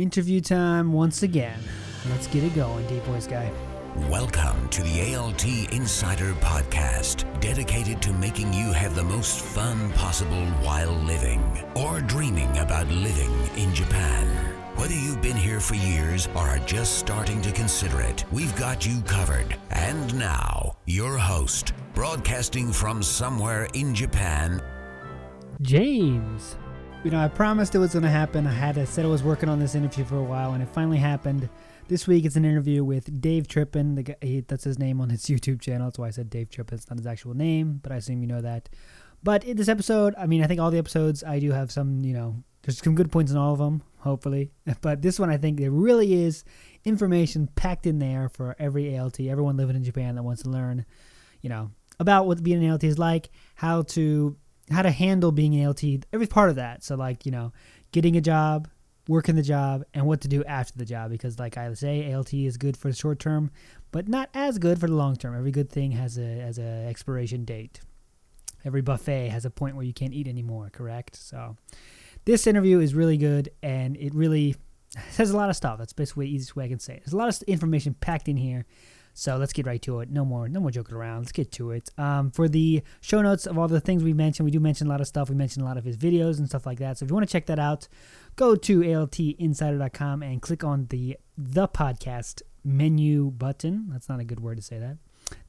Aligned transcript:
Interview 0.00 0.40
time 0.40 0.94
once 0.94 1.22
again. 1.22 1.60
Let's 2.08 2.26
get 2.26 2.42
it 2.42 2.54
going, 2.54 2.86
Deep 2.86 3.02
Voice 3.02 3.26
Guy. 3.26 3.52
Welcome 4.08 4.66
to 4.70 4.82
the 4.82 5.14
ALT 5.14 5.44
Insider 5.74 6.32
Podcast, 6.40 7.26
dedicated 7.42 8.00
to 8.00 8.14
making 8.14 8.54
you 8.54 8.72
have 8.72 8.94
the 8.94 9.04
most 9.04 9.40
fun 9.40 9.92
possible 9.92 10.46
while 10.62 10.92
living 10.92 11.42
or 11.76 12.00
dreaming 12.00 12.48
about 12.56 12.88
living 12.88 13.30
in 13.58 13.74
Japan. 13.74 14.26
Whether 14.76 14.94
you've 14.94 15.20
been 15.20 15.36
here 15.36 15.60
for 15.60 15.74
years 15.74 16.28
or 16.28 16.48
are 16.48 16.58
just 16.60 16.96
starting 16.96 17.42
to 17.42 17.52
consider 17.52 18.00
it, 18.00 18.24
we've 18.32 18.56
got 18.56 18.86
you 18.86 19.02
covered. 19.02 19.54
And 19.68 20.18
now, 20.18 20.78
your 20.86 21.18
host, 21.18 21.74
broadcasting 21.92 22.72
from 22.72 23.02
somewhere 23.02 23.68
in 23.74 23.94
Japan, 23.94 24.62
James. 25.60 26.56
You 27.02 27.10
know, 27.10 27.18
I 27.18 27.28
promised 27.28 27.74
it 27.74 27.78
was 27.78 27.94
going 27.94 28.02
to 28.02 28.10
happen. 28.10 28.46
I 28.46 28.52
had 28.52 28.76
I 28.76 28.84
said 28.84 29.06
I 29.06 29.08
was 29.08 29.22
working 29.22 29.48
on 29.48 29.58
this 29.58 29.74
interview 29.74 30.04
for 30.04 30.18
a 30.18 30.22
while, 30.22 30.52
and 30.52 30.62
it 30.62 30.68
finally 30.68 30.98
happened. 30.98 31.48
This 31.88 32.06
week, 32.06 32.26
it's 32.26 32.36
an 32.36 32.44
interview 32.44 32.84
with 32.84 33.22
Dave 33.22 33.48
Trippin. 33.48 33.94
The 33.94 34.02
guy, 34.02 34.16
he, 34.20 34.40
that's 34.40 34.64
his 34.64 34.78
name 34.78 35.00
on 35.00 35.08
his 35.08 35.22
YouTube 35.26 35.62
channel. 35.62 35.86
That's 35.86 35.98
why 35.98 36.08
I 36.08 36.10
said 36.10 36.28
Dave 36.28 36.50
Trippin. 36.50 36.76
It's 36.76 36.90
not 36.90 36.98
his 36.98 37.06
actual 37.06 37.32
name, 37.32 37.80
but 37.82 37.90
I 37.90 37.96
assume 37.96 38.20
you 38.20 38.26
know 38.26 38.42
that. 38.42 38.68
But 39.22 39.44
in 39.44 39.56
this 39.56 39.68
episode, 39.68 40.14
I 40.18 40.26
mean, 40.26 40.44
I 40.44 40.46
think 40.46 40.60
all 40.60 40.70
the 40.70 40.76
episodes, 40.76 41.24
I 41.24 41.38
do 41.38 41.52
have 41.52 41.72
some, 41.72 42.04
you 42.04 42.12
know, 42.12 42.36
there's 42.62 42.82
some 42.82 42.94
good 42.94 43.10
points 43.10 43.32
in 43.32 43.38
all 43.38 43.54
of 43.54 43.58
them, 43.58 43.82
hopefully. 44.00 44.50
But 44.82 45.00
this 45.00 45.18
one, 45.18 45.30
I 45.30 45.38
think 45.38 45.58
there 45.58 45.70
really 45.70 46.12
is 46.12 46.44
information 46.84 47.48
packed 47.54 47.86
in 47.86 47.98
there 47.98 48.28
for 48.28 48.54
every 48.58 48.98
ALT, 48.98 49.18
everyone 49.20 49.56
living 49.56 49.76
in 49.76 49.84
Japan 49.84 50.16
that 50.16 50.22
wants 50.22 50.42
to 50.42 50.50
learn, 50.50 50.84
you 51.40 51.48
know, 51.48 51.70
about 51.98 52.26
what 52.26 52.42
being 52.42 52.62
an 52.62 52.70
ALT 52.70 52.84
is 52.84 52.98
like, 52.98 53.30
how 53.54 53.82
to 53.82 54.36
how 54.70 54.82
to 54.82 54.90
handle 54.90 55.32
being 55.32 55.54
an 55.54 55.66
ALT, 55.66 55.82
every 56.12 56.26
part 56.26 56.50
of 56.50 56.56
that. 56.56 56.82
So 56.84 56.94
like, 56.94 57.26
you 57.26 57.32
know, 57.32 57.52
getting 57.92 58.16
a 58.16 58.20
job, 58.20 58.68
working 59.08 59.34
the 59.34 59.42
job, 59.42 59.84
and 59.94 60.06
what 60.06 60.20
to 60.22 60.28
do 60.28 60.44
after 60.44 60.78
the 60.78 60.84
job. 60.84 61.10
Because 61.10 61.38
like 61.38 61.56
I 61.56 61.72
say, 61.74 62.12
ALT 62.12 62.32
is 62.32 62.56
good 62.56 62.76
for 62.76 62.88
the 62.88 62.94
short 62.94 63.18
term, 63.18 63.50
but 63.90 64.08
not 64.08 64.30
as 64.34 64.58
good 64.58 64.78
for 64.78 64.86
the 64.86 64.94
long 64.94 65.16
term. 65.16 65.36
Every 65.36 65.50
good 65.50 65.70
thing 65.70 65.92
has 65.92 66.18
a 66.18 66.40
has 66.40 66.58
a 66.58 66.86
expiration 66.88 67.44
date. 67.44 67.80
Every 68.64 68.82
buffet 68.82 69.28
has 69.28 69.44
a 69.44 69.50
point 69.50 69.74
where 69.74 69.84
you 69.84 69.94
can't 69.94 70.12
eat 70.12 70.28
anymore, 70.28 70.68
correct? 70.70 71.16
So 71.16 71.56
this 72.24 72.46
interview 72.46 72.80
is 72.80 72.94
really 72.94 73.16
good 73.16 73.50
and 73.62 73.96
it 73.96 74.14
really 74.14 74.54
says 75.10 75.30
a 75.30 75.36
lot 75.36 75.50
of 75.50 75.56
stuff. 75.56 75.78
That's 75.78 75.92
basically 75.92 76.26
the 76.26 76.34
easiest 76.34 76.56
way 76.56 76.66
I 76.66 76.68
can 76.68 76.78
say 76.78 76.94
it. 76.94 77.02
There's 77.04 77.14
a 77.14 77.16
lot 77.16 77.28
of 77.28 77.42
information 77.44 77.94
packed 77.94 78.28
in 78.28 78.36
here. 78.36 78.66
So 79.20 79.36
let's 79.36 79.52
get 79.52 79.66
right 79.66 79.82
to 79.82 80.00
it. 80.00 80.08
No 80.08 80.24
more, 80.24 80.48
no 80.48 80.60
more 80.60 80.70
joking 80.70 80.94
around. 80.94 81.18
Let's 81.18 81.32
get 81.32 81.52
to 81.52 81.72
it. 81.72 81.90
Um, 81.98 82.30
for 82.30 82.48
the 82.48 82.82
show 83.02 83.20
notes 83.20 83.46
of 83.46 83.58
all 83.58 83.68
the 83.68 83.78
things 83.78 84.02
we 84.02 84.14
mentioned, 84.14 84.46
we 84.46 84.50
do 84.50 84.60
mention 84.60 84.86
a 84.86 84.90
lot 84.90 85.02
of 85.02 85.06
stuff. 85.06 85.28
We 85.28 85.36
mentioned 85.36 85.62
a 85.62 85.68
lot 85.68 85.76
of 85.76 85.84
his 85.84 85.98
videos 85.98 86.38
and 86.38 86.48
stuff 86.48 86.64
like 86.64 86.78
that. 86.78 86.96
So 86.96 87.04
if 87.04 87.10
you 87.10 87.14
want 87.14 87.28
to 87.28 87.32
check 87.32 87.44
that 87.44 87.58
out, 87.58 87.86
go 88.36 88.56
to 88.56 88.80
altinsider.com 88.80 90.22
and 90.22 90.40
click 90.40 90.64
on 90.64 90.86
the 90.86 91.18
the 91.36 91.68
podcast 91.68 92.40
menu 92.64 93.30
button. 93.30 93.90
That's 93.90 94.08
not 94.08 94.20
a 94.20 94.24
good 94.24 94.40
word 94.40 94.56
to 94.56 94.62
say 94.62 94.78
that. 94.78 94.96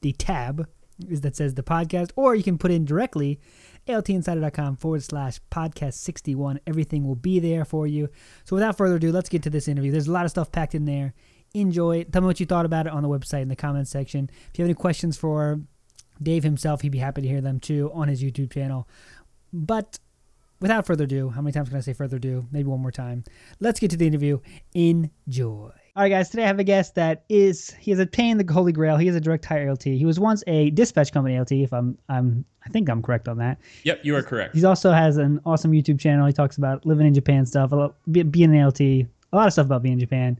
The 0.02 0.12
tab 0.12 0.68
is 1.08 1.22
that 1.22 1.34
says 1.34 1.54
the 1.54 1.62
podcast, 1.62 2.10
or 2.14 2.34
you 2.34 2.42
can 2.42 2.58
put 2.58 2.70
in 2.70 2.84
directly 2.84 3.40
altinsider.com 3.88 4.76
forward 4.76 5.02
slash 5.02 5.40
podcast 5.50 5.94
61. 5.94 6.60
Everything 6.66 7.08
will 7.08 7.14
be 7.14 7.38
there 7.38 7.64
for 7.64 7.86
you. 7.86 8.10
So 8.44 8.54
without 8.54 8.76
further 8.76 8.96
ado, 8.96 9.12
let's 9.12 9.30
get 9.30 9.42
to 9.44 9.50
this 9.50 9.66
interview. 9.66 9.90
There's 9.90 10.08
a 10.08 10.12
lot 10.12 10.26
of 10.26 10.30
stuff 10.30 10.52
packed 10.52 10.74
in 10.74 10.84
there 10.84 11.14
enjoy 11.54 11.98
it. 11.98 12.12
Tell 12.12 12.22
me 12.22 12.26
what 12.26 12.40
you 12.40 12.46
thought 12.46 12.66
about 12.66 12.86
it 12.86 12.92
on 12.92 13.02
the 13.02 13.08
website 13.08 13.42
in 13.42 13.48
the 13.48 13.56
comments 13.56 13.90
section. 13.90 14.30
If 14.52 14.58
you 14.58 14.64
have 14.64 14.68
any 14.68 14.74
questions 14.74 15.16
for 15.16 15.60
Dave 16.22 16.44
himself, 16.44 16.82
he'd 16.82 16.90
be 16.90 16.98
happy 16.98 17.22
to 17.22 17.28
hear 17.28 17.40
them 17.40 17.60
too 17.60 17.90
on 17.94 18.08
his 18.08 18.22
YouTube 18.22 18.52
channel. 18.52 18.88
But 19.52 19.98
without 20.60 20.86
further 20.86 21.04
ado, 21.04 21.28
how 21.30 21.42
many 21.42 21.52
times 21.52 21.68
can 21.68 21.78
I 21.78 21.82
say 21.82 21.92
further 21.92 22.16
ado? 22.16 22.46
Maybe 22.52 22.68
one 22.68 22.80
more 22.80 22.92
time. 22.92 23.24
Let's 23.60 23.80
get 23.80 23.90
to 23.90 23.96
the 23.96 24.06
interview. 24.06 24.38
Enjoy. 24.74 25.72
All 25.94 26.02
right, 26.02 26.08
guys. 26.08 26.30
Today 26.30 26.44
I 26.44 26.46
have 26.46 26.58
a 26.58 26.64
guest 26.64 26.94
that 26.94 27.24
is 27.28 27.74
he 27.78 27.90
has 27.90 28.00
obtained 28.00 28.40
the 28.40 28.50
Holy 28.50 28.72
Grail. 28.72 28.96
He 28.96 29.08
is 29.08 29.16
a 29.16 29.20
direct 29.20 29.44
hire 29.44 29.70
LT. 29.70 29.84
He 29.84 30.06
was 30.06 30.18
once 30.18 30.42
a 30.46 30.70
dispatch 30.70 31.12
company 31.12 31.38
LT. 31.38 31.52
If 31.52 31.72
I'm 31.72 31.98
I'm 32.08 32.46
I 32.64 32.70
think 32.70 32.88
I'm 32.88 33.02
correct 33.02 33.28
on 33.28 33.36
that. 33.38 33.58
Yep, 33.84 34.00
you 34.02 34.16
are 34.16 34.22
correct. 34.22 34.54
He 34.56 34.64
also 34.64 34.92
has 34.92 35.18
an 35.18 35.40
awesome 35.44 35.72
YouTube 35.72 36.00
channel. 36.00 36.26
He 36.26 36.32
talks 36.32 36.56
about 36.56 36.86
living 36.86 37.06
in 37.06 37.12
Japan 37.12 37.44
stuff, 37.44 37.72
a 37.72 37.76
lot, 37.76 37.96
being 38.10 38.56
an 38.56 38.66
LT, 38.66 38.80
a 38.80 39.06
lot 39.32 39.48
of 39.48 39.52
stuff 39.52 39.66
about 39.66 39.82
being 39.82 39.94
in 39.94 40.00
Japan 40.00 40.38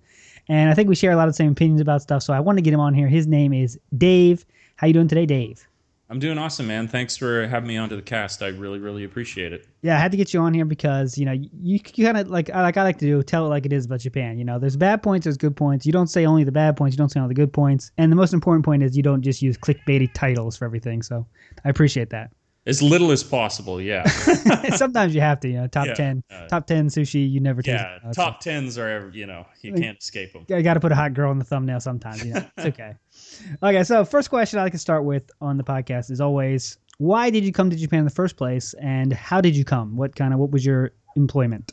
and 0.49 0.71
I 0.71 0.75
think 0.75 0.89
we 0.89 0.95
share 0.95 1.13
a 1.13 1.17
lot 1.17 1.29
of 1.29 1.35
the 1.35 1.37
same 1.37 1.53
opinions 1.53 1.81
about 1.81 2.03
stuff. 2.03 2.23
So 2.23 2.33
I 2.33 2.41
wanted 2.41 2.59
to 2.59 2.63
get 2.63 2.75
him 2.75 2.81
on 2.81 2.95
here. 2.95 3.09
His 3.09 3.27
name 3.27 3.53
is 3.53 3.79
Dave. 3.97 4.45
How 4.77 4.87
you 4.87 4.93
doing 4.93 5.09
today, 5.09 5.27
Dave? 5.27 5.67
I'm 6.13 6.19
doing 6.19 6.37
awesome, 6.37 6.67
man. 6.67 6.89
Thanks 6.89 7.17
for 7.17 7.47
having 7.47 7.69
me 7.69 7.79
onto 7.79 7.97
the 7.97 8.03
cast. 8.03 8.43
I 8.43 8.49
really, 8.49 8.79
really 8.79 9.05
appreciate 9.05 9.55
it. 9.55 9.67
Yeah, 9.81 9.97
I 9.97 9.99
had 9.99 10.11
to 10.11 10.19
get 10.19 10.35
you 10.35 10.41
on 10.41 10.53
here 10.53 10.67
because 10.67 11.17
you 11.17 11.25
know 11.25 11.33
you, 11.33 11.81
you 11.95 12.05
kind 12.05 12.19
of 12.19 12.29
like 12.29 12.51
like 12.51 12.77
I 12.77 12.83
like 12.83 12.99
to 12.99 13.07
do 13.07 13.23
tell 13.23 13.47
it 13.47 13.49
like 13.49 13.65
it 13.65 13.73
is 13.73 13.87
about 13.87 14.01
Japan. 14.01 14.37
You 14.37 14.45
know, 14.45 14.59
there's 14.59 14.77
bad 14.77 15.03
points, 15.03 15.25
there's 15.25 15.39
good 15.39 15.57
points. 15.57 15.87
You 15.87 15.93
don't 15.93 16.09
say 16.09 16.27
only 16.27 16.45
the 16.45 16.53
bad 16.53 16.77
points, 16.77 16.95
you 16.95 16.99
don't 16.99 17.09
say 17.09 17.19
only 17.19 17.33
the 17.33 17.41
good 17.41 17.51
points. 17.51 17.93
And 17.97 18.13
the 18.13 18.17
most 18.17 18.35
important 18.35 18.63
point 18.63 18.83
is 18.83 18.95
you 18.95 19.03
don't 19.03 19.23
just 19.23 19.41
use 19.41 19.57
clickbaity 19.57 20.13
titles 20.13 20.55
for 20.55 20.67
everything. 20.67 21.01
So 21.01 21.27
I 21.65 21.71
appreciate 21.71 22.11
that. 22.11 22.31
As 22.65 22.81
little 22.81 23.11
as 23.11 23.25
possible, 23.25 23.81
yeah. 23.81 24.07
Sometimes 24.77 25.15
you 25.15 25.21
have 25.21 25.41
to, 25.41 25.49
you 25.49 25.55
know, 25.55 25.67
top 25.67 25.87
yeah, 25.87 25.95
ten, 25.95 26.23
uh, 26.31 26.47
top 26.47 26.67
ten 26.69 26.87
sushi. 26.87 27.29
You 27.29 27.41
never 27.41 27.61
taste. 27.61 27.83
Yeah, 27.83 28.13
top 28.13 28.39
tens 28.39 28.79
are, 28.79 29.11
you 29.13 29.27
know, 29.27 29.45
you 29.63 29.73
can't 29.73 29.99
escape 29.99 30.33
them. 30.33 30.47
I 30.49 30.63
got 30.63 30.75
to 30.75 30.81
put 30.81 30.93
a 30.93 30.95
hot 30.95 31.13
girl 31.15 31.33
in 31.33 31.39
the 31.39 31.45
thumbnail 31.45 31.81
sometimes. 31.81 32.25
You 32.25 32.35
know, 32.35 32.47
it's 32.57 32.67
okay. 32.67 32.95
okay, 33.63 33.83
so 33.83 34.05
first 34.05 34.31
question 34.31 34.61
I 34.61 34.63
like 34.63 34.73
to 34.73 34.79
start 34.79 35.05
with 35.05 35.29
on 35.41 35.57
the 35.57 35.65
podcast 35.65 36.11
is 36.11 36.21
always, 36.21 36.79
why 36.99 37.31
did 37.31 37.45
you 37.45 37.53
come 37.53 37.69
to 37.69 37.77
Japan 37.77 38.01
in 38.01 38.05
the 38.05 38.13
first 38.13 38.37
place, 38.37 38.75
and 38.75 39.13
how 39.13 39.41
did 39.41 39.57
you 39.57 39.65
come? 39.65 39.97
What 39.97 40.15
kind 40.15 40.33
of 40.33 40.39
what 40.39 40.53
was 40.53 40.65
your 40.65 40.93
employment? 41.17 41.73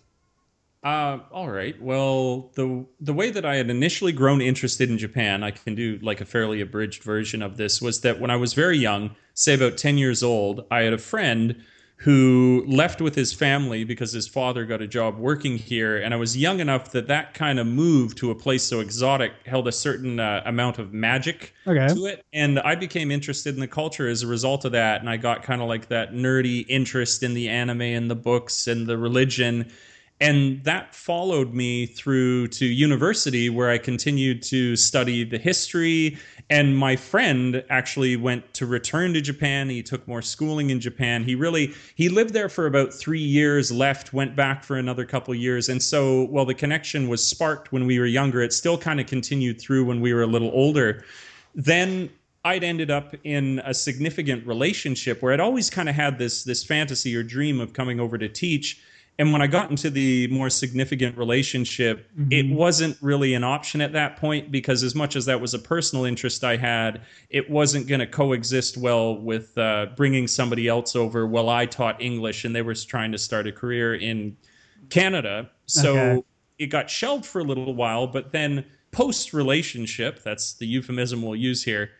Uh, 0.81 1.19
all 1.31 1.49
right. 1.49 1.79
Well, 1.81 2.51
the 2.55 2.85
the 3.01 3.13
way 3.13 3.31
that 3.31 3.45
I 3.45 3.57
had 3.57 3.69
initially 3.69 4.13
grown 4.13 4.39
interested 4.39 4.89
in 4.89 4.97
Japan, 4.97 5.43
I 5.43 5.51
can 5.51 5.75
do 5.75 5.99
like 6.01 6.21
a 6.21 6.25
fairly 6.25 6.61
abridged 6.61 7.03
version 7.03 7.41
of 7.41 7.57
this, 7.57 7.81
was 7.81 7.99
that 8.01 8.19
when 8.19 8.31
I 8.31 8.37
was 8.37 8.53
very 8.53 8.77
young, 8.77 9.13
say 9.33 9.55
about 9.55 9.77
ten 9.77 9.97
years 9.97 10.23
old, 10.23 10.65
I 10.71 10.81
had 10.81 10.93
a 10.93 10.97
friend 10.97 11.61
who 11.97 12.63
left 12.65 13.01
with 13.01 13.13
his 13.13 13.33
family 13.33 13.83
because 13.83 14.13
his 14.13 14.25
father 14.25 14.63
got 14.63 14.81
a 14.81 14.87
job 14.87 15.17
working 15.17 15.57
here, 15.57 15.97
and 15.97 16.13
I 16.13 16.17
was 16.17 16.37
young 16.37 16.61
enough 16.61 16.91
that 16.91 17.07
that 17.07 17.33
kind 17.33 17.59
of 17.59 17.67
move 17.67 18.15
to 18.15 18.31
a 18.31 18.35
place 18.35 18.63
so 18.63 18.79
exotic 18.79 19.33
held 19.45 19.67
a 19.67 19.73
certain 19.73 20.17
uh, 20.17 20.41
amount 20.45 20.79
of 20.79 20.93
magic 20.93 21.53
okay. 21.67 21.93
to 21.93 22.05
it, 22.05 22.23
and 22.31 22.57
I 22.57 22.75
became 22.75 23.11
interested 23.11 23.53
in 23.53 23.59
the 23.59 23.67
culture 23.67 24.07
as 24.07 24.23
a 24.23 24.27
result 24.27 24.63
of 24.63 24.71
that, 24.71 25.01
and 25.01 25.09
I 25.09 25.17
got 25.17 25.43
kind 25.43 25.61
of 25.61 25.67
like 25.67 25.89
that 25.89 26.13
nerdy 26.13 26.65
interest 26.69 27.21
in 27.21 27.33
the 27.33 27.49
anime 27.49 27.81
and 27.81 28.09
the 28.09 28.15
books 28.15 28.67
and 28.67 28.87
the 28.87 28.97
religion 28.97 29.69
and 30.21 30.61
that 30.65 30.93
followed 30.93 31.53
me 31.53 31.85
through 31.85 32.47
to 32.47 32.65
university 32.65 33.49
where 33.49 33.69
i 33.69 33.77
continued 33.77 34.41
to 34.43 34.75
study 34.75 35.23
the 35.23 35.37
history. 35.37 36.17
And 36.51 36.75
my 36.75 36.95
friend 36.95 37.63
actually 37.69 38.15
went 38.15 38.53
to 38.55 38.65
return 38.65 39.13
to 39.13 39.21
japan. 39.21 39.69
He 39.69 39.83
took 39.83 40.07
more 40.07 40.21
schooling 40.21 40.71
in 40.71 40.79
japan. 40.79 41.23
He 41.23 41.35
really 41.35 41.73
he 41.95 42.09
lived 42.09 42.33
there 42.33 42.49
for 42.49 42.65
about 42.65 42.93
three 42.93 43.21
years 43.21 43.71
left 43.71 44.13
went 44.13 44.35
back 44.35 44.63
for 44.63 44.77
another 44.77 45.05
couple 45.05 45.33
years. 45.35 45.69
And 45.69 45.81
so 45.81 46.25
while 46.25 46.45
the 46.45 46.55
connection 46.55 47.07
was 47.07 47.25
sparked 47.25 47.71
when 47.71 47.85
we 47.85 47.99
were 47.99 48.05
younger 48.05 48.41
it 48.41 48.53
still 48.53 48.77
kind 48.77 48.99
of 48.99 49.07
continued 49.07 49.61
through 49.61 49.85
when 49.85 50.01
we 50.01 50.13
were 50.13 50.23
a 50.23 50.27
little 50.27 50.51
older. 50.51 51.05
Then 51.55 52.09
I'd 52.45 52.63
ended 52.63 52.89
up 52.89 53.15
in 53.23 53.61
a 53.65 53.73
significant 53.73 54.47
relationship 54.47 55.21
where 55.21 55.33
I'd 55.33 55.39
always 55.39 55.69
kind 55.69 55.89
of 55.89 55.95
had 55.95 56.17
this 56.17 56.43
this 56.43 56.63
fantasy 56.63 57.15
or 57.15 57.23
dream 57.23 57.59
of 57.59 57.73
coming 57.73 57.99
over 57.99 58.17
to 58.17 58.27
teach 58.27 58.81
and 59.19 59.33
when 59.33 59.41
I 59.41 59.47
got 59.47 59.69
into 59.69 59.89
the 59.89 60.27
more 60.29 60.49
significant 60.49 61.17
relationship, 61.17 62.09
mm-hmm. 62.13 62.31
it 62.31 62.55
wasn't 62.55 62.97
really 63.01 63.33
an 63.33 63.43
option 63.43 63.81
at 63.81 63.91
that 63.91 64.15
point 64.15 64.49
because, 64.49 64.81
as 64.81 64.95
much 64.95 65.17
as 65.17 65.25
that 65.25 65.41
was 65.41 65.53
a 65.53 65.59
personal 65.59 66.05
interest 66.05 66.45
I 66.45 66.55
had, 66.55 67.01
it 67.29 67.49
wasn't 67.49 67.87
going 67.87 67.99
to 67.99 68.07
coexist 68.07 68.77
well 68.77 69.17
with 69.17 69.55
uh, 69.57 69.87
bringing 69.97 70.25
somebody 70.25 70.69
else 70.69 70.95
over 70.95 71.27
while 71.27 71.49
I 71.49 71.65
taught 71.65 72.01
English 72.01 72.45
and 72.45 72.55
they 72.55 72.61
were 72.61 72.73
trying 72.73 73.11
to 73.11 73.17
start 73.17 73.45
a 73.45 73.51
career 73.51 73.95
in 73.95 74.37
Canada. 74.89 75.51
So 75.65 75.97
okay. 75.97 76.21
it 76.57 76.67
got 76.67 76.89
shelved 76.89 77.25
for 77.25 77.39
a 77.39 77.43
little 77.43 77.75
while, 77.75 78.07
but 78.07 78.31
then 78.31 78.63
post 78.91 79.33
relationship, 79.33 80.23
that's 80.23 80.53
the 80.53 80.65
euphemism 80.65 81.21
we'll 81.21 81.35
use 81.35 81.61
here. 81.61 81.91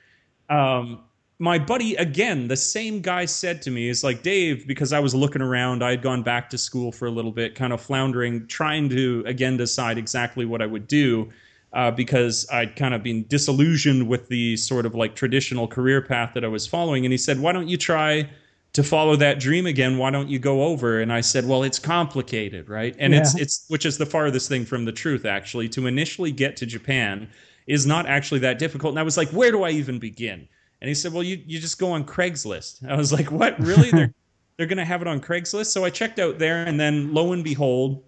Um, 0.50 1.04
my 1.40 1.58
buddy 1.58 1.96
again 1.96 2.50
the 2.50 2.58
same 2.58 3.02
guy 3.02 3.24
said 3.24 3.62
to 3.62 3.72
me 3.72 3.88
is 3.88 4.04
like 4.04 4.22
dave 4.22 4.68
because 4.68 4.92
i 4.92 5.00
was 5.00 5.16
looking 5.16 5.42
around 5.42 5.82
i 5.82 5.90
had 5.90 6.02
gone 6.02 6.22
back 6.22 6.50
to 6.50 6.58
school 6.58 6.92
for 6.92 7.08
a 7.08 7.12
little 7.12 7.32
bit 7.32 7.56
kind 7.56 7.72
of 7.72 7.82
floundering 7.82 8.46
trying 8.48 8.90
to 8.90 9.24
again 9.26 9.56
decide 9.56 9.98
exactly 9.98 10.46
what 10.46 10.62
i 10.62 10.66
would 10.66 10.86
do 10.88 11.30
uh, 11.74 11.90
because 11.92 12.48
i'd 12.52 12.76
kind 12.76 12.94
of 12.94 13.02
been 13.02 13.26
disillusioned 13.28 14.08
with 14.08 14.28
the 14.28 14.58
sort 14.58 14.86
of 14.86 14.96
like 14.96 15.16
traditional 15.16 15.68
career 15.68 16.02
path 16.02 16.32
that 16.34 16.44
i 16.44 16.48
was 16.48 16.68
following. 16.68 17.06
And 17.06 17.14
he 17.14 17.18
said 17.18 17.40
why 17.40 17.52
don't 17.52 17.68
you 17.68 17.78
try 17.78 18.30
to 18.72 18.84
follow 18.84 19.16
that 19.16 19.40
dream 19.40 19.66
again? 19.66 19.98
Why 19.98 20.12
don't 20.12 20.30
you 20.30 20.40
go 20.40 20.64
over? 20.64 21.00
And 21.02 21.14
i 21.14 21.22
said 21.22 21.48
well 21.48 21.64
it's 21.64 21.80
complicated 21.80 22.70
right? 22.70 22.96
And 23.00 23.14
yeah. 23.14 23.22
it's 23.22 23.36
it's 23.36 23.66
which 23.68 23.86
is 23.86 23.98
the 23.98 24.06
farthest 24.06 24.50
thing 24.50 24.66
from 24.66 24.86
the 24.86 24.92
truth 24.92 25.26
actually. 25.26 25.70
To 25.70 25.88
initially 25.88 26.32
get 26.32 26.58
to 26.58 26.66
japan 26.66 27.30
is 27.68 27.86
not 27.86 28.08
actually 28.08 28.40
that 28.40 28.60
difficult. 28.60 28.92
And 28.92 29.00
i 29.00 29.04
was 29.04 29.16
like 29.16 29.30
where 29.30 29.52
do 29.52 29.64
i 29.64 29.70
even 29.70 30.00
begin 30.00 30.48
and 30.82 30.88
he 30.88 30.96
said, 30.96 31.14
"Well, 31.14 31.24
you 31.24 31.42
you 31.46 31.60
just 31.60 31.80
go 31.80 31.92
on 31.92 32.04
Craigslist." 32.04 32.88
I 32.88 32.96
was 32.96 33.12
like, 33.12 33.32
"What? 33.32 33.60
Really? 33.60 33.92
they're 33.92 34.14
they're 34.58 34.68
going 34.68 34.78
to 34.78 34.86
have 34.86 35.02
it 35.02 35.08
on 35.08 35.20
Craigslist?" 35.20 35.68
So 35.68 35.84
I 35.86 35.90
checked 35.90 36.20
out 36.20 36.40
there, 36.40 36.64
and 36.64 36.80
then 36.80 37.14
lo 37.14 37.34
and 37.34 37.44
behold, 37.44 38.04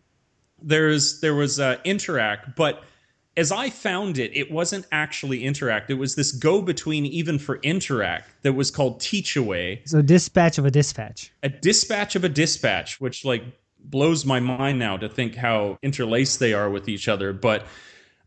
there's 0.62 1.20
there 1.22 1.36
was 1.36 1.60
uh, 1.60 1.78
Interac, 1.86 2.56
but 2.56 2.84
as 3.38 3.52
I 3.52 3.70
found 3.70 4.18
it, 4.18 4.36
it 4.36 4.52
wasn't 4.52 4.86
actually 4.92 5.44
Interac. 5.44 5.90
It 5.90 5.94
was 5.94 6.16
this 6.16 6.32
go 6.32 6.62
between 6.62 7.06
even 7.06 7.40
for 7.40 7.60
Interac 7.60 8.24
that 8.42 8.54
was 8.54 8.70
called 8.70 9.00
Teach 9.00 9.36
Away. 9.38 9.82
So 9.86 10.02
dispatch 10.02 10.58
of 10.58 10.66
a 10.66 10.72
dispatch. 10.72 11.32
A 11.44 11.50
dispatch 11.50 12.16
of 12.16 12.24
a 12.24 12.30
dispatch, 12.30 13.00
which 13.00 13.24
like 13.24 13.44
blows 13.80 14.26
my 14.26 14.40
mind 14.40 14.80
now 14.80 14.98
to 14.98 15.08
think 15.10 15.36
how 15.36 15.78
interlaced 15.82 16.40
they 16.40 16.54
are 16.54 16.70
with 16.70 16.90
each 16.90 17.08
other. 17.08 17.32
But 17.34 17.66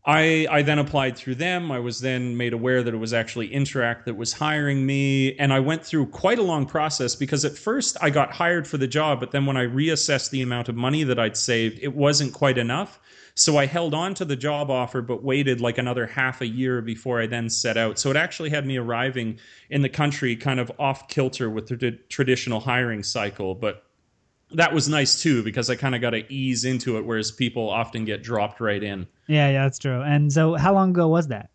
I, 0.07 0.45
I 0.51 0.61
then 0.61 0.77
applied 0.77 1.17
through 1.17 1.35
them. 1.35 1.71
I 1.71 1.79
was 1.79 1.99
then 1.99 2.37
made 2.37 2.53
aware 2.53 2.83
that 2.83 2.93
it 2.93 2.97
was 2.97 3.13
actually 3.13 3.49
Interac 3.49 4.03
that 4.05 4.15
was 4.15 4.33
hiring 4.33 4.85
me. 4.85 5.35
And 5.37 5.51
I 5.51 5.59
went 5.59 5.83
through 5.83 6.07
quite 6.07 6.37
a 6.37 6.43
long 6.43 6.67
process 6.67 7.15
because 7.15 7.43
at 7.43 7.57
first 7.57 7.97
I 8.01 8.11
got 8.11 8.31
hired 8.31 8.67
for 8.67 8.77
the 8.77 8.87
job, 8.87 9.19
but 9.19 9.31
then 9.31 9.47
when 9.47 9.57
I 9.57 9.65
reassessed 9.65 10.29
the 10.29 10.43
amount 10.43 10.69
of 10.69 10.75
money 10.75 11.03
that 11.03 11.17
I'd 11.17 11.35
saved, 11.35 11.79
it 11.81 11.95
wasn't 11.95 12.33
quite 12.33 12.59
enough. 12.59 12.99
So 13.33 13.57
I 13.57 13.65
held 13.65 13.95
on 13.95 14.13
to 14.15 14.25
the 14.25 14.35
job 14.35 14.69
offer, 14.69 15.01
but 15.01 15.23
waited 15.23 15.59
like 15.59 15.79
another 15.79 16.05
half 16.05 16.39
a 16.39 16.47
year 16.47 16.81
before 16.81 17.19
I 17.19 17.25
then 17.25 17.49
set 17.49 17.75
out. 17.75 17.97
So 17.97 18.11
it 18.11 18.15
actually 18.15 18.51
had 18.51 18.65
me 18.65 18.77
arriving 18.77 19.39
in 19.71 19.81
the 19.81 19.89
country 19.89 20.35
kind 20.35 20.59
of 20.59 20.71
off 20.77 21.09
kilter 21.09 21.49
with 21.49 21.67
the 21.67 21.91
traditional 22.09 22.59
hiring 22.59 23.01
cycle. 23.01 23.55
But 23.55 23.83
that 24.53 24.73
was 24.73 24.87
nice 24.87 25.21
too 25.21 25.43
because 25.43 25.69
I 25.69 25.75
kind 25.75 25.95
of 25.95 26.01
got 26.01 26.11
to 26.11 26.31
ease 26.31 26.65
into 26.65 26.97
it, 26.97 27.05
whereas 27.05 27.31
people 27.31 27.69
often 27.69 28.05
get 28.05 28.23
dropped 28.23 28.59
right 28.61 28.81
in. 28.81 29.07
Yeah, 29.27 29.49
yeah, 29.49 29.63
that's 29.63 29.79
true. 29.79 30.01
And 30.01 30.31
so, 30.31 30.55
how 30.55 30.73
long 30.73 30.91
ago 30.91 31.07
was 31.07 31.27
that? 31.27 31.49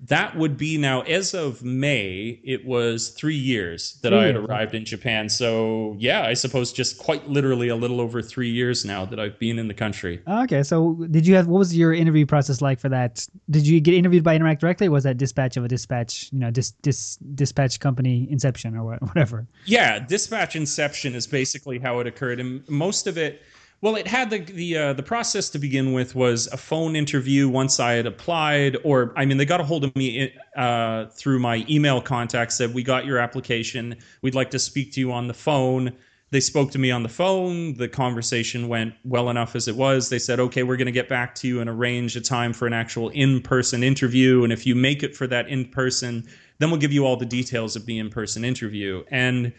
That 0.00 0.36
would 0.36 0.56
be 0.56 0.78
now 0.78 1.00
as 1.02 1.34
of 1.34 1.64
May, 1.64 2.40
it 2.44 2.64
was 2.64 3.08
three 3.10 3.34
years 3.36 3.98
that 4.02 4.10
three 4.10 4.18
I 4.18 4.26
had 4.26 4.34
years. 4.36 4.44
arrived 4.44 4.74
in 4.74 4.84
Japan. 4.84 5.28
So 5.28 5.96
yeah, 5.98 6.22
I 6.22 6.34
suppose 6.34 6.72
just 6.72 6.98
quite 6.98 7.28
literally 7.28 7.68
a 7.68 7.74
little 7.76 8.00
over 8.00 8.22
three 8.22 8.50
years 8.50 8.84
now 8.84 9.04
that 9.06 9.18
I've 9.18 9.38
been 9.40 9.58
in 9.58 9.66
the 9.66 9.74
country. 9.74 10.22
Okay, 10.28 10.62
so 10.62 10.94
did 11.10 11.26
you 11.26 11.34
have 11.34 11.48
what 11.48 11.58
was 11.58 11.76
your 11.76 11.92
interview 11.92 12.26
process 12.26 12.60
like 12.60 12.78
for 12.78 12.88
that? 12.90 13.26
Did 13.50 13.66
you 13.66 13.80
get 13.80 13.94
interviewed 13.94 14.22
by 14.22 14.38
Interac 14.38 14.60
directly? 14.60 14.86
Or 14.86 14.92
was 14.92 15.04
that 15.04 15.16
dispatch 15.16 15.56
of 15.56 15.64
a 15.64 15.68
dispatch, 15.68 16.30
you 16.32 16.38
know, 16.38 16.50
dis, 16.50 16.70
dis 16.82 17.16
dispatch 17.34 17.80
company 17.80 18.28
inception 18.30 18.76
or 18.76 18.96
whatever? 19.00 19.48
Yeah, 19.64 19.98
dispatch 19.98 20.54
inception 20.54 21.16
is 21.16 21.26
basically 21.26 21.80
how 21.80 21.98
it 21.98 22.06
occurred, 22.06 22.38
and 22.38 22.66
most 22.68 23.08
of 23.08 23.18
it 23.18 23.42
well, 23.80 23.94
it 23.94 24.08
had 24.08 24.30
the 24.30 24.38
the 24.38 24.76
uh, 24.76 24.92
the 24.92 25.02
process 25.02 25.48
to 25.50 25.58
begin 25.58 25.92
with 25.92 26.16
was 26.16 26.48
a 26.48 26.56
phone 26.56 26.96
interview 26.96 27.48
once 27.48 27.78
I 27.78 27.92
had 27.92 28.06
applied, 28.06 28.76
or 28.82 29.12
I 29.16 29.24
mean, 29.24 29.36
they 29.36 29.44
got 29.44 29.60
a 29.60 29.64
hold 29.64 29.84
of 29.84 29.94
me 29.94 30.32
uh, 30.56 31.06
through 31.06 31.38
my 31.38 31.64
email 31.70 32.00
contact. 32.00 32.52
Said 32.52 32.74
we 32.74 32.82
got 32.82 33.06
your 33.06 33.18
application. 33.18 33.96
We'd 34.20 34.34
like 34.34 34.50
to 34.50 34.58
speak 34.58 34.92
to 34.92 35.00
you 35.00 35.12
on 35.12 35.28
the 35.28 35.34
phone. 35.34 35.92
They 36.30 36.40
spoke 36.40 36.72
to 36.72 36.78
me 36.78 36.90
on 36.90 37.04
the 37.04 37.08
phone. 37.08 37.74
The 37.74 37.88
conversation 37.88 38.68
went 38.68 38.94
well 39.04 39.30
enough 39.30 39.54
as 39.54 39.68
it 39.68 39.76
was. 39.76 40.08
They 40.08 40.18
said, 40.18 40.40
"Okay, 40.40 40.64
we're 40.64 40.76
going 40.76 40.86
to 40.86 40.92
get 40.92 41.08
back 41.08 41.36
to 41.36 41.48
you 41.48 41.60
and 41.60 41.70
arrange 41.70 42.16
a 42.16 42.20
time 42.20 42.52
for 42.52 42.66
an 42.66 42.72
actual 42.72 43.10
in-person 43.10 43.84
interview. 43.84 44.42
And 44.42 44.52
if 44.52 44.66
you 44.66 44.74
make 44.74 45.04
it 45.04 45.14
for 45.14 45.28
that 45.28 45.48
in-person, 45.48 46.26
then 46.58 46.70
we'll 46.70 46.80
give 46.80 46.92
you 46.92 47.06
all 47.06 47.16
the 47.16 47.24
details 47.24 47.76
of 47.76 47.86
the 47.86 48.00
in-person 48.00 48.44
interview." 48.44 49.04
And 49.12 49.52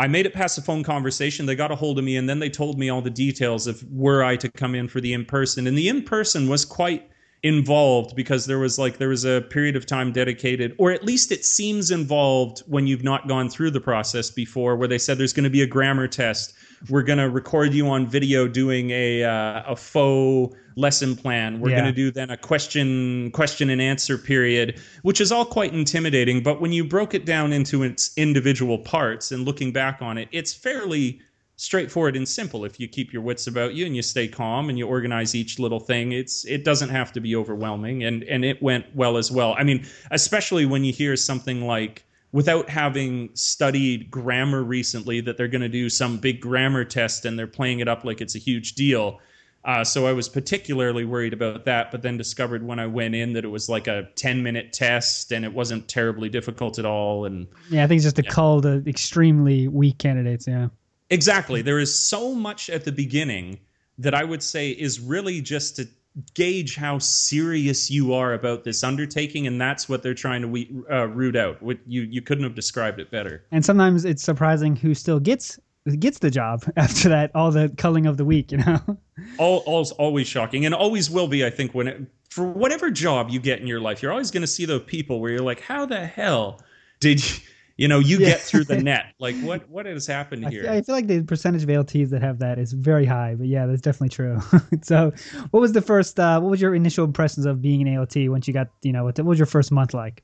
I 0.00 0.06
made 0.06 0.26
it 0.26 0.34
past 0.34 0.56
the 0.56 0.62
phone 0.62 0.84
conversation. 0.84 1.46
They 1.46 1.56
got 1.56 1.72
a 1.72 1.76
hold 1.76 1.98
of 1.98 2.04
me 2.04 2.16
and 2.16 2.28
then 2.28 2.38
they 2.38 2.50
told 2.50 2.78
me 2.78 2.88
all 2.88 3.02
the 3.02 3.10
details 3.10 3.66
of 3.66 3.82
were 3.90 4.22
I 4.22 4.36
to 4.36 4.48
come 4.48 4.74
in 4.74 4.86
for 4.88 5.00
the 5.00 5.12
in 5.12 5.24
person. 5.24 5.66
And 5.66 5.76
the 5.76 5.88
in 5.88 6.04
person 6.04 6.48
was 6.48 6.64
quite 6.64 7.10
involved 7.42 8.16
because 8.16 8.46
there 8.46 8.58
was 8.58 8.78
like 8.78 8.98
there 8.98 9.08
was 9.08 9.24
a 9.24 9.42
period 9.42 9.76
of 9.76 9.86
time 9.86 10.12
dedicated 10.12 10.74
or 10.76 10.90
at 10.90 11.04
least 11.04 11.30
it 11.30 11.44
seems 11.44 11.92
involved 11.92 12.60
when 12.66 12.86
you've 12.86 13.04
not 13.04 13.28
gone 13.28 13.48
through 13.48 13.70
the 13.70 13.80
process 13.80 14.28
before 14.28 14.74
where 14.74 14.88
they 14.88 14.98
said 14.98 15.18
there's 15.18 15.32
going 15.32 15.44
to 15.44 15.50
be 15.50 15.62
a 15.62 15.66
grammar 15.66 16.08
test 16.08 16.52
we're 16.88 17.02
going 17.02 17.18
to 17.18 17.28
record 17.28 17.74
you 17.74 17.88
on 17.88 18.06
video 18.06 18.46
doing 18.46 18.90
a 18.90 19.24
uh, 19.24 19.62
a 19.66 19.76
faux 19.76 20.56
lesson 20.76 21.16
plan. 21.16 21.60
We're 21.60 21.70
yeah. 21.70 21.80
going 21.80 21.92
to 21.92 21.96
do 21.96 22.10
then 22.10 22.30
a 22.30 22.36
question 22.36 23.30
question 23.32 23.70
and 23.70 23.82
answer 23.82 24.16
period, 24.16 24.80
which 25.02 25.20
is 25.20 25.32
all 25.32 25.44
quite 25.44 25.74
intimidating. 25.74 26.42
But 26.42 26.60
when 26.60 26.72
you 26.72 26.84
broke 26.84 27.14
it 27.14 27.24
down 27.24 27.52
into 27.52 27.82
its 27.82 28.16
individual 28.16 28.78
parts 28.78 29.32
and 29.32 29.44
looking 29.44 29.72
back 29.72 30.00
on 30.00 30.18
it, 30.18 30.28
it's 30.32 30.54
fairly 30.54 31.20
straightforward 31.56 32.16
and 32.16 32.28
simple 32.28 32.64
if 32.64 32.78
you 32.78 32.86
keep 32.86 33.12
your 33.12 33.20
wits 33.20 33.48
about 33.48 33.74
you 33.74 33.84
and 33.84 33.96
you 33.96 34.00
stay 34.00 34.28
calm 34.28 34.68
and 34.68 34.78
you 34.78 34.86
organize 34.86 35.34
each 35.34 35.58
little 35.58 35.80
thing 35.80 36.12
it's 36.12 36.44
it 36.44 36.62
doesn't 36.64 36.88
have 36.88 37.12
to 37.12 37.20
be 37.20 37.34
overwhelming 37.34 38.04
and 38.04 38.22
and 38.22 38.44
it 38.44 38.62
went 38.62 38.86
well 38.94 39.16
as 39.16 39.28
well 39.32 39.56
i 39.58 39.64
mean 39.64 39.84
especially 40.12 40.64
when 40.66 40.84
you 40.84 40.92
hear 40.92 41.16
something 41.16 41.66
like 41.66 42.04
without 42.32 42.68
having 42.68 43.30
studied 43.34 44.10
grammar 44.10 44.62
recently 44.62 45.20
that 45.22 45.36
they're 45.36 45.48
going 45.48 45.62
to 45.62 45.68
do 45.68 45.88
some 45.88 46.18
big 46.18 46.40
grammar 46.40 46.84
test 46.84 47.24
and 47.24 47.38
they're 47.38 47.46
playing 47.46 47.80
it 47.80 47.88
up 47.88 48.04
like 48.04 48.20
it's 48.20 48.34
a 48.34 48.38
huge 48.38 48.74
deal. 48.74 49.18
Uh, 49.64 49.82
so 49.82 50.06
I 50.06 50.12
was 50.12 50.28
particularly 50.28 51.04
worried 51.04 51.32
about 51.32 51.64
that, 51.64 51.90
but 51.90 52.02
then 52.02 52.16
discovered 52.16 52.62
when 52.62 52.78
I 52.78 52.86
went 52.86 53.14
in 53.14 53.32
that 53.32 53.44
it 53.44 53.48
was 53.48 53.68
like 53.68 53.86
a 53.86 54.08
10 54.14 54.42
minute 54.42 54.72
test 54.72 55.32
and 55.32 55.44
it 55.44 55.52
wasn't 55.52 55.88
terribly 55.88 56.28
difficult 56.28 56.78
at 56.78 56.84
all. 56.84 57.24
And 57.24 57.46
yeah, 57.70 57.84
I 57.84 57.86
think 57.86 57.98
it's 57.98 58.04
just 58.04 58.16
to 58.16 58.24
yeah. 58.24 58.30
cull 58.30 58.60
the 58.60 58.82
extremely 58.86 59.68
weak 59.68 59.98
candidates. 59.98 60.46
Yeah. 60.46 60.68
Exactly. 61.10 61.62
There 61.62 61.78
is 61.78 61.98
so 61.98 62.34
much 62.34 62.70
at 62.70 62.84
the 62.84 62.92
beginning 62.92 63.58
that 63.98 64.14
I 64.14 64.22
would 64.22 64.42
say 64.42 64.70
is 64.70 65.00
really 65.00 65.40
just 65.40 65.76
to 65.76 65.88
gauge 66.34 66.76
how 66.76 66.98
serious 66.98 67.90
you 67.90 68.12
are 68.12 68.34
about 68.34 68.64
this 68.64 68.82
undertaking, 68.82 69.46
and 69.46 69.60
that's 69.60 69.88
what 69.88 70.02
they're 70.02 70.14
trying 70.14 70.42
to 70.42 70.48
we, 70.48 70.70
uh, 70.90 71.06
root 71.08 71.36
out. 71.36 71.62
What 71.62 71.78
you 71.86 72.02
you 72.02 72.22
couldn't 72.22 72.44
have 72.44 72.54
described 72.54 73.00
it 73.00 73.10
better. 73.10 73.44
And 73.50 73.64
sometimes 73.64 74.04
it's 74.04 74.22
surprising 74.22 74.76
who 74.76 74.94
still 74.94 75.20
gets 75.20 75.58
gets 75.98 76.18
the 76.18 76.30
job 76.30 76.64
after 76.76 77.08
that 77.08 77.30
all 77.34 77.50
the 77.50 77.72
culling 77.78 78.06
of 78.06 78.16
the 78.16 78.24
week 78.24 78.52
you 78.52 78.58
know 78.58 78.78
all, 79.38 79.58
all's 79.66 79.92
always 79.92 80.26
shocking 80.26 80.66
and 80.66 80.74
always 80.74 81.08
will 81.08 81.28
be 81.28 81.46
i 81.46 81.50
think 81.50 81.72
when 81.72 81.88
it, 81.88 82.02
for 82.28 82.46
whatever 82.46 82.90
job 82.90 83.30
you 83.30 83.40
get 83.40 83.60
in 83.60 83.66
your 83.66 83.80
life 83.80 84.02
you're 84.02 84.12
always 84.12 84.30
going 84.30 84.42
to 84.42 84.46
see 84.46 84.66
those 84.66 84.82
people 84.82 85.20
where 85.20 85.30
you're 85.30 85.40
like 85.40 85.60
how 85.60 85.86
the 85.86 86.04
hell 86.06 86.60
did 87.00 87.24
you 87.26 87.38
you 87.78 87.88
know 87.88 88.00
you 88.00 88.18
yeah. 88.18 88.30
get 88.30 88.40
through 88.40 88.64
the 88.64 88.76
net. 88.76 89.06
Like 89.20 89.36
what 89.40 89.68
what 89.68 89.86
has 89.86 90.06
happened 90.06 90.48
here 90.48 90.62
I 90.62 90.64
feel, 90.64 90.72
I 90.72 90.82
feel, 90.82 90.94
like 90.94 91.06
the 91.06 91.22
percentage 91.22 91.62
of 91.62 91.70
ALTs 91.70 92.10
that 92.10 92.22
have 92.22 92.38
that 92.40 92.58
is 92.58 92.72
very 92.72 93.06
high 93.06 93.34
but 93.34 93.46
yeah 93.46 93.66
that's 93.66 93.80
definitely 93.80 94.10
true. 94.10 94.40
So 94.82 95.12
what 95.50 95.60
was 95.60 95.72
the 95.72 95.80
first 95.80 96.20
uh, 96.20 96.40
what 96.40 96.50
was 96.50 96.60
your 96.60 96.74
initial 96.74 97.04
impressions 97.04 97.46
of 97.46 97.62
being 97.62 97.86
an 97.86 97.96
ALT 97.96 98.14
once 98.28 98.46
you 98.46 98.54
got 98.54 98.68
you 98.82 98.92
know 98.92 99.04
what, 99.04 99.16
what 99.18 99.26
was 99.26 99.38
your 99.38 99.46
first 99.46 99.72
month 99.72 99.94
like? 99.94 100.22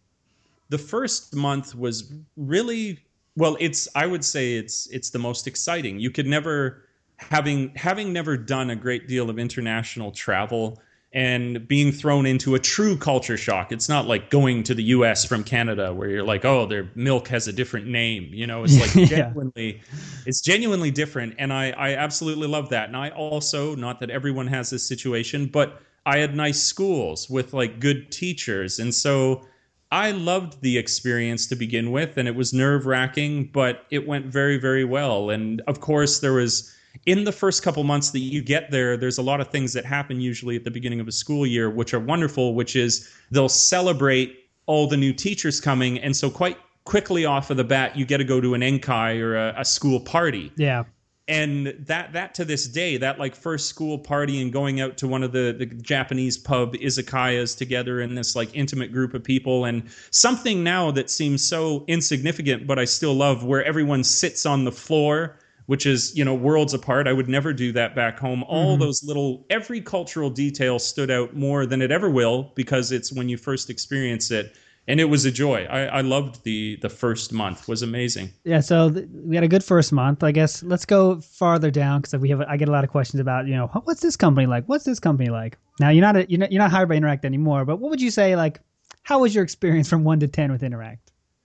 The 0.68 0.78
first 0.78 1.34
month 1.34 1.74
was 1.74 2.12
really 2.36 3.00
well 3.36 3.56
it's 3.58 3.88
i 3.96 4.06
would 4.06 4.24
say 4.24 4.54
it's 4.54 4.86
it's 4.88 5.10
the 5.10 5.18
most 5.18 5.46
exciting. 5.46 5.98
You 5.98 6.10
could 6.10 6.26
never 6.26 6.84
having 7.18 7.72
having 7.74 8.12
never 8.12 8.36
done 8.36 8.70
a 8.70 8.76
great 8.76 9.08
deal 9.08 9.30
of 9.30 9.38
international 9.38 10.12
travel 10.12 10.80
and 11.14 11.66
being 11.68 11.92
thrown 11.92 12.26
into 12.26 12.56
a 12.56 12.58
true 12.58 12.96
culture 12.96 13.36
shock. 13.36 13.70
It's 13.70 13.88
not 13.88 14.06
like 14.06 14.30
going 14.30 14.64
to 14.64 14.74
the 14.74 14.82
US 14.82 15.24
from 15.24 15.44
Canada 15.44 15.94
where 15.94 16.10
you're 16.10 16.24
like, 16.24 16.44
oh, 16.44 16.66
their 16.66 16.90
milk 16.96 17.28
has 17.28 17.46
a 17.46 17.52
different 17.52 17.86
name. 17.86 18.28
You 18.32 18.48
know, 18.48 18.64
it's 18.64 18.80
like 18.80 18.94
yeah. 18.96 19.06
genuinely 19.06 19.80
it's 20.26 20.40
genuinely 20.40 20.90
different. 20.90 21.36
And 21.38 21.52
I, 21.52 21.70
I 21.70 21.94
absolutely 21.94 22.48
love 22.48 22.68
that. 22.70 22.88
And 22.88 22.96
I 22.96 23.10
also, 23.10 23.76
not 23.76 24.00
that 24.00 24.10
everyone 24.10 24.48
has 24.48 24.70
this 24.70 24.86
situation, 24.86 25.46
but 25.46 25.80
I 26.04 26.18
had 26.18 26.34
nice 26.34 26.60
schools 26.60 27.30
with 27.30 27.54
like 27.54 27.78
good 27.78 28.10
teachers. 28.10 28.80
And 28.80 28.92
so 28.92 29.46
I 29.92 30.10
loved 30.10 30.60
the 30.62 30.76
experience 30.76 31.46
to 31.46 31.54
begin 31.54 31.92
with, 31.92 32.18
and 32.18 32.26
it 32.26 32.34
was 32.34 32.52
nerve 32.52 32.84
wracking, 32.84 33.50
but 33.52 33.86
it 33.90 34.08
went 34.08 34.26
very, 34.26 34.58
very 34.58 34.84
well. 34.84 35.30
And 35.30 35.62
of 35.68 35.80
course, 35.80 36.18
there 36.18 36.32
was 36.32 36.73
in 37.06 37.24
the 37.24 37.32
first 37.32 37.62
couple 37.62 37.82
months 37.84 38.10
that 38.10 38.20
you 38.20 38.42
get 38.42 38.70
there, 38.70 38.96
there's 38.96 39.18
a 39.18 39.22
lot 39.22 39.40
of 39.40 39.48
things 39.48 39.72
that 39.72 39.84
happen 39.84 40.20
usually 40.20 40.56
at 40.56 40.64
the 40.64 40.70
beginning 40.70 41.00
of 41.00 41.08
a 41.08 41.12
school 41.12 41.46
year, 41.46 41.70
which 41.70 41.92
are 41.92 42.00
wonderful, 42.00 42.54
which 42.54 42.76
is 42.76 43.10
they'll 43.30 43.48
celebrate 43.48 44.48
all 44.66 44.86
the 44.86 44.96
new 44.96 45.12
teachers 45.12 45.60
coming. 45.60 45.98
And 45.98 46.16
so, 46.16 46.30
quite 46.30 46.58
quickly 46.84 47.24
off 47.24 47.50
of 47.50 47.56
the 47.56 47.64
bat, 47.64 47.96
you 47.96 48.04
get 48.06 48.18
to 48.18 48.24
go 48.24 48.40
to 48.40 48.54
an 48.54 48.60
Enkai 48.60 49.20
or 49.20 49.36
a, 49.36 49.54
a 49.58 49.64
school 49.64 50.00
party. 50.00 50.52
Yeah. 50.56 50.84
And 51.26 51.68
that 51.86 52.12
that 52.12 52.34
to 52.34 52.44
this 52.44 52.68
day, 52.68 52.98
that 52.98 53.18
like 53.18 53.34
first 53.34 53.70
school 53.70 53.98
party 53.98 54.42
and 54.42 54.52
going 54.52 54.82
out 54.82 54.98
to 54.98 55.08
one 55.08 55.22
of 55.22 55.32
the, 55.32 55.54
the 55.58 55.64
Japanese 55.64 56.36
pub 56.36 56.74
izakayas 56.74 57.56
together 57.56 58.02
in 58.02 58.14
this 58.14 58.36
like 58.36 58.54
intimate 58.54 58.92
group 58.92 59.14
of 59.14 59.24
people 59.24 59.64
and 59.64 59.88
something 60.10 60.62
now 60.62 60.90
that 60.90 61.08
seems 61.08 61.42
so 61.42 61.84
insignificant, 61.88 62.66
but 62.66 62.78
I 62.78 62.84
still 62.84 63.14
love 63.14 63.42
where 63.42 63.64
everyone 63.64 64.04
sits 64.04 64.44
on 64.44 64.64
the 64.64 64.72
floor 64.72 65.38
which 65.66 65.86
is 65.86 66.16
you 66.16 66.24
know 66.24 66.34
worlds 66.34 66.74
apart. 66.74 67.06
I 67.06 67.12
would 67.12 67.28
never 67.28 67.52
do 67.52 67.72
that 67.72 67.94
back 67.94 68.18
home. 68.18 68.44
All 68.44 68.72
mm-hmm. 68.72 68.82
those 68.82 69.02
little 69.04 69.46
every 69.50 69.80
cultural 69.80 70.30
detail 70.30 70.78
stood 70.78 71.10
out 71.10 71.34
more 71.34 71.66
than 71.66 71.82
it 71.82 71.90
ever 71.90 72.10
will 72.10 72.52
because 72.54 72.92
it's 72.92 73.12
when 73.12 73.28
you 73.28 73.36
first 73.36 73.70
experience 73.70 74.30
it. 74.30 74.56
And 74.86 75.00
it 75.00 75.06
was 75.06 75.24
a 75.24 75.30
joy. 75.30 75.64
I, 75.70 75.86
I 75.86 76.00
loved 76.02 76.44
the 76.44 76.76
the 76.82 76.90
first 76.90 77.32
month. 77.32 77.68
Was 77.68 77.82
amazing. 77.82 78.30
Yeah 78.44 78.60
so 78.60 78.90
th- 78.90 79.08
we 79.12 79.34
had 79.34 79.44
a 79.44 79.48
good 79.48 79.64
first 79.64 79.92
month 79.92 80.22
i 80.22 80.30
guess. 80.30 80.62
Let's 80.62 80.84
go 80.84 81.20
farther 81.20 81.70
down 81.70 82.02
because 82.02 82.14
we 82.16 82.28
have 82.28 82.42
i 82.42 82.56
get 82.56 82.68
a 82.68 82.72
lot 82.72 82.84
of 82.84 82.90
questions 82.90 83.20
about 83.20 83.46
you 83.46 83.54
know 83.54 83.68
what's 83.84 84.02
this 84.02 84.16
company 84.16 84.46
like? 84.46 84.64
What's 84.66 84.84
this 84.84 85.00
company 85.00 85.30
like? 85.30 85.56
Now 85.80 85.88
you're 85.88 86.02
not 86.02 86.16
a, 86.16 86.30
you're 86.30 86.40
not, 86.40 86.52
you're 86.52 86.62
not 86.62 86.70
hired 86.70 86.88
by 86.88 86.98
Interac 86.98 87.24
anymore 87.24 87.64
but 87.64 87.76
what 87.76 87.90
would 87.90 88.02
you 88.02 88.10
say 88.10 88.36
like 88.36 88.60
how 89.02 89.20
was 89.20 89.34
your 89.34 89.44
experience 89.44 89.88
from 89.88 90.02
1 90.02 90.20
to 90.20 90.28
10 90.28 90.50
with 90.52 90.62
Interac 90.62 90.98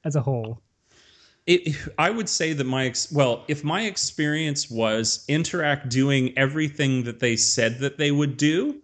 as 0.06 0.16
a 0.16 0.22
whole 0.22 0.62
It, 1.50 1.76
I 1.98 2.12
would 2.12 2.30
say 2.30 2.54
that 2.54 2.66
my 2.66 2.86
ex- 2.86 3.12
well, 3.12 3.44
if 3.48 3.64
my 3.64 3.82
experience 3.82 4.70
was 4.70 5.26
Interac 5.28 5.90
doing 5.90 6.32
everything 6.38 7.04
that 7.06 7.20
they 7.20 7.36
said 7.36 7.80
that 7.80 7.98
they 7.98 8.12
would 8.12 8.38
do, 8.38 8.80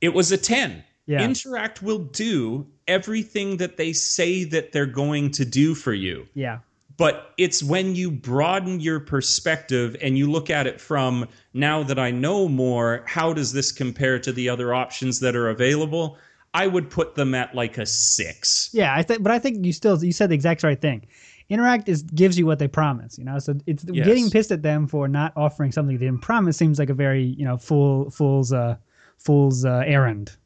it 0.00 0.14
was 0.14 0.30
a 0.30 0.36
10. 0.36 0.84
Yeah. 1.06 1.26
Interac 1.26 1.82
will 1.82 1.98
do 1.98 2.68
everything 2.86 3.56
that 3.56 3.78
they 3.78 3.92
say 3.92 4.44
that 4.44 4.70
they're 4.70 4.86
going 4.86 5.32
to 5.32 5.44
do 5.44 5.74
for 5.74 5.92
you. 5.92 6.28
Yeah. 6.34 6.60
But 6.98 7.32
it's 7.36 7.64
when 7.64 7.96
you 7.96 8.12
broaden 8.12 8.78
your 8.78 9.00
perspective 9.00 9.96
and 10.00 10.16
you 10.16 10.30
look 10.30 10.50
at 10.50 10.68
it 10.68 10.80
from 10.80 11.26
now 11.52 11.82
that 11.82 11.98
I 11.98 12.12
know 12.12 12.46
more, 12.46 13.02
how 13.06 13.32
does 13.32 13.52
this 13.52 13.72
compare 13.72 14.20
to 14.20 14.30
the 14.30 14.48
other 14.48 14.72
options 14.72 15.18
that 15.18 15.34
are 15.34 15.48
available? 15.48 16.16
I 16.54 16.66
would 16.66 16.90
put 16.90 17.14
them 17.14 17.34
at 17.34 17.54
like 17.54 17.78
a 17.78 17.86
six. 17.86 18.70
Yeah, 18.72 18.94
I 18.94 19.02
think, 19.02 19.22
but 19.22 19.32
I 19.32 19.38
think 19.38 19.64
you 19.64 19.72
still 19.72 20.02
you 20.04 20.12
said 20.12 20.30
the 20.30 20.34
exact 20.34 20.62
right 20.62 20.80
thing. 20.80 21.06
Interac 21.50 21.88
is 21.88 22.02
gives 22.02 22.38
you 22.38 22.46
what 22.46 22.58
they 22.58 22.68
promise, 22.68 23.18
you 23.18 23.24
know. 23.24 23.38
So 23.38 23.54
it's 23.66 23.84
Yes. 23.92 24.04
getting 24.06 24.30
pissed 24.30 24.52
at 24.52 24.62
them 24.62 24.86
for 24.86 25.08
not 25.08 25.32
offering 25.36 25.72
something 25.72 25.98
they 25.98 26.06
didn't 26.06 26.22
promise 26.22 26.56
seems 26.56 26.78
like 26.78 26.90
a 26.90 26.94
very 26.94 27.22
you 27.24 27.44
know 27.44 27.56
fool 27.56 28.10
fool's 28.10 28.52
uh 28.52 28.76
fool's 29.18 29.64
uh, 29.64 29.82
errand. 29.86 30.36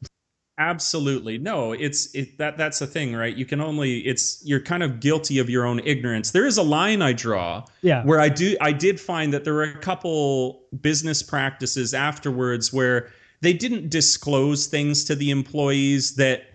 Absolutely. 0.59 1.37
No, 1.37 1.73
it's 1.73 2.13
it 2.15 2.39
that 2.39 2.57
that's 2.57 2.79
the 2.79 2.87
thing, 2.87 3.15
right? 3.15 3.35
You 3.35 3.45
can 3.45 3.61
only 3.61 3.99
it's 3.99 4.41
you're 4.43 4.59
kind 4.59 4.81
of 4.81 4.99
guilty 4.99 5.37
of 5.37 5.51
your 5.51 5.65
own 5.65 5.79
ignorance. 5.83 6.31
There 6.31 6.47
is 6.47 6.57
a 6.57 6.63
line 6.63 7.03
I 7.03 7.13
draw 7.13 7.63
Yeah. 7.83 8.03
where 8.03 8.19
I 8.19 8.29
do 8.29 8.57
I 8.59 8.71
did 8.71 8.99
find 8.99 9.31
that 9.33 9.43
there 9.43 9.53
were 9.53 9.63
a 9.63 9.77
couple 9.77 10.63
business 10.81 11.21
practices 11.21 11.93
afterwards 11.93 12.73
where 12.73 13.11
they 13.41 13.53
didn't 13.53 13.89
disclose 13.89 14.65
things 14.65 15.03
to 15.05 15.15
the 15.15 15.29
employees 15.29 16.15
that 16.15 16.46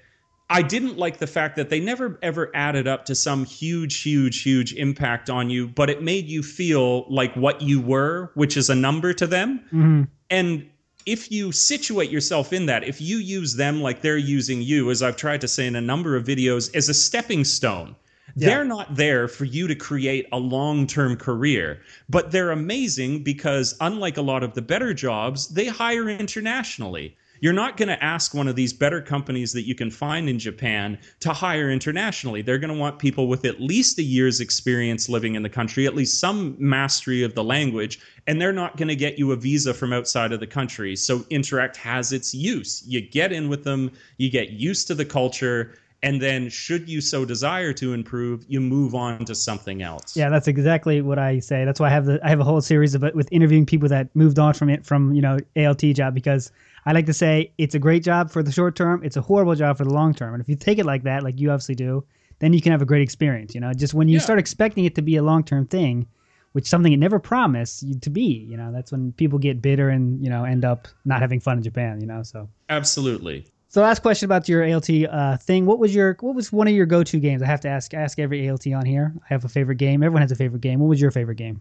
I 0.53 0.61
didn't 0.61 0.99
like 0.99 1.17
the 1.19 1.27
fact 1.27 1.57
that 1.57 1.71
they 1.71 1.81
never 1.81 2.19
ever 2.23 2.51
added 2.55 2.87
up 2.87 3.07
to 3.07 3.15
some 3.15 3.45
huge, 3.47 4.03
huge, 4.03 4.43
huge 4.43 4.75
impact 4.75 5.31
on 5.31 5.49
you, 5.49 5.67
but 5.67 5.89
it 5.89 6.03
made 6.03 6.27
you 6.29 6.43
feel 6.43 7.07
like 7.11 7.35
what 7.35 7.63
you 7.63 7.81
were, 7.81 8.31
which 8.35 8.57
is 8.59 8.69
a 8.69 8.75
number 8.75 9.15
to 9.15 9.27
them. 9.27 9.61
Mhm. 9.73 10.09
And 10.29 10.67
if 11.07 11.33
you 11.33 11.53
situate 11.53 12.11
yourself 12.11 12.53
in 12.53 12.67
that, 12.67 12.85
if 12.85 13.01
you 13.01 13.17
use 13.17 13.57
them 13.57 13.81
like 13.81 14.03
they're 14.03 14.19
using 14.19 14.61
you, 14.63 14.91
as 14.91 15.03
I've 15.03 15.17
tried 15.17 15.41
to 15.41 15.49
say 15.49 15.67
in 15.67 15.75
a 15.75 15.81
number 15.81 16.17
of 16.17 16.25
videos, 16.25 16.75
as 16.77 16.89
a 16.91 16.95
stepping 16.95 17.45
stone, 17.45 17.97
Yeah. 18.37 18.49
they're 18.49 18.65
not 18.65 18.95
there 18.95 19.29
for 19.29 19.47
you 19.47 19.67
to 19.69 19.75
create 19.75 20.27
a 20.33 20.39
long 20.39 20.87
term 20.87 21.17
career. 21.17 21.81
But 22.11 22.31
they're 22.31 22.51
amazing 22.51 23.23
because, 23.25 23.75
unlike 23.81 24.17
a 24.19 24.23
lot 24.23 24.43
of 24.43 24.55
the 24.55 24.63
better 24.63 24.93
jobs, 24.93 25.49
they 25.49 25.67
hire 25.67 26.09
internationally. 26.09 27.17
You're 27.43 27.53
not 27.53 27.77
going 27.77 27.89
to 27.89 28.01
ask 28.01 28.35
one 28.35 28.47
of 28.47 28.55
these 28.55 28.73
better 28.73 29.03
companies 29.03 29.53
that 29.53 29.67
you 29.67 29.75
can 29.75 29.91
find 29.91 30.29
in 30.29 30.39
Japan 30.39 30.97
to 31.19 31.33
hire 31.33 31.73
internationally. 31.73 32.41
They're 32.41 32.57
going 32.57 32.73
to 32.73 32.79
want 32.79 33.01
people 33.01 33.27
with 33.27 33.45
at 33.45 33.61
least 33.61 33.99
a 33.99 34.03
year's 34.05 34.39
experience 34.39 35.09
living 35.09 35.35
in 35.35 35.43
the 35.43 35.49
country, 35.49 35.85
at 35.85 35.97
least 35.97 36.21
some 36.21 36.55
mastery 36.61 37.25
of 37.25 37.35
the 37.35 37.43
language, 37.43 37.99
and 38.29 38.41
they're 38.41 38.53
not 38.53 38.77
going 38.77 38.87
to 38.87 38.95
get 38.95 39.19
you 39.19 39.33
a 39.33 39.37
visa 39.37 39.75
from 39.75 39.93
outside 39.93 40.31
of 40.31 40.39
the 40.39 40.47
country. 40.47 40.95
So 40.95 41.19
Interac 41.33 41.75
has 41.75 42.13
its 42.13 42.33
use. 42.33 42.85
You 42.87 43.01
get 43.01 43.33
in 43.33 43.49
with 43.49 43.65
them, 43.65 43.91
you 44.19 44.31
get 44.31 44.51
used 44.51 44.87
to 44.87 44.95
the 44.95 45.05
culture, 45.05 45.75
and 46.03 46.21
then 46.21 46.49
should 46.49 46.89
you 46.89 47.01
so 47.01 47.25
desire 47.25 47.73
to 47.75 47.93
improve, 47.93 48.45
you 48.49 48.61
move 48.61 48.95
on 48.95 49.25
to 49.25 49.35
something 49.35 49.83
else. 49.83 50.17
Yeah, 50.17 50.29
that's 50.31 50.49
exactly 50.49 51.01
what 51.01 51.19
I 51.19 51.39
say. 51.39 51.65
That's 51.65 51.79
why 51.81 51.87
I 51.87 51.91
have 51.91 52.07
the 52.07 52.21
I 52.25 52.29
have 52.29 52.41
a 52.41 52.45
whole 52.45 52.61
series 52.61 52.95
of 52.95 53.05
it 53.05 53.15
with 53.15 53.29
interviewing 53.31 53.67
people 53.67 53.89
that 53.89 54.15
moved 54.15 54.39
on 54.39 54.55
from 54.55 54.69
it 54.69 54.85
from 54.85 55.15
you 55.15 55.23
know 55.23 55.39
ALT 55.57 55.81
job 55.81 56.15
because 56.15 56.51
I 56.87 56.93
like 56.93 57.07
to 57.07 57.15
say 57.15 57.53
it's 57.59 57.75
a 57.77 57.79
great 57.79 58.03
job 58.03 58.31
for 58.31 58.43
the 58.43 58.51
short 58.53 58.75
term, 58.75 59.03
it's 59.05 59.17
a 59.17 59.23
horrible 59.23 59.55
job 59.55 59.79
for 59.79 59.85
the 59.85 59.93
long 59.93 60.15
term, 60.15 60.35
and 60.35 60.41
if 60.43 60.49
you 60.49 60.57
take 60.57 60.79
it 60.79 60.87
like 60.87 61.05
that, 61.05 61.23
like 61.23 61.39
you 61.39 61.51
obviously 61.51 61.77
do, 61.77 62.05
then 62.41 62.53
you 62.53 62.61
can 62.61 62.73
have 62.73 62.83
a 62.83 62.87
great 62.87 63.03
experience. 63.03 63.55
You 63.55 63.61
know, 63.61 63.73
just 63.73 63.95
when 63.95 64.09
you 64.09 64.15
Yeah. 64.15 64.23
start 64.25 64.39
expecting 64.41 64.85
it 64.85 64.95
to 64.97 65.03
be 65.03 65.17
a 65.17 65.23
long 65.23 65.45
term 65.45 65.67
thing, 65.67 66.07
which 66.53 66.67
something 66.67 66.93
it 66.93 66.99
never 66.99 67.19
promised 67.21 67.83
you 67.85 67.95
to 68.01 68.11
be, 68.11 68.47
you 68.51 68.57
know, 68.57 68.73
that's 68.73 68.91
when 68.91 69.13
people 69.13 69.39
get 69.39 69.63
bitter 69.63 69.89
and 69.89 70.23
you 70.23 70.29
know 70.31 70.45
end 70.45 70.65
up 70.65 70.89
not 71.05 71.21
having 71.21 71.39
fun 71.39 71.59
in 71.59 71.63
Japan. 71.63 72.01
You 72.01 72.07
know, 72.09 72.25
so. 72.25 72.49
Absolutely. 72.69 73.47
So 73.73 73.81
last 73.81 74.03
question 74.03 74.27
about 74.27 74.51
your 74.51 74.71
ALT 74.71 74.91
uh, 74.91 75.39
thing. 75.39 75.65
What 75.65 75.79
was 75.79 75.95
your 75.95 76.19
what 76.21 76.35
was 76.35 76.53
one 76.53 76.69
of 76.69 76.75
your 76.75 76.85
go 76.85 77.03
to 77.03 77.19
games? 77.19 77.43
I 77.43 77.47
have 77.47 77.61
to 77.61 77.69
ask 77.69 77.95
ask 77.95 78.19
every 78.19 78.47
ALT 78.51 78.67
on 78.67 78.85
here. 78.85 79.15
I 79.25 79.33
have 79.33 79.47
a 79.47 79.49
favorite 79.49 79.77
game. 79.77 80.03
Everyone 80.03 80.21
has 80.21 80.31
a 80.31 80.37
favorite 80.37 80.61
game. 80.61 80.79
What 80.79 80.89
was 80.89 81.01
your 81.01 81.11
favorite 81.11 81.37
game? 81.37 81.59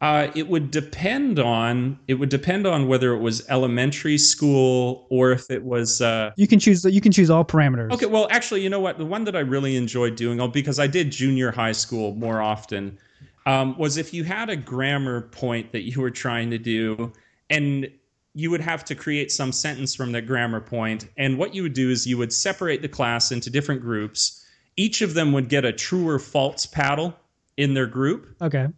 Uh, 0.00 0.26
it 0.34 0.48
would 0.48 0.72
depend 0.72 1.38
on 1.38 2.00
it 2.08 2.14
would 2.14 2.30
depend 2.30 2.66
on 2.66 2.88
whether 2.88 3.14
it 3.14 3.20
was 3.20 3.48
elementary 3.48 4.18
school 4.18 5.06
or 5.08 5.30
if 5.30 5.52
it 5.52 5.62
was 5.62 6.00
uh, 6.00 6.32
You 6.34 6.48
can 6.48 6.58
choose. 6.58 6.84
You 6.84 7.00
can 7.00 7.12
choose 7.12 7.30
all 7.30 7.44
parameters. 7.44 7.92
Okay, 7.92 8.06
well, 8.06 8.26
actually, 8.32 8.62
you 8.62 8.68
know 8.68 8.80
what? 8.80 8.98
The 8.98 9.06
one 9.06 9.22
that 9.22 9.36
I 9.36 9.40
really 9.40 9.76
enjoyed 9.76 10.16
doing, 10.16 10.40
oh, 10.40 10.48
because 10.48 10.80
I 10.80 10.88
did 10.88 11.12
junior 11.12 11.52
high 11.52 11.70
school 11.70 12.12
more 12.16 12.42
often, 12.42 12.98
um, 13.46 13.78
was 13.78 13.98
if 13.98 14.12
you 14.12 14.24
had 14.24 14.50
a 14.50 14.56
grammar 14.56 15.20
point 15.20 15.70
that 15.70 15.82
you 15.82 16.00
were 16.00 16.10
trying 16.10 16.50
to 16.50 16.58
do, 16.58 17.12
and 17.50 17.88
you 18.34 18.50
would 18.50 18.60
have 18.60 18.84
to 18.86 18.94
create 18.94 19.30
some 19.30 19.52
sentence 19.52 19.94
from 19.94 20.12
that 20.12 20.26
grammar 20.26 20.60
point, 20.60 21.08
and 21.16 21.38
what 21.38 21.54
you 21.54 21.62
would 21.62 21.74
do 21.74 21.90
is 21.90 22.06
you 22.06 22.18
would 22.18 22.32
separate 22.32 22.82
the 22.82 22.88
class 22.88 23.30
into 23.32 23.50
different 23.50 23.82
groups. 23.82 24.44
Each 24.76 25.02
of 25.02 25.14
them 25.14 25.32
would 25.32 25.48
get 25.48 25.64
a 25.64 25.72
true 25.72 26.08
or 26.08 26.18
false 26.18 26.64
paddle 26.64 27.14
in 27.58 27.74
their 27.74 27.86
group 27.86 28.34
Okay. 28.40 28.68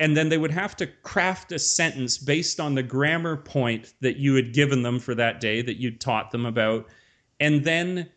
and 0.00 0.16
then 0.16 0.28
they 0.28 0.38
would 0.38 0.50
have 0.50 0.74
to 0.76 0.88
craft 0.88 1.52
a 1.52 1.58
sentence 1.58 2.18
based 2.18 2.58
on 2.58 2.74
the 2.74 2.82
grammar 2.82 3.36
point 3.36 3.94
that 4.00 4.16
you 4.16 4.34
had 4.34 4.52
given 4.52 4.82
them 4.82 4.98
for 4.98 5.14
that 5.14 5.40
day 5.40 5.62
that 5.62 5.76
you 5.80 5.92
taught 5.92 6.32
them 6.32 6.44
about 6.44 6.88
and 7.38 7.64
then 7.64 8.10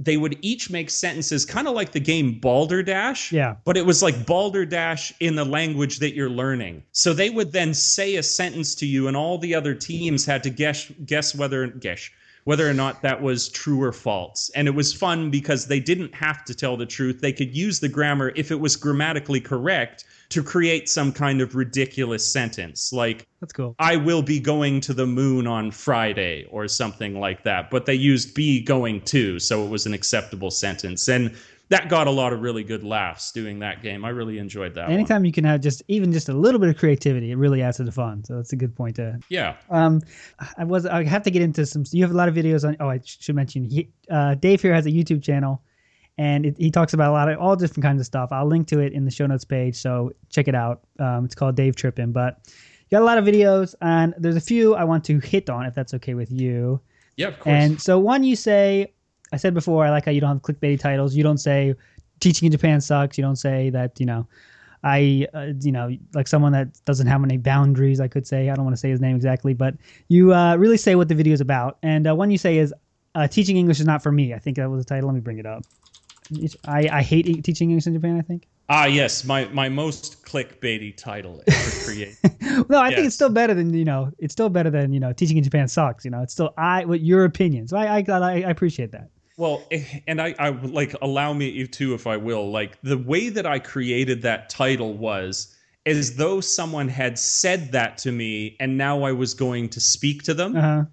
they 0.00 0.16
would 0.16 0.36
each 0.42 0.70
make 0.70 0.90
sentences 0.90 1.44
kind 1.44 1.68
of 1.68 1.74
like 1.74 1.92
the 1.92 2.00
game 2.00 2.38
Balderdash. 2.40 3.32
Yeah. 3.32 3.56
But 3.64 3.76
it 3.76 3.86
was 3.86 4.02
like 4.02 4.26
Balderdash 4.26 5.12
in 5.20 5.36
the 5.36 5.44
language 5.44 5.98
that 6.00 6.14
you're 6.14 6.30
learning. 6.30 6.82
So 6.92 7.12
they 7.12 7.30
would 7.30 7.52
then 7.52 7.74
say 7.74 8.16
a 8.16 8.22
sentence 8.22 8.74
to 8.76 8.86
you, 8.86 9.08
and 9.08 9.16
all 9.16 9.38
the 9.38 9.54
other 9.54 9.74
teams 9.74 10.26
had 10.26 10.42
to 10.42 10.50
guess 10.50 10.90
guess 11.06 11.34
whether 11.34 11.68
guess 11.68 12.10
whether 12.44 12.68
or 12.68 12.74
not 12.74 13.00
that 13.02 13.22
was 13.22 13.48
true 13.48 13.82
or 13.82 13.92
false. 13.92 14.50
And 14.54 14.68
it 14.68 14.72
was 14.72 14.92
fun 14.92 15.30
because 15.30 15.66
they 15.66 15.80
didn't 15.80 16.14
have 16.14 16.44
to 16.44 16.54
tell 16.54 16.76
the 16.76 16.84
truth. 16.84 17.20
They 17.20 17.32
could 17.32 17.56
use 17.56 17.80
the 17.80 17.88
grammar 17.88 18.32
if 18.36 18.50
it 18.50 18.60
was 18.60 18.76
grammatically 18.76 19.40
correct 19.40 20.04
to 20.30 20.42
create 20.42 20.88
some 20.88 21.12
kind 21.12 21.40
of 21.40 21.54
ridiculous 21.54 22.26
sentence 22.26 22.92
like 22.92 23.26
That's 23.40 23.52
cool. 23.52 23.74
I 23.78 23.96
will 23.96 24.22
be 24.22 24.40
going 24.40 24.80
to 24.82 24.94
the 24.94 25.06
moon 25.06 25.46
on 25.46 25.70
Friday 25.70 26.46
or 26.50 26.68
something 26.68 27.20
like 27.20 27.44
that. 27.44 27.70
But 27.70 27.86
they 27.86 27.94
used 27.94 28.34
be 28.34 28.62
going 28.62 29.02
to, 29.02 29.38
so 29.38 29.64
it 29.64 29.70
was 29.70 29.86
an 29.86 29.94
acceptable 29.94 30.50
sentence. 30.50 31.08
And 31.08 31.36
that 31.70 31.88
got 31.88 32.06
a 32.06 32.10
lot 32.10 32.32
of 32.32 32.42
really 32.42 32.62
good 32.62 32.84
laughs 32.84 33.32
doing 33.32 33.58
that 33.60 33.82
game. 33.82 34.04
I 34.04 34.10
really 34.10 34.38
enjoyed 34.38 34.74
that. 34.74 34.84
one. 34.84 34.92
Anytime 34.92 35.24
you 35.24 35.32
can 35.32 35.44
have 35.44 35.60
just 35.60 35.82
even 35.88 36.12
just 36.12 36.28
a 36.28 36.34
little 36.34 36.60
bit 36.60 36.68
of 36.68 36.76
creativity, 36.76 37.30
it 37.30 37.36
really 37.36 37.62
adds 37.62 37.78
to 37.78 37.84
the 37.84 37.92
fun. 37.92 38.22
So 38.24 38.36
that's 38.36 38.52
a 38.52 38.56
good 38.56 38.76
point 38.76 38.96
to. 38.96 39.18
Yeah. 39.28 39.56
Um, 39.70 40.02
I 40.58 40.64
was 40.64 40.84
I 40.86 41.04
have 41.04 41.22
to 41.22 41.30
get 41.30 41.42
into 41.42 41.64
some. 41.64 41.84
You 41.90 42.02
have 42.02 42.10
a 42.10 42.16
lot 42.16 42.28
of 42.28 42.34
videos 42.34 42.66
on. 42.68 42.76
Oh, 42.80 42.88
I 42.88 43.00
should 43.04 43.34
mention. 43.34 43.64
He, 43.64 43.88
uh, 44.10 44.34
Dave 44.34 44.60
here 44.60 44.74
has 44.74 44.86
a 44.86 44.90
YouTube 44.90 45.22
channel, 45.22 45.62
and 46.18 46.46
it, 46.46 46.56
he 46.58 46.70
talks 46.70 46.92
about 46.92 47.10
a 47.10 47.12
lot 47.12 47.28
of 47.28 47.38
all 47.38 47.56
different 47.56 47.82
kinds 47.82 48.00
of 48.00 48.06
stuff. 48.06 48.30
I'll 48.30 48.46
link 48.46 48.68
to 48.68 48.78
it 48.78 48.92
in 48.92 49.04
the 49.04 49.10
show 49.10 49.26
notes 49.26 49.44
page, 49.44 49.76
so 49.76 50.12
check 50.30 50.48
it 50.48 50.54
out. 50.54 50.82
Um, 50.98 51.24
it's 51.24 51.34
called 51.34 51.56
Dave 51.56 51.74
Trippin. 51.74 52.12
But 52.12 52.38
you 52.46 52.96
got 52.96 53.02
a 53.02 53.04
lot 53.04 53.18
of 53.18 53.24
videos, 53.24 53.74
and 53.80 54.14
there's 54.16 54.36
a 54.36 54.40
few 54.40 54.74
I 54.74 54.84
want 54.84 55.04
to 55.04 55.18
hit 55.18 55.50
on, 55.50 55.66
if 55.66 55.74
that's 55.74 55.94
okay 55.94 56.14
with 56.14 56.30
you. 56.30 56.80
Yeah, 57.16 57.28
of 57.28 57.40
course. 57.40 57.52
And 57.52 57.80
so 57.80 57.98
one 57.98 58.22
you 58.24 58.36
say, 58.36 58.92
I 59.32 59.36
said 59.36 59.54
before, 59.54 59.84
I 59.84 59.90
like 59.90 60.04
how 60.04 60.12
you 60.12 60.20
don't 60.20 60.30
have 60.30 60.42
clickbaity 60.42 60.78
titles. 60.78 61.14
You 61.14 61.22
don't 61.22 61.38
say 61.38 61.74
teaching 62.20 62.46
in 62.46 62.52
Japan 62.52 62.80
sucks. 62.80 63.18
You 63.18 63.22
don't 63.22 63.36
say 63.36 63.70
that 63.70 63.98
you 63.98 64.06
know, 64.06 64.26
I 64.84 65.26
uh, 65.34 65.52
you 65.60 65.72
know 65.72 65.96
like 66.14 66.28
someone 66.28 66.52
that 66.52 66.68
doesn't 66.84 67.06
have 67.06 67.24
any 67.24 67.38
boundaries. 67.38 68.00
I 68.00 68.06
could 68.06 68.26
say 68.26 68.50
I 68.50 68.54
don't 68.54 68.64
want 68.64 68.76
to 68.76 68.80
say 68.80 68.90
his 68.90 69.00
name 69.00 69.16
exactly, 69.16 69.54
but 69.54 69.74
you 70.08 70.32
uh, 70.32 70.54
really 70.56 70.76
say 70.76 70.94
what 70.94 71.08
the 71.08 71.14
video 71.14 71.32
is 71.32 71.40
about. 71.40 71.78
And 71.82 72.06
uh, 72.06 72.14
one 72.14 72.30
you 72.30 72.38
say 72.38 72.58
is 72.58 72.72
uh, 73.14 73.26
teaching 73.26 73.56
English 73.56 73.80
is 73.80 73.86
not 73.86 74.02
for 74.02 74.12
me. 74.12 74.34
I 74.34 74.38
think 74.38 74.56
that 74.56 74.70
was 74.70 74.84
the 74.84 74.88
title. 74.88 75.08
Let 75.08 75.14
me 75.14 75.20
bring 75.20 75.38
it 75.38 75.46
up. 75.46 75.64
I, 76.66 76.88
I 76.90 77.02
hate 77.02 77.44
teaching 77.44 77.70
English 77.70 77.86
in 77.86 77.94
Japan. 77.94 78.18
I 78.18 78.22
think. 78.22 78.46
ah, 78.68 78.86
yes, 78.86 79.24
my 79.24 79.46
my 79.46 79.68
most 79.68 80.24
clickbaity 80.24 80.96
title 80.96 81.42
ever 81.46 81.70
created. 81.84 82.16
no, 82.68 82.80
I 82.80 82.94
think 82.94 83.06
it's 83.06 83.14
still 83.14 83.30
better 83.30 83.54
than 83.54 83.74
you 83.74 83.84
know. 83.84 84.10
It's 84.18 84.32
still 84.32 84.48
better 84.48 84.70
than 84.70 84.92
you 84.92 85.00
know. 85.00 85.12
Teaching 85.12 85.36
in 85.36 85.44
Japan 85.44 85.68
sucks. 85.68 86.04
You 86.04 86.10
know, 86.10 86.22
it's 86.22 86.32
still 86.32 86.54
I 86.56 86.84
what 86.84 87.00
your 87.00 87.24
opinion. 87.24 87.68
So 87.68 87.76
I 87.76 87.98
I, 87.98 88.04
I, 88.08 88.32
appreciate 88.50 88.92
that. 88.92 89.10
Well, 89.36 89.64
eh, 89.70 89.84
and 90.06 90.20
I, 90.20 90.34
I 90.38 90.50
like 90.50 90.94
allow 91.02 91.32
me 91.32 91.66
to, 91.66 91.94
if 91.94 92.06
I 92.06 92.16
will, 92.16 92.50
like 92.50 92.80
the 92.82 92.98
way 92.98 93.28
that 93.28 93.46
I 93.46 93.58
created 93.58 94.22
that 94.22 94.48
title 94.48 94.94
was 94.94 95.54
as 95.86 96.16
though 96.16 96.40
someone 96.40 96.88
had 96.88 97.18
said 97.18 97.72
that 97.72 97.98
to 97.98 98.12
me, 98.12 98.56
and 98.60 98.78
now 98.78 99.02
I 99.02 99.12
was 99.12 99.34
going 99.34 99.68
to 99.70 99.80
speak 99.80 100.22
to 100.24 100.34
them. 100.34 100.56
Uh 100.56 100.60
huh. 100.60 100.84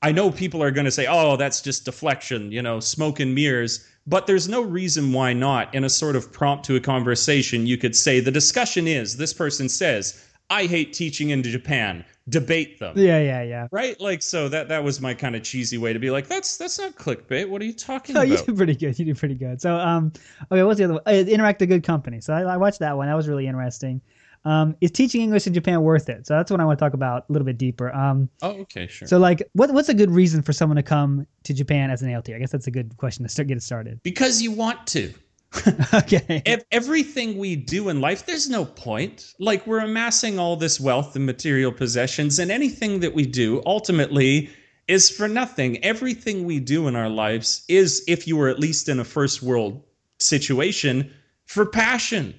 I 0.00 0.12
know 0.12 0.30
people 0.30 0.62
are 0.62 0.70
going 0.70 0.84
to 0.84 0.92
say, 0.92 1.06
"Oh, 1.08 1.36
that's 1.36 1.60
just 1.60 1.84
deflection," 1.84 2.52
you 2.52 2.62
know, 2.62 2.80
smoke 2.80 3.20
and 3.20 3.34
mirrors. 3.34 3.86
But 4.08 4.26
there's 4.26 4.48
no 4.48 4.62
reason 4.62 5.12
why 5.12 5.34
not. 5.34 5.74
In 5.74 5.84
a 5.84 5.90
sort 5.90 6.16
of 6.16 6.32
prompt 6.32 6.64
to 6.66 6.76
a 6.76 6.80
conversation, 6.80 7.66
you 7.66 7.76
could 7.76 7.94
say, 7.94 8.20
"The 8.20 8.30
discussion 8.30 8.88
is." 8.88 9.16
This 9.18 9.34
person 9.34 9.68
says, 9.68 10.24
I 10.50 10.64
hate 10.64 10.94
teaching 10.94 11.28
in 11.30 11.42
Japan. 11.42 12.04
Debate 12.30 12.78
them. 12.78 12.94
Yeah, 12.96 13.18
yeah, 13.20 13.42
yeah. 13.42 13.68
Right? 13.70 13.98
Like 14.00 14.22
so 14.22 14.48
that 14.48 14.68
that 14.68 14.82
was 14.82 15.00
my 15.00 15.12
kind 15.14 15.36
of 15.36 15.42
cheesy 15.42 15.76
way 15.78 15.92
to 15.92 15.98
be 15.98 16.10
like, 16.10 16.26
that's 16.26 16.56
that's 16.56 16.78
not 16.78 16.94
clickbait. 16.96 17.48
What 17.48 17.60
are 17.60 17.66
you 17.66 17.72
talking 17.74 18.16
Oh, 18.16 18.20
about? 18.20 18.30
you 18.30 18.36
did 18.44 18.56
pretty 18.56 18.76
good. 18.76 18.98
You 18.98 19.04
did 19.04 19.18
pretty 19.18 19.34
good. 19.34 19.60
So, 19.60 19.74
um, 19.76 20.12
okay, 20.50 20.62
what's 20.62 20.78
the 20.78 20.84
other 20.84 20.94
one? 20.94 21.02
Uh, 21.06 21.10
Interac 21.10 21.60
a 21.60 21.66
Good 21.66 21.84
Company. 21.84 22.20
So 22.20 22.32
I, 22.32 22.42
I 22.42 22.56
watched 22.56 22.78
that 22.80 22.96
one. 22.96 23.08
That 23.08 23.14
was 23.14 23.28
really 23.28 23.46
interesting. 23.46 24.00
Um, 24.44 24.76
is 24.80 24.90
teaching 24.90 25.20
English 25.20 25.46
in 25.46 25.54
Japan 25.54 25.82
worth 25.82 26.08
it? 26.08 26.26
So 26.26 26.34
that's 26.34 26.50
what 26.50 26.60
I 26.60 26.64
want 26.64 26.78
to 26.78 26.84
talk 26.84 26.94
about 26.94 27.24
a 27.28 27.32
little 27.32 27.46
bit 27.46 27.58
deeper. 27.58 27.94
Um, 27.94 28.28
oh, 28.42 28.50
okay, 28.60 28.86
sure. 28.86 29.08
so 29.08 29.18
like, 29.18 29.42
what 29.52 29.72
what's 29.72 29.88
a 29.88 29.94
good 29.94 30.10
reason 30.10 30.42
for 30.42 30.52
someone 30.52 30.76
to 30.76 30.82
come 30.82 31.26
to 31.44 31.54
Japan 31.54 31.90
as 31.90 32.02
an 32.02 32.14
ALT? 32.14 32.28
I 32.30 32.38
guess 32.38 32.52
that's 32.52 32.66
a 32.66 32.70
good 32.70 32.96
question 32.96 33.24
to 33.24 33.28
start 33.28 33.48
get 33.48 33.56
it 33.56 33.62
started. 33.62 34.00
because 34.02 34.40
you 34.42 34.52
want 34.52 34.86
to. 34.88 35.12
okay. 35.94 36.42
Ev- 36.44 36.64
everything 36.70 37.38
we 37.38 37.56
do 37.56 37.88
in 37.88 38.02
life, 38.02 38.26
there's 38.26 38.50
no 38.50 38.66
point. 38.66 39.32
Like 39.38 39.66
we're 39.66 39.80
amassing 39.80 40.38
all 40.38 40.56
this 40.56 40.78
wealth 40.78 41.16
and 41.16 41.24
material 41.24 41.72
possessions, 41.72 42.38
and 42.38 42.50
anything 42.50 43.00
that 43.00 43.14
we 43.14 43.24
do 43.24 43.62
ultimately 43.64 44.50
is 44.88 45.10
for 45.10 45.28
nothing. 45.28 45.82
Everything 45.84 46.44
we 46.44 46.60
do 46.60 46.88
in 46.88 46.96
our 46.96 47.08
lives 47.08 47.64
is, 47.68 48.02
if 48.08 48.26
you 48.26 48.36
were 48.36 48.48
at 48.48 48.58
least 48.58 48.88
in 48.88 49.00
a 49.00 49.04
first 49.04 49.42
world 49.42 49.82
situation, 50.18 51.12
for 51.46 51.66
passion. 51.66 52.34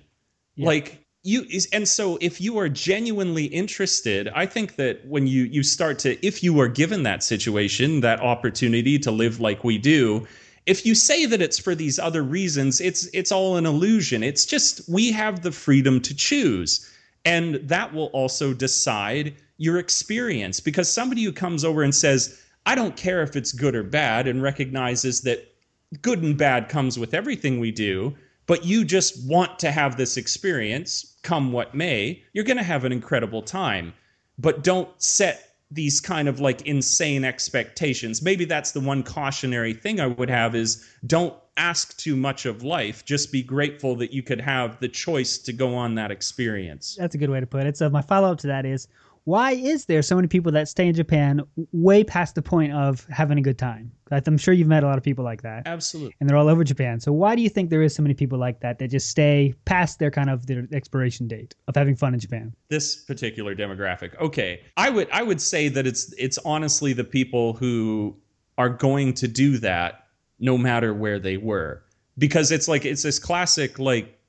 Yeah. 0.55 0.67
Like 0.67 1.05
you 1.23 1.45
is, 1.49 1.67
and 1.73 1.87
so 1.87 2.17
if 2.21 2.39
you 2.39 2.57
are 2.57 2.69
genuinely 2.69 3.45
interested, 3.45 4.29
I 4.29 4.45
think 4.45 4.75
that 4.75 5.05
when 5.05 5.27
you 5.27 5.43
you 5.43 5.63
start 5.63 5.99
to, 5.99 6.25
if 6.25 6.43
you 6.43 6.59
are 6.59 6.67
given 6.67 7.03
that 7.03 7.23
situation, 7.23 8.01
that 8.01 8.21
opportunity 8.21 8.97
to 8.99 9.11
live 9.11 9.39
like 9.39 9.63
we 9.63 9.77
do, 9.77 10.27
if 10.65 10.85
you 10.85 10.95
say 10.95 11.25
that 11.25 11.41
it's 11.41 11.59
for 11.59 11.75
these 11.75 11.99
other 11.99 12.23
reasons 12.23 12.79
it's 12.79 13.09
it's 13.13 13.31
all 13.31 13.57
an 13.57 13.65
illusion. 13.65 14.23
It's 14.23 14.45
just 14.45 14.87
we 14.89 15.11
have 15.11 15.41
the 15.41 15.51
freedom 15.51 15.99
to 16.01 16.15
choose. 16.15 16.89
And 17.25 17.55
that 17.55 17.93
will 17.93 18.07
also 18.07 18.53
decide 18.53 19.35
your 19.59 19.77
experience 19.77 20.59
because 20.59 20.91
somebody 20.91 21.23
who 21.23 21.31
comes 21.31 21.63
over 21.63 21.83
and 21.83 21.93
says 21.93 22.41
i 22.65 22.73
don't 22.73 22.95
care 22.95 23.21
if 23.21 23.35
it's 23.35 23.51
good 23.51 23.75
or 23.75 23.83
bad 23.83 24.25
and 24.25 24.41
recognizes 24.41 25.21
that 25.21 25.53
good 26.01 26.23
and 26.23 26.37
bad 26.37 26.69
comes 26.69 26.97
with 26.97 27.13
everything 27.13 27.59
we 27.59 27.71
do 27.71 28.15
but 28.49 28.65
you 28.65 28.83
just 28.83 29.29
want 29.29 29.59
to 29.59 29.71
have 29.71 29.95
this 29.95 30.17
experience 30.17 31.17
come 31.21 31.51
what 31.51 31.75
may 31.75 32.21
you're 32.33 32.43
going 32.43 32.57
to 32.57 32.63
have 32.63 32.83
an 32.83 32.91
incredible 32.91 33.43
time 33.43 33.93
but 34.39 34.63
don't 34.63 34.89
set 35.01 35.49
these 35.71 36.01
kind 36.01 36.27
of 36.27 36.39
like 36.39 36.63
insane 36.63 37.23
expectations. 37.23 38.21
Maybe 38.21 38.45
that's 38.45 38.71
the 38.71 38.79
one 38.79 39.03
cautionary 39.03 39.73
thing 39.73 39.99
I 39.99 40.07
would 40.07 40.29
have 40.29 40.55
is 40.55 40.87
don't 41.05 41.35
ask 41.57 41.95
too 41.97 42.15
much 42.15 42.45
of 42.45 42.63
life. 42.63 43.05
Just 43.05 43.31
be 43.31 43.43
grateful 43.43 43.95
that 43.97 44.11
you 44.11 44.23
could 44.23 44.41
have 44.41 44.79
the 44.79 44.87
choice 44.87 45.37
to 45.39 45.53
go 45.53 45.75
on 45.75 45.95
that 45.95 46.09
experience. 46.09 46.95
That's 46.97 47.13
a 47.13 47.17
good 47.17 47.29
way 47.29 47.39
to 47.39 47.45
put 47.45 47.67
it. 47.67 47.77
So 47.77 47.89
my 47.89 48.01
follow 48.01 48.31
up 48.31 48.39
to 48.39 48.47
that 48.47 48.65
is, 48.65 48.87
why 49.29 49.51
is 49.51 49.85
there 49.85 50.01
so 50.01 50.15
many 50.15 50.27
people 50.27 50.51
that 50.51 50.67
stay 50.67 50.87
in 50.87 50.95
Japan 50.95 51.41
way 51.71 52.03
past 52.03 52.33
the 52.33 52.41
point 52.41 52.73
of 52.73 53.05
having 53.11 53.37
a 53.37 53.41
good 53.43 53.59
time? 53.59 53.91
I'm 54.11 54.39
sure 54.39 54.55
you've 54.55 54.67
met 54.67 54.83
a 54.83 54.87
lot 54.87 54.97
of 54.97 55.03
people 55.03 55.23
like 55.23 55.43
that. 55.43 55.67
Absolutely. 55.67 56.15
and 56.19 56.27
they're 56.27 56.35
all 56.35 56.49
over 56.49 56.63
Japan. 56.63 56.99
So 56.99 57.11
why 57.11 57.35
do 57.35 57.43
you 57.43 57.49
think 57.49 57.69
there 57.69 57.83
is 57.83 57.93
so 57.93 58.01
many 58.01 58.15
people 58.15 58.39
like 58.39 58.59
that 58.61 58.79
that 58.79 58.87
just 58.87 59.07
stay 59.07 59.53
past 59.65 59.99
their 59.99 60.09
kind 60.09 60.31
of 60.31 60.47
their 60.47 60.67
expiration 60.73 61.27
date 61.27 61.53
of 61.67 61.75
having 61.75 61.95
fun 61.95 62.15
in 62.15 62.19
Japan? 62.19 62.55
This 62.69 62.95
particular 62.95 63.55
demographic. 63.55 64.19
Okay. 64.19 64.61
I 64.77 64.89
would 64.89 65.07
I 65.11 65.21
would 65.21 65.39
say 65.39 65.69
that 65.69 65.85
it's 65.85 66.11
it's 66.17 66.39
honestly 66.39 66.93
the 66.93 67.03
people 67.03 67.53
who 67.53 68.17
are 68.57 68.69
going 68.69 69.13
to 69.13 69.27
do 69.27 69.59
that 69.59 70.07
no 70.39 70.57
matter 70.57 70.91
where 70.91 71.19
they 71.19 71.37
were. 71.37 71.83
Because 72.17 72.51
it's 72.51 72.67
like 72.67 72.83
it's 72.83 73.03
this 73.03 73.19
classic 73.19 73.77
like 73.77 74.19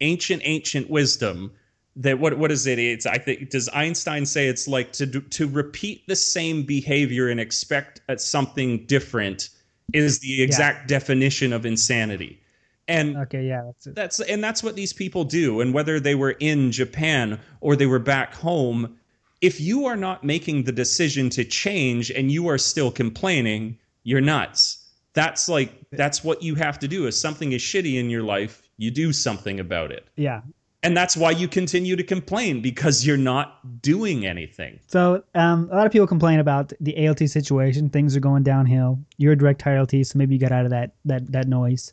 ancient 0.00 0.42
ancient 0.44 0.90
wisdom 0.90 1.52
that 2.00 2.18
what 2.18 2.36
what 2.38 2.50
is 2.50 2.66
it? 2.66 2.78
It's 2.78 3.06
i 3.06 3.18
think 3.18 3.50
does 3.50 3.68
einstein 3.74 4.24
say 4.26 4.48
it's 4.48 4.66
like 4.66 4.92
to 4.94 5.06
do, 5.06 5.20
to 5.20 5.46
repeat 5.46 6.06
the 6.08 6.16
same 6.16 6.62
behavior 6.62 7.28
and 7.28 7.38
expect 7.38 8.00
at 8.08 8.20
something 8.20 8.86
different 8.86 9.50
is 9.92 10.20
the 10.20 10.42
exact 10.42 10.88
definition 10.88 11.52
of 11.52 11.66
insanity. 11.66 12.40
And 12.88 13.16
Okay, 13.16 13.46
yeah, 13.46 13.62
that's 13.66 13.86
it. 13.86 13.94
that's 13.94 14.20
and 14.20 14.42
that's 14.42 14.62
what 14.62 14.76
these 14.76 14.92
people 14.92 15.24
do. 15.24 15.60
And 15.60 15.74
whether 15.74 16.00
they 16.00 16.14
were 16.14 16.32
in 16.40 16.72
japan 16.72 17.38
or 17.60 17.76
they 17.76 17.86
were 17.86 17.98
back 17.98 18.34
home 18.34 18.96
if 19.40 19.60
you 19.60 19.86
are 19.86 19.96
not 19.96 20.22
making 20.24 20.64
the 20.64 20.72
decision 20.72 21.30
to 21.30 21.44
change 21.44 22.10
and 22.10 22.30
you 22.30 22.48
are 22.48 22.58
still 22.58 22.90
complaining 22.90 23.78
you're 24.04 24.20
nuts. 24.22 24.78
That's 25.12 25.48
like 25.48 25.72
that's 25.92 26.24
what 26.24 26.42
you 26.42 26.54
have 26.54 26.78
to 26.78 26.88
do. 26.88 27.06
If 27.06 27.14
something 27.14 27.52
is 27.52 27.60
shitty 27.60 27.98
in 27.98 28.08
your 28.08 28.22
life 28.22 28.62
you 28.78 28.90
do 28.90 29.12
something 29.12 29.60
about 29.60 29.92
it. 29.92 30.06
Yeah. 30.16 30.40
And 30.82 30.96
that's 30.96 31.16
why 31.16 31.30
you 31.30 31.46
continue 31.46 31.94
to 31.96 32.02
complain 32.02 32.62
because 32.62 33.06
you're 33.06 33.16
not 33.16 33.82
doing 33.82 34.26
anything. 34.26 34.80
So 34.86 35.22
um, 35.34 35.68
a 35.70 35.76
lot 35.76 35.86
of 35.86 35.92
people 35.92 36.06
complain 36.06 36.40
about 36.40 36.72
the 36.80 37.06
ALT 37.06 37.18
situation. 37.18 37.90
Things 37.90 38.16
are 38.16 38.20
going 38.20 38.42
downhill. 38.42 38.98
You're 39.18 39.32
a 39.32 39.38
direct 39.38 39.60
hire 39.62 39.78
ALT, 39.78 39.90
so 39.90 40.18
maybe 40.18 40.34
you 40.34 40.40
got 40.40 40.52
out 40.52 40.64
of 40.64 40.70
that 40.70 40.92
that 41.04 41.30
that 41.32 41.48
noise. 41.48 41.92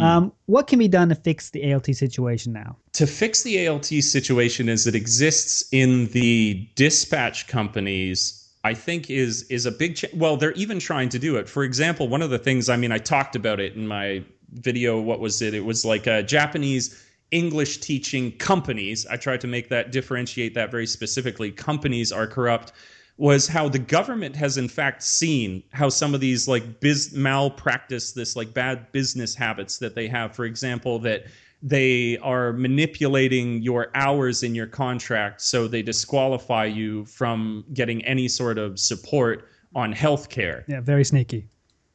Um, 0.00 0.32
what 0.46 0.66
can 0.68 0.78
be 0.78 0.88
done 0.88 1.10
to 1.10 1.14
fix 1.14 1.50
the 1.50 1.72
ALT 1.72 1.84
situation 1.94 2.52
now? 2.52 2.76
To 2.94 3.06
fix 3.06 3.42
the 3.42 3.68
ALT 3.68 3.84
situation 3.84 4.70
as 4.70 4.86
it 4.86 4.94
exists 4.94 5.68
in 5.70 6.06
the 6.08 6.66
dispatch 6.76 7.46
companies, 7.46 8.48
I 8.64 8.74
think 8.74 9.10
is 9.10 9.42
is 9.44 9.66
a 9.66 9.72
big 9.72 9.96
ch- 9.96 10.06
well, 10.14 10.36
they're 10.36 10.52
even 10.52 10.78
trying 10.78 11.08
to 11.10 11.18
do 11.18 11.36
it. 11.36 11.48
For 11.48 11.62
example, 11.64 12.08
one 12.08 12.22
of 12.22 12.30
the 12.30 12.38
things 12.38 12.68
I 12.68 12.76
mean, 12.76 12.92
I 12.92 12.98
talked 12.98 13.36
about 13.36 13.60
it 13.60 13.74
in 13.74 13.86
my 13.86 14.24
video. 14.52 15.00
What 15.00 15.20
was 15.20 15.42
it? 15.42 15.52
It 15.52 15.64
was 15.64 15.84
like 15.84 16.06
a 16.06 16.22
Japanese 16.22 16.98
English 17.32 17.78
teaching 17.78 18.30
companies. 18.38 19.04
I 19.06 19.16
tried 19.16 19.40
to 19.40 19.46
make 19.48 19.68
that 19.70 19.90
differentiate 19.90 20.54
that 20.54 20.70
very 20.70 20.86
specifically. 20.86 21.50
Companies 21.50 22.12
are 22.12 22.26
corrupt. 22.26 22.72
Was 23.18 23.46
how 23.46 23.68
the 23.68 23.78
government 23.78 24.34
has 24.36 24.56
in 24.56 24.68
fact 24.68 25.02
seen 25.02 25.62
how 25.72 25.88
some 25.88 26.14
of 26.14 26.20
these 26.20 26.48
like 26.48 26.80
biz 26.80 27.12
malpractice, 27.12 28.12
this 28.12 28.36
like 28.36 28.54
bad 28.54 28.90
business 28.92 29.34
habits 29.34 29.78
that 29.78 29.94
they 29.94 30.08
have. 30.08 30.34
For 30.34 30.44
example, 30.44 30.98
that 31.00 31.24
they 31.62 32.18
are 32.18 32.52
manipulating 32.54 33.62
your 33.62 33.90
hours 33.94 34.42
in 34.42 34.54
your 34.54 34.66
contract 34.66 35.40
so 35.40 35.68
they 35.68 35.82
disqualify 35.82 36.64
you 36.64 37.04
from 37.04 37.64
getting 37.72 38.04
any 38.04 38.26
sort 38.28 38.58
of 38.58 38.80
support 38.80 39.48
on 39.74 39.94
healthcare 39.94 40.64
Yeah, 40.66 40.80
very 40.80 41.04
sneaky. 41.04 41.46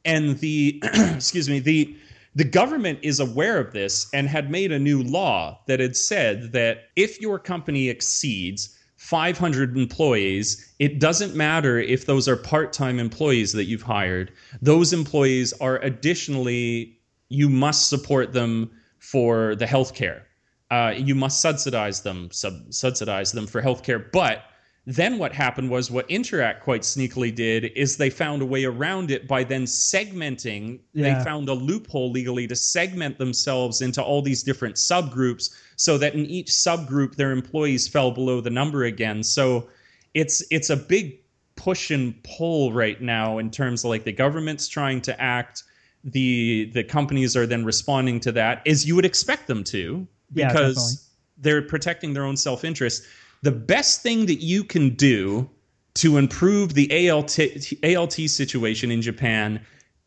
and 0.06 0.38
the 0.38 0.80
excuse 1.14 1.50
me 1.50 1.58
the 1.58 1.94
the 2.34 2.44
government 2.44 2.98
is 3.02 3.20
aware 3.20 3.58
of 3.58 3.72
this 3.72 4.08
and 4.12 4.28
had 4.28 4.50
made 4.50 4.72
a 4.72 4.78
new 4.78 5.02
law 5.02 5.60
that 5.66 5.80
had 5.80 5.96
said 5.96 6.52
that 6.52 6.84
if 6.96 7.20
your 7.20 7.38
company 7.38 7.88
exceeds 7.88 8.76
500 8.96 9.76
employees 9.76 10.74
it 10.78 10.98
doesn't 10.98 11.34
matter 11.34 11.78
if 11.78 12.06
those 12.06 12.28
are 12.28 12.36
part-time 12.36 12.98
employees 12.98 13.52
that 13.52 13.64
you've 13.64 13.82
hired. 13.82 14.32
Those 14.60 14.92
employees 14.92 15.52
are 15.60 15.78
additionally 15.78 16.98
you 17.28 17.48
must 17.48 17.88
support 17.88 18.32
them 18.32 18.70
for 18.98 19.54
the 19.54 19.66
health 19.66 19.94
care 19.94 20.26
uh, 20.70 20.94
you 20.96 21.14
must 21.14 21.40
subsidize 21.40 22.02
them 22.02 22.28
sub- 22.30 22.72
subsidize 22.72 23.32
them 23.32 23.46
for 23.46 23.62
healthcare 23.62 24.10
but 24.12 24.42
then 24.88 25.18
what 25.18 25.34
happened 25.34 25.68
was 25.68 25.90
what 25.90 26.08
Interac 26.08 26.60
quite 26.60 26.80
sneakily 26.80 27.32
did 27.32 27.66
is 27.76 27.98
they 27.98 28.08
found 28.08 28.40
a 28.40 28.46
way 28.46 28.64
around 28.64 29.10
it 29.10 29.28
by 29.28 29.44
then 29.44 29.64
segmenting 29.66 30.80
Yeah. 30.94 31.18
they 31.18 31.24
found 31.24 31.50
a 31.50 31.52
loophole 31.52 32.10
legally 32.10 32.46
to 32.46 32.56
segment 32.56 33.18
themselves 33.18 33.82
into 33.82 34.02
all 34.02 34.22
these 34.22 34.42
different 34.42 34.76
subgroups 34.76 35.50
so 35.76 35.98
that 35.98 36.14
in 36.14 36.24
each 36.24 36.48
subgroup 36.48 37.16
their 37.16 37.32
employees 37.32 37.86
fell 37.86 38.10
below 38.10 38.40
the 38.40 38.48
number 38.48 38.84
again 38.84 39.22
so 39.22 39.68
it's 40.14 40.42
it's 40.50 40.70
a 40.70 40.76
big 40.76 41.20
push 41.54 41.90
and 41.90 42.14
pull 42.24 42.72
right 42.72 43.02
now 43.02 43.36
in 43.36 43.50
terms 43.50 43.84
of 43.84 43.90
like 43.90 44.04
the 44.04 44.12
government's 44.12 44.68
trying 44.68 45.02
to 45.02 45.20
act 45.20 45.64
the 46.02 46.70
the 46.72 46.82
companies 46.82 47.36
are 47.36 47.46
then 47.46 47.62
responding 47.62 48.20
to 48.20 48.32
that 48.32 48.66
as 48.66 48.86
you 48.86 48.94
would 48.94 49.04
expect 49.04 49.48
them 49.48 49.62
to 49.62 50.06
because 50.32 50.76
definitely. 50.76 51.42
they're 51.42 51.62
protecting 51.68 52.14
their 52.14 52.24
own 52.24 52.38
self-interest 52.38 53.04
the 53.42 53.52
best 53.52 54.02
thing 54.02 54.26
that 54.26 54.42
you 54.42 54.64
can 54.64 54.90
do 54.90 55.48
to 55.94 56.16
improve 56.16 56.74
the 56.74 57.10
ALT 57.10 57.38
ALT 57.84 58.12
situation 58.12 58.90
in 58.90 59.02
Japan 59.02 59.60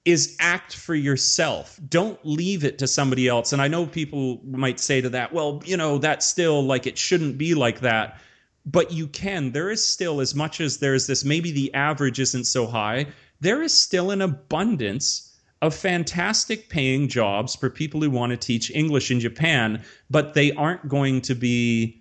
is 0.06 0.36
act 0.40 0.76
for 0.76 0.96
yourself. 0.96 1.80
Don't 1.88 2.20
leave 2.26 2.64
it 2.64 2.80
to 2.80 2.88
somebody 2.88 3.28
else. 3.28 3.54
And 3.54 3.62
I 3.62 3.68
know 3.68 3.86
people 3.86 4.42
might 4.46 4.80
say 4.80 5.02
to 5.02 5.10
that, 5.10 5.32
well, 5.32 5.62
you 5.66 5.78
know, 5.78 5.98
that's 5.98 6.26
still 6.26 6.64
like 6.64 6.88
it 6.88 6.98
shouldn't 6.98 7.38
be 7.38 7.54
like 7.54 7.82
that. 7.82 8.20
But 8.66 8.92
you 8.92 9.08
can. 9.08 9.52
There 9.52 9.70
is 9.70 9.86
still, 9.86 10.22
as 10.22 10.34
much 10.34 10.62
as 10.62 10.78
there's 10.78 11.08
this, 11.08 11.26
maybe 11.26 11.52
the 11.52 11.74
average 11.74 12.20
isn't 12.20 12.46
so 12.46 12.66
high, 12.68 13.08
there 13.40 13.62
is 13.62 13.74
still 13.74 14.12
an 14.12 14.22
abundance 14.22 15.40
of 15.62 15.76
fantastic 15.76 16.70
paying 16.70 17.08
jobs 17.08 17.56
for 17.56 17.70
people 17.70 18.02
who 18.02 18.10
want 18.10 18.32
to 18.32 18.38
teach 18.38 18.72
English 18.72 19.12
in 19.12 19.20
Japan, 19.20 19.84
but 20.10 20.34
they 20.34 20.52
aren't 20.54 20.88
going 20.88 21.22
to 21.22 21.36
be 21.36 22.01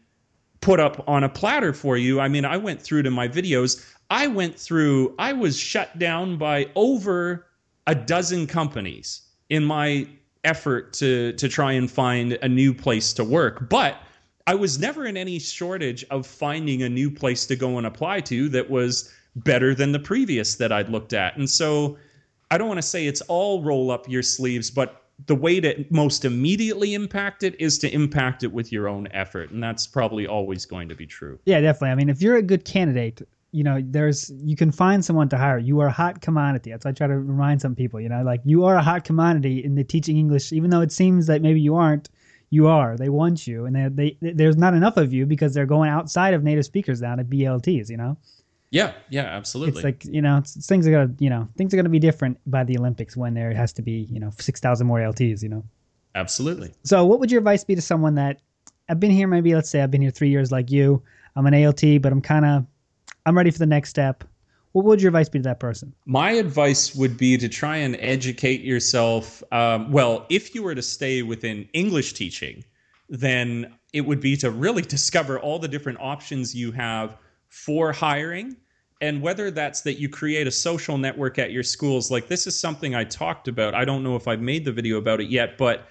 put 0.60 0.80
up 0.80 1.02
on 1.08 1.24
a 1.24 1.28
platter 1.28 1.72
for 1.72 1.96
you. 1.96 2.20
I 2.20 2.28
mean, 2.28 2.44
I 2.44 2.56
went 2.56 2.82
through 2.82 3.02
to 3.04 3.10
my 3.10 3.28
videos. 3.28 3.84
I 4.10 4.26
went 4.26 4.58
through, 4.58 5.14
I 5.18 5.32
was 5.32 5.58
shut 5.58 5.98
down 5.98 6.36
by 6.36 6.68
over 6.74 7.46
a 7.86 7.94
dozen 7.94 8.46
companies 8.46 9.22
in 9.48 9.64
my 9.64 10.06
effort 10.44 10.92
to 10.94 11.32
to 11.34 11.48
try 11.48 11.72
and 11.72 11.90
find 11.90 12.32
a 12.42 12.48
new 12.48 12.72
place 12.72 13.12
to 13.14 13.24
work. 13.24 13.68
But 13.68 13.96
I 14.46 14.54
was 14.54 14.78
never 14.78 15.06
in 15.06 15.16
any 15.16 15.38
shortage 15.38 16.04
of 16.10 16.26
finding 16.26 16.82
a 16.82 16.88
new 16.88 17.10
place 17.10 17.46
to 17.46 17.56
go 17.56 17.78
and 17.78 17.86
apply 17.86 18.20
to 18.22 18.48
that 18.50 18.70
was 18.70 19.12
better 19.36 19.74
than 19.74 19.92
the 19.92 19.98
previous 19.98 20.56
that 20.56 20.72
I'd 20.72 20.88
looked 20.88 21.12
at. 21.12 21.36
And 21.36 21.48
so 21.48 21.98
I 22.50 22.58
don't 22.58 22.66
want 22.66 22.78
to 22.78 22.82
say 22.82 23.06
it's 23.06 23.20
all 23.22 23.62
roll 23.62 23.90
up 23.90 24.08
your 24.08 24.22
sleeves, 24.22 24.70
but 24.70 24.99
the 25.26 25.34
way 25.34 25.60
to 25.60 25.84
most 25.90 26.24
immediately 26.24 26.94
impact 26.94 27.42
it 27.42 27.60
is 27.60 27.78
to 27.78 27.92
impact 27.92 28.42
it 28.42 28.52
with 28.52 28.72
your 28.72 28.88
own 28.88 29.08
effort. 29.12 29.50
And 29.50 29.62
that's 29.62 29.86
probably 29.86 30.26
always 30.26 30.66
going 30.66 30.88
to 30.88 30.94
be 30.94 31.06
true. 31.06 31.38
Yeah, 31.44 31.60
definitely. 31.60 31.90
I 31.90 31.94
mean, 31.96 32.08
if 32.08 32.22
you're 32.22 32.36
a 32.36 32.42
good 32.42 32.64
candidate, 32.64 33.22
you 33.52 33.64
know, 33.64 33.82
there's 33.82 34.30
you 34.30 34.56
can 34.56 34.70
find 34.70 35.04
someone 35.04 35.28
to 35.30 35.36
hire. 35.36 35.58
You 35.58 35.80
are 35.80 35.88
a 35.88 35.92
hot 35.92 36.20
commodity. 36.20 36.70
That's 36.70 36.84
what 36.84 36.92
I 36.92 36.94
try 36.94 37.06
to 37.08 37.18
remind 37.18 37.60
some 37.60 37.74
people. 37.74 38.00
You 38.00 38.08
know, 38.08 38.22
like 38.22 38.40
you 38.44 38.64
are 38.64 38.76
a 38.76 38.82
hot 38.82 39.04
commodity 39.04 39.64
in 39.64 39.74
the 39.74 39.84
teaching 39.84 40.16
English, 40.16 40.52
even 40.52 40.70
though 40.70 40.80
it 40.80 40.92
seems 40.92 41.26
that 41.26 41.42
maybe 41.42 41.60
you 41.60 41.76
aren't. 41.76 42.08
You 42.52 42.66
are. 42.66 42.96
They 42.96 43.08
want 43.08 43.46
you, 43.46 43.66
and 43.66 43.76
they, 43.76 44.16
they 44.20 44.32
there's 44.32 44.56
not 44.56 44.74
enough 44.74 44.96
of 44.96 45.12
you 45.12 45.24
because 45.24 45.54
they're 45.54 45.66
going 45.66 45.88
outside 45.88 46.34
of 46.34 46.42
native 46.42 46.64
speakers 46.64 47.00
now 47.00 47.14
to 47.14 47.22
BLTs. 47.22 47.88
You 47.88 47.96
know. 47.96 48.16
Yeah, 48.70 48.92
yeah, 49.08 49.22
absolutely. 49.22 49.80
It's 49.80 49.84
like 49.84 50.04
you 50.04 50.22
know, 50.22 50.38
it's, 50.38 50.66
things 50.66 50.86
are 50.86 50.92
gonna 50.92 51.14
you 51.18 51.28
know 51.28 51.48
things 51.56 51.74
are 51.74 51.76
gonna 51.76 51.88
be 51.88 51.98
different 51.98 52.38
by 52.46 52.64
the 52.64 52.78
Olympics 52.78 53.16
when 53.16 53.34
there 53.34 53.52
has 53.52 53.72
to 53.74 53.82
be 53.82 54.06
you 54.10 54.20
know 54.20 54.30
six 54.38 54.60
thousand 54.60 54.86
more 54.86 54.98
LTs. 54.98 55.42
You 55.42 55.48
know. 55.48 55.64
Absolutely. 56.14 56.72
So, 56.84 57.04
what 57.04 57.20
would 57.20 57.30
your 57.30 57.38
advice 57.38 57.64
be 57.64 57.74
to 57.74 57.82
someone 57.82 58.14
that 58.14 58.40
I've 58.88 59.00
been 59.00 59.10
here? 59.10 59.26
Maybe 59.26 59.54
let's 59.54 59.70
say 59.70 59.80
I've 59.80 59.90
been 59.90 60.02
here 60.02 60.10
three 60.10 60.30
years, 60.30 60.52
like 60.52 60.70
you. 60.70 61.02
I'm 61.36 61.46
an 61.46 61.54
ALT, 61.64 61.82
but 62.00 62.12
I'm 62.12 62.20
kind 62.20 62.44
of 62.44 62.66
I'm 63.26 63.36
ready 63.36 63.50
for 63.50 63.58
the 63.58 63.66
next 63.66 63.90
step. 63.90 64.24
What 64.72 64.84
would 64.84 65.02
your 65.02 65.08
advice 65.08 65.28
be 65.28 65.40
to 65.40 65.42
that 65.44 65.58
person? 65.58 65.92
My 66.06 66.32
advice 66.32 66.94
would 66.94 67.16
be 67.16 67.36
to 67.38 67.48
try 67.48 67.78
and 67.78 67.96
educate 67.98 68.60
yourself. 68.60 69.42
Um, 69.52 69.90
well, 69.90 70.26
if 70.28 70.54
you 70.54 70.62
were 70.62 70.76
to 70.76 70.82
stay 70.82 71.22
within 71.22 71.68
English 71.72 72.12
teaching, 72.12 72.64
then 73.08 73.74
it 73.92 74.02
would 74.02 74.20
be 74.20 74.36
to 74.36 74.50
really 74.52 74.82
discover 74.96 75.40
all 75.40 75.58
the 75.58 75.66
different 75.66 75.98
options 76.00 76.54
you 76.54 76.70
have 76.70 77.16
for 77.50 77.92
hiring 77.92 78.56
and 79.02 79.20
whether 79.20 79.50
that's 79.50 79.82
that 79.82 79.94
you 79.94 80.08
create 80.08 80.46
a 80.46 80.50
social 80.50 80.98
network 80.98 81.38
at 81.38 81.52
your 81.52 81.62
schools. 81.62 82.10
Like 82.10 82.28
this 82.28 82.46
is 82.46 82.58
something 82.58 82.94
i 82.94 83.04
talked 83.04 83.48
about. 83.48 83.74
I 83.74 83.84
don't 83.84 84.02
know 84.02 84.16
if 84.16 84.26
i've 84.26 84.40
made 84.40 84.64
the 84.64 84.72
video 84.72 84.96
about 84.96 85.20
it 85.20 85.28
yet 85.28 85.58
but 85.58 85.86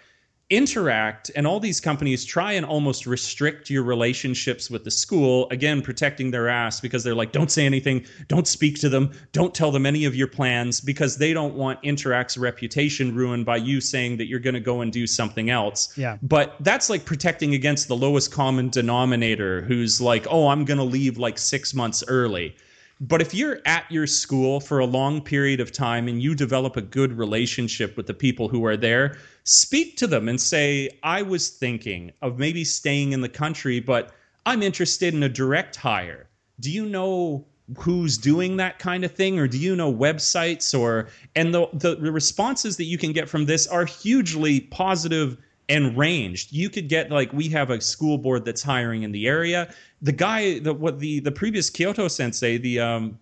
Interac 0.50 1.30
and 1.36 1.46
all 1.46 1.60
these 1.60 1.80
companies 1.80 2.26
try 2.26 2.54
and 2.54 2.66
almost 2.66 3.06
restrict 3.06 3.70
your 3.70 3.84
relationships 3.84 4.70
with 4.70 4.84
the 4.84 4.92
school 4.92 5.48
again 5.52 5.82
protecting 5.82 6.32
their 6.32 6.50
ass 6.50 6.80
because 6.80 7.04
they're 7.04 7.16
like 7.16 7.32
don't 7.32 7.52
say 7.52 7.66
anything. 7.66 8.06
Don't 8.28 8.48
speak 8.48 8.80
to 8.80 8.90
them. 8.90 9.12
Don't 9.32 9.54
tell 9.54 9.72
them 9.72 9.86
any 9.86 10.06
of 10.06 10.16
your 10.16 10.28
plans 10.28 10.82
because 10.82 11.18
they 11.18 11.34
don't 11.34 11.54
want 11.54 11.82
Interac's 11.84 12.38
reputation 12.38 13.16
ruined 13.16 13.46
by 13.46 13.58
you 13.58 13.80
saying 13.80 14.18
that 14.18 14.28
you're 14.28 14.40
going 14.40 14.56
to 14.56 14.60
go 14.60 14.82
and 14.82 14.92
do 14.92 15.06
something 15.06 15.50
else. 15.50 15.96
Yeah. 15.98 16.18
but 16.24 16.56
that's 16.62 16.90
like 16.90 17.06
protecting 17.06 17.54
against 17.54 17.88
the 17.88 17.96
lowest 17.96 18.32
common 18.32 18.70
denominator 18.70 19.62
who's 19.62 20.00
like 20.02 20.26
oh 20.30 20.48
i'm 20.48 20.66
going 20.66 20.78
to 20.78 20.84
leave 20.84 21.18
like 21.18 21.38
6 21.38 21.74
months 21.74 22.04
early 22.08 22.56
but 23.02 23.22
if 23.22 23.34
you're 23.34 23.60
at 23.66 23.90
your 23.90 24.06
school 24.06 24.60
for 24.60 24.80
a 24.80 24.86
long 24.86 25.22
period 25.22 25.60
of 25.60 25.72
time 25.72 26.08
and 26.08 26.22
you 26.22 26.36
develop 26.36 26.76
a 26.76 26.82
good 26.82 27.14
relationship 27.18 27.96
with 27.96 28.08
the 28.08 28.14
people 28.14 28.50
who 28.50 28.66
are 28.66 28.76
there, 28.76 29.18
speak 29.46 29.96
to 29.98 30.08
them 30.08 30.28
and 30.28 30.40
say, 30.40 30.90
I 31.02 31.22
was 31.22 31.50
thinking 31.50 32.12
of 32.22 32.38
maybe 32.40 32.66
staying 32.66 33.14
in 33.14 33.22
the 33.22 33.30
country, 33.30 33.80
but 33.80 34.12
I'm 34.46 34.62
interested 34.62 35.14
in 35.14 35.24
a 35.24 35.30
direct 35.30 35.78
hire. 35.78 36.30
Do 36.60 36.70
you 36.70 36.86
know 36.86 37.46
who's 37.78 38.18
doing 38.18 38.58
that 38.58 38.80
kind 38.80 39.04
of 39.04 39.12
thing 39.12 39.38
or 39.40 39.48
do 39.48 39.58
you 39.58 39.76
know 39.76 39.94
websites 39.94 40.78
or 40.78 41.08
and 41.36 41.54
the 41.54 41.68
the 41.74 41.96
responses 42.12 42.78
that 42.78 42.86
you 42.86 42.98
can 42.98 43.14
get 43.14 43.30
from 43.30 43.46
this 43.46 43.68
are 43.68 43.86
hugely 43.86 44.60
positive 44.60 45.38
and 45.70 45.96
ranged. 45.96 46.52
You 46.52 46.70
could 46.70 46.90
get 46.90 47.12
like 47.12 47.32
we 47.32 47.48
have 47.50 47.70
a 47.70 47.80
school 47.80 48.18
board 48.18 48.44
that's 48.44 48.64
hiring 48.64 49.04
in 49.04 49.12
the 49.12 49.28
area. 49.28 49.74
The 50.02 50.12
guy, 50.12 50.60
the 50.60 50.74
what 50.74 51.00
the 51.00 51.20
the 51.20 51.32
previous 51.32 51.70
Kyoto 51.70 52.08
sensei, 52.08 52.58
the 52.58 52.80
um, 52.80 53.20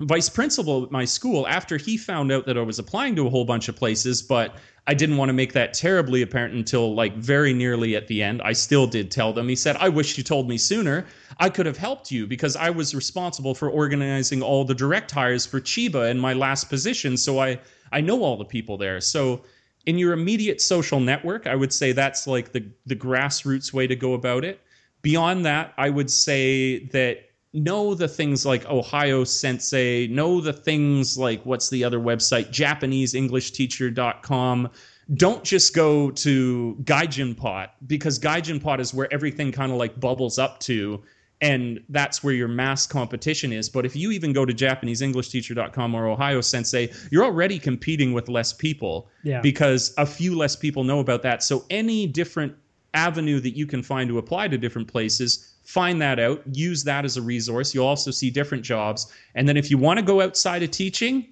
vice 0.00 0.28
principal 0.28 0.82
at 0.82 0.90
my 0.90 1.04
school, 1.04 1.46
after 1.46 1.76
he 1.76 1.96
found 1.96 2.32
out 2.32 2.44
that 2.46 2.58
I 2.58 2.62
was 2.62 2.78
applying 2.78 3.14
to 3.16 3.26
a 3.26 3.30
whole 3.30 3.44
bunch 3.44 3.68
of 3.68 3.76
places, 3.76 4.20
but 4.20 4.56
I 4.88 4.94
didn't 4.94 5.16
want 5.16 5.28
to 5.28 5.32
make 5.32 5.52
that 5.52 5.74
terribly 5.74 6.22
apparent 6.22 6.54
until 6.54 6.94
like 6.94 7.16
very 7.16 7.52
nearly 7.52 7.96
at 7.96 8.08
the 8.08 8.22
end. 8.22 8.42
I 8.42 8.52
still 8.52 8.86
did 8.86 9.10
tell 9.10 9.32
them. 9.32 9.48
He 9.48 9.56
said, 9.56 9.76
"I 9.76 9.88
wish 9.88 10.18
you 10.18 10.24
told 10.24 10.48
me 10.48 10.58
sooner. 10.58 11.06
I 11.38 11.48
could 11.50 11.66
have 11.66 11.78
helped 11.78 12.10
you 12.10 12.26
because 12.26 12.56
I 12.56 12.70
was 12.70 12.94
responsible 12.94 13.54
for 13.54 13.70
organizing 13.70 14.42
all 14.42 14.64
the 14.64 14.74
direct 14.74 15.12
hires 15.12 15.46
for 15.46 15.60
Chiba 15.60 16.10
in 16.10 16.18
my 16.18 16.32
last 16.32 16.68
position, 16.68 17.16
so 17.16 17.38
I 17.38 17.60
I 17.92 18.00
know 18.00 18.24
all 18.24 18.36
the 18.36 18.44
people 18.44 18.76
there." 18.76 19.00
So 19.00 19.42
in 19.86 19.98
your 19.98 20.12
immediate 20.12 20.60
social 20.60 21.00
network, 21.00 21.46
I 21.46 21.54
would 21.54 21.72
say 21.72 21.92
that's 21.92 22.26
like 22.26 22.52
the 22.52 22.68
the 22.84 22.96
grassroots 22.96 23.72
way 23.72 23.86
to 23.86 23.96
go 23.96 24.12
about 24.14 24.44
it. 24.44 24.60
Beyond 25.02 25.46
that, 25.46 25.72
I 25.78 25.88
would 25.90 26.10
say 26.10 26.86
that 26.86 27.30
know 27.52 27.94
the 27.94 28.08
things 28.08 28.44
like 28.44 28.64
OhayouSensei, 28.64 30.10
know 30.10 30.40
the 30.40 30.52
things 30.52 31.16
like 31.16 31.46
what's 31.46 31.70
the 31.70 31.84
other 31.84 32.00
website, 32.00 32.50
JapaneseEnglishTeacher.com. 32.50 34.70
Don't 35.14 35.44
just 35.44 35.72
go 35.72 36.10
to 36.10 36.76
Gaijin 36.82 37.36
Pot 37.36 37.76
because 37.86 38.18
Gaijin 38.18 38.60
Pot 38.60 38.80
is 38.80 38.92
where 38.92 39.06
everything 39.12 39.52
kind 39.52 39.70
of 39.70 39.78
like 39.78 40.00
bubbles 40.00 40.36
up 40.38 40.58
to 40.60 41.04
and 41.40 41.80
that's 41.90 42.24
where 42.24 42.32
your 42.32 42.48
mass 42.48 42.86
competition 42.86 43.52
is. 43.52 43.68
But 43.68 43.84
if 43.84 43.94
you 43.94 44.10
even 44.10 44.32
go 44.32 44.44
to 44.46 44.54
JapaneseEnglishTeacher.com 44.54 45.94
or 45.94 46.16
OhayouSensei, 46.16 47.10
you're 47.10 47.24
already 47.24 47.58
competing 47.58 48.12
with 48.12 48.28
less 48.28 48.52
people 48.52 49.08
Yeah. 49.22 49.40
because 49.40 49.92
a 49.98 50.06
few 50.06 50.34
less 50.36 50.56
people 50.56 50.84
know 50.84 51.00
about 51.00 51.22
that. 51.22 51.42
So 51.42 51.64
any 51.70 52.06
different 52.06 52.54
avenue 52.94 53.40
that 53.40 53.56
you 53.56 53.66
can 53.66 53.82
find 53.82 54.08
to 54.08 54.18
apply 54.18 54.48
to 54.48 54.56
different 54.56 54.88
places, 54.88 55.52
find 55.64 56.00
that 56.00 56.18
out, 56.18 56.42
use 56.52 56.82
that 56.84 57.04
as 57.04 57.18
a 57.18 57.22
resource. 57.22 57.74
You'll 57.74 57.86
also 57.86 58.10
see 58.10 58.30
different 58.30 58.64
jobs. 58.64 59.12
And 59.34 59.46
then 59.46 59.58
if 59.58 59.70
you 59.70 59.76
want 59.76 59.98
to 59.98 60.04
go 60.04 60.22
outside 60.22 60.62
of 60.62 60.70
teaching, 60.70 61.26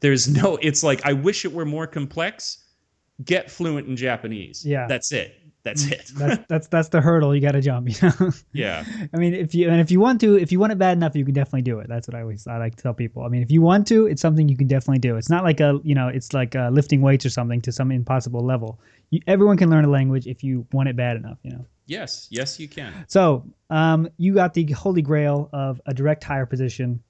there's 0.00 0.28
no 0.28 0.56
it's 0.62 0.82
like 0.82 1.04
I 1.04 1.12
wish 1.12 1.44
it 1.44 1.52
were 1.52 1.66
more 1.66 1.86
complex. 1.86 2.58
Get 3.24 3.50
fluent 3.50 3.86
in 3.86 3.96
Japanese. 3.96 4.64
Yeah. 4.64 4.86
That's 4.88 5.12
it. 5.12 5.38
That's 5.64 5.84
it. 5.86 6.10
That's 6.16 6.44
that's 6.48 6.66
that's 6.68 6.88
the 6.88 7.00
hurdle 7.00 7.34
you 7.34 7.40
got 7.40 7.52
to 7.52 7.60
jump. 7.60 7.88
You 8.02 8.12
know. 8.20 8.30
yeah. 8.52 8.84
I 9.14 9.16
mean, 9.16 9.34
if 9.34 9.54
you 9.54 9.68
and 9.68 9.80
if 9.80 9.90
you 9.90 10.00
want 10.00 10.20
to, 10.22 10.36
if 10.36 10.50
you 10.50 10.58
want 10.58 10.72
it 10.72 10.78
bad 10.78 10.96
enough, 10.96 11.14
you 11.14 11.24
can 11.24 11.34
definitely 11.34 11.62
do 11.62 11.78
it. 11.78 11.88
That's 11.88 12.08
what 12.08 12.16
I 12.16 12.22
always 12.22 12.46
I 12.46 12.58
like 12.58 12.76
to 12.76 12.82
tell 12.82 12.94
people. 12.94 13.22
I 13.22 13.28
mean, 13.28 13.42
if 13.42 13.50
you 13.50 13.62
want 13.62 13.86
to, 13.88 14.06
it's 14.06 14.20
something 14.20 14.48
you 14.48 14.56
can 14.56 14.66
definitely 14.66 14.98
do. 14.98 15.16
It's 15.16 15.30
not 15.30 15.44
like 15.44 15.60
a 15.60 15.78
you 15.84 15.94
know, 15.94 16.08
it's 16.08 16.32
like 16.32 16.56
uh, 16.56 16.70
lifting 16.70 17.00
weights 17.00 17.24
or 17.24 17.30
something 17.30 17.60
to 17.62 17.72
some 17.72 17.92
impossible 17.92 18.44
level. 18.44 18.80
You, 19.10 19.20
everyone 19.26 19.56
can 19.56 19.70
learn 19.70 19.84
a 19.84 19.90
language 19.90 20.26
if 20.26 20.42
you 20.42 20.66
want 20.72 20.88
it 20.88 20.96
bad 20.96 21.16
enough. 21.16 21.38
You 21.42 21.52
know. 21.52 21.66
Yes. 21.86 22.26
Yes, 22.30 22.58
you 22.58 22.68
can. 22.68 22.92
So, 23.08 23.44
um, 23.70 24.08
you 24.16 24.34
got 24.34 24.54
the 24.54 24.64
holy 24.72 25.02
grail 25.02 25.48
of 25.52 25.80
a 25.86 25.94
direct 25.94 26.24
hire 26.24 26.46
position. 26.46 27.02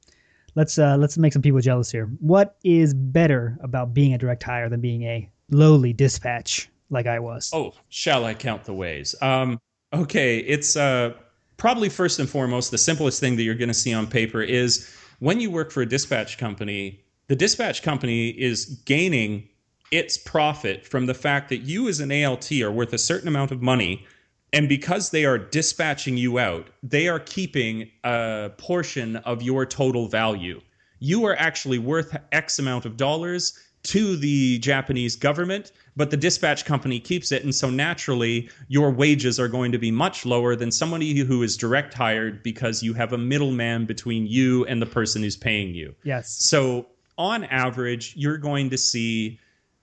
Let's 0.55 0.79
uh, 0.79 0.97
let's 0.99 1.17
make 1.17 1.33
some 1.33 1.43
people 1.43 1.61
jealous 1.61 1.91
here. 1.91 2.07
What 2.21 2.57
is 2.65 2.93
better 2.93 3.57
about 3.63 3.95
being 3.95 4.13
a 4.13 4.19
direct 4.19 4.43
hire 4.43 4.69
than 4.69 4.81
being 4.81 5.05
a 5.05 5.31
lowly 5.51 5.93
dispatch 5.93 6.69
like 6.93 7.07
I 7.07 7.19
was? 7.19 7.51
Oh, 7.53 7.73
shall 7.89 8.25
I 8.25 8.35
count 8.35 8.65
the 8.65 8.75
ways? 8.75 9.15
Um, 9.21 9.61
okay, 9.93 10.39
it's 10.39 10.77
uh, 10.77 11.15
probably 11.57 11.89
first 11.89 12.19
and 12.19 12.29
foremost 12.29 12.71
the 12.71 12.79
simplest 12.79 13.19
thing 13.21 13.37
that 13.37 13.43
you're 13.43 13.55
going 13.55 13.69
to 13.69 13.75
see 13.75 13.93
on 13.93 14.07
paper 14.07 14.43
is 14.43 14.89
when 15.19 15.41
you 15.41 15.51
work 15.51 15.71
for 15.71 15.83
a 15.83 15.87
dispatch 15.87 16.39
company, 16.39 17.01
the 17.29 17.37
dispatch 17.37 17.83
company 17.83 18.29
is 18.31 18.67
gaining 18.85 19.49
its 19.91 20.17
profit 20.17 20.87
from 20.87 21.07
the 21.07 21.15
fact 21.15 21.49
that 21.51 21.59
you 21.59 21.89
as 21.89 22.01
an 22.01 22.11
ALT 22.25 22.51
are 22.53 22.71
worth 22.71 22.93
a 22.93 22.99
certain 22.99 23.29
amount 23.29 23.51
of 23.51 23.63
money. 23.63 24.07
And 24.53 24.69
because 24.69 25.11
they 25.11 25.25
are 25.25 25.39
dispatching 25.39 26.17
you 26.17 26.39
out, 26.39 26.69
they 26.83 27.09
are 27.09 27.21
keeping 27.21 27.91
a 28.05 28.51
portion 28.59 29.17
of 29.17 29.43
your 29.43 29.65
total 29.65 30.09
value. 30.09 30.61
You 30.99 31.25
are 31.25 31.37
actually 31.37 31.79
worth 31.79 32.17
X 32.33 32.59
amount 32.59 32.85
of 32.85 32.97
dollars 32.97 33.59
to 33.85 34.17
the 34.17 34.59
Japanese 34.59 35.17
government, 35.17 35.73
but 35.97 36.11
the 36.11 36.17
dispatch 36.17 36.65
company 36.65 36.99
keeps 36.99 37.33
it. 37.33 37.45
And 37.45 37.55
so 37.55 37.71
naturally, 37.71 38.49
your 38.69 38.91
wages 38.91 39.39
are 39.39 39.49
going 39.49 39.73
to 39.73 39.79
be 39.79 39.91
much 39.91 40.25
lower 40.25 40.57
than 40.57 40.71
somebody 40.71 41.19
who 41.21 41.43
is 41.43 41.57
direct 41.57 41.95
hired 41.95 42.43
because 42.43 42.83
you 42.83 42.95
have 42.95 43.13
a 43.13 43.19
middleman 43.19 43.87
between 43.87 44.27
you 44.27 44.65
and 44.67 44.81
the 44.81 44.87
person 44.87 45.23
who's 45.23 45.37
paying 45.37 45.75
you. 45.75 45.95
Yes. 46.05 46.31
So, 46.31 46.87
on 47.19 47.45
average, 47.45 48.15
you're 48.17 48.39
going 48.39 48.71
to 48.71 48.79
see 48.79 49.39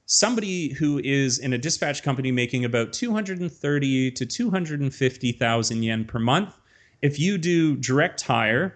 somebody 0.08 0.74
who 0.74 1.00
is 1.04 1.38
in 1.38 1.54
a 1.54 1.58
dispatch 1.58 2.02
company 2.02 2.32
making 2.32 2.66
about 2.66 2.92
230 2.92 4.12
to 4.12 4.26
250,000 4.26 5.84
yen 5.84 6.06
per 6.06 6.18
month. 6.18 6.58
If 7.04 7.20
you 7.20 7.38
do 7.38 7.76
direct 7.76 8.22
hire, 8.22 8.76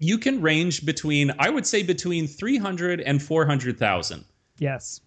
you 0.00 0.18
can 0.18 0.42
range 0.42 0.84
between 0.84 1.30
I 1.38 1.50
would 1.50 1.66
say 1.66 1.84
between 1.84 2.26
300 2.26 3.00
and 3.00 3.22
400,000. 3.22 4.24
Yes. 4.58 5.00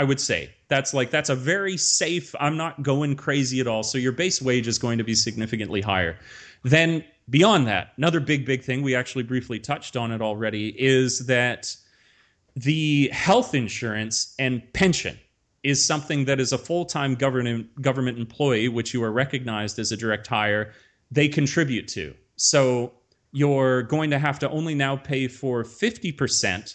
I 0.00 0.02
would 0.02 0.18
say 0.18 0.48
that's 0.68 0.94
like 0.94 1.10
that's 1.10 1.28
a 1.28 1.34
very 1.34 1.76
safe. 1.76 2.34
I'm 2.40 2.56
not 2.56 2.82
going 2.82 3.16
crazy 3.16 3.60
at 3.60 3.66
all. 3.66 3.82
So 3.82 3.98
your 3.98 4.12
base 4.12 4.40
wage 4.40 4.66
is 4.66 4.78
going 4.78 4.96
to 4.96 5.04
be 5.04 5.14
significantly 5.14 5.82
higher. 5.82 6.16
Then 6.62 7.04
beyond 7.28 7.66
that, 7.66 7.92
another 7.98 8.18
big 8.18 8.46
big 8.46 8.64
thing 8.64 8.80
we 8.80 8.94
actually 8.94 9.24
briefly 9.24 9.60
touched 9.60 9.98
on 9.98 10.10
it 10.10 10.22
already 10.22 10.68
is 10.68 11.26
that 11.26 11.76
the 12.56 13.10
health 13.12 13.54
insurance 13.54 14.34
and 14.38 14.62
pension 14.72 15.18
is 15.64 15.84
something 15.84 16.24
that 16.24 16.40
is 16.40 16.54
a 16.54 16.58
full-time 16.58 17.14
government 17.14 17.82
government 17.82 18.18
employee 18.18 18.68
which 18.68 18.94
you 18.94 19.04
are 19.04 19.12
recognized 19.12 19.78
as 19.78 19.92
a 19.92 19.98
direct 19.98 20.26
hire 20.26 20.72
they 21.10 21.28
contribute 21.28 21.86
to 21.86 22.14
so 22.36 22.90
you're 23.32 23.82
going 23.82 24.08
to 24.08 24.18
have 24.18 24.38
to 24.38 24.48
only 24.48 24.74
now 24.74 24.96
pay 24.96 25.28
for 25.28 25.62
50% 25.62 26.74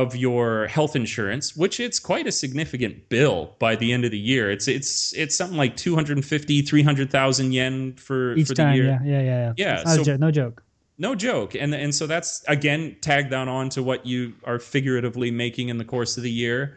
of 0.00 0.16
your 0.16 0.66
health 0.76 0.94
insurance 1.02 1.46
which 1.62 1.76
it's 1.86 1.98
quite 2.10 2.26
a 2.26 2.32
significant 2.32 2.94
bill 3.08 3.38
by 3.58 3.72
the 3.76 3.88
end 3.94 4.04
of 4.04 4.10
the 4.10 4.18
year. 4.32 4.50
It's 4.50 4.66
it's 4.68 5.12
it's 5.22 5.34
something 5.36 5.58
like 5.64 5.76
250 5.76 6.62
300,000 6.62 7.52
yen 7.52 7.94
for 7.94 8.34
Each 8.36 8.48
for 8.48 8.54
time, 8.54 8.70
the 8.70 8.76
year. 8.76 8.86
yeah, 8.86 9.12
yeah, 9.12 9.22
yeah, 9.22 9.24
yeah. 9.46 9.52
Yeah, 9.64 9.74
It's 9.80 9.84
not 9.86 10.00
a 10.00 10.04
so- 10.04 10.16
no 10.16 10.30
joke. 10.30 10.62
no 10.98 11.14
joke. 11.14 11.54
And 11.62 11.74
and 11.74 11.92
so 11.94 12.06
that's 12.06 12.42
again 12.48 12.96
tagged 13.00 13.30
down 13.30 13.48
on 13.48 13.68
to 13.70 13.82
what 13.82 14.06
you 14.06 14.32
are 14.44 14.58
figuratively 14.58 15.30
making 15.30 15.68
in 15.68 15.78
the 15.78 15.84
course 15.94 16.16
of 16.16 16.22
the 16.22 16.30
year. 16.44 16.76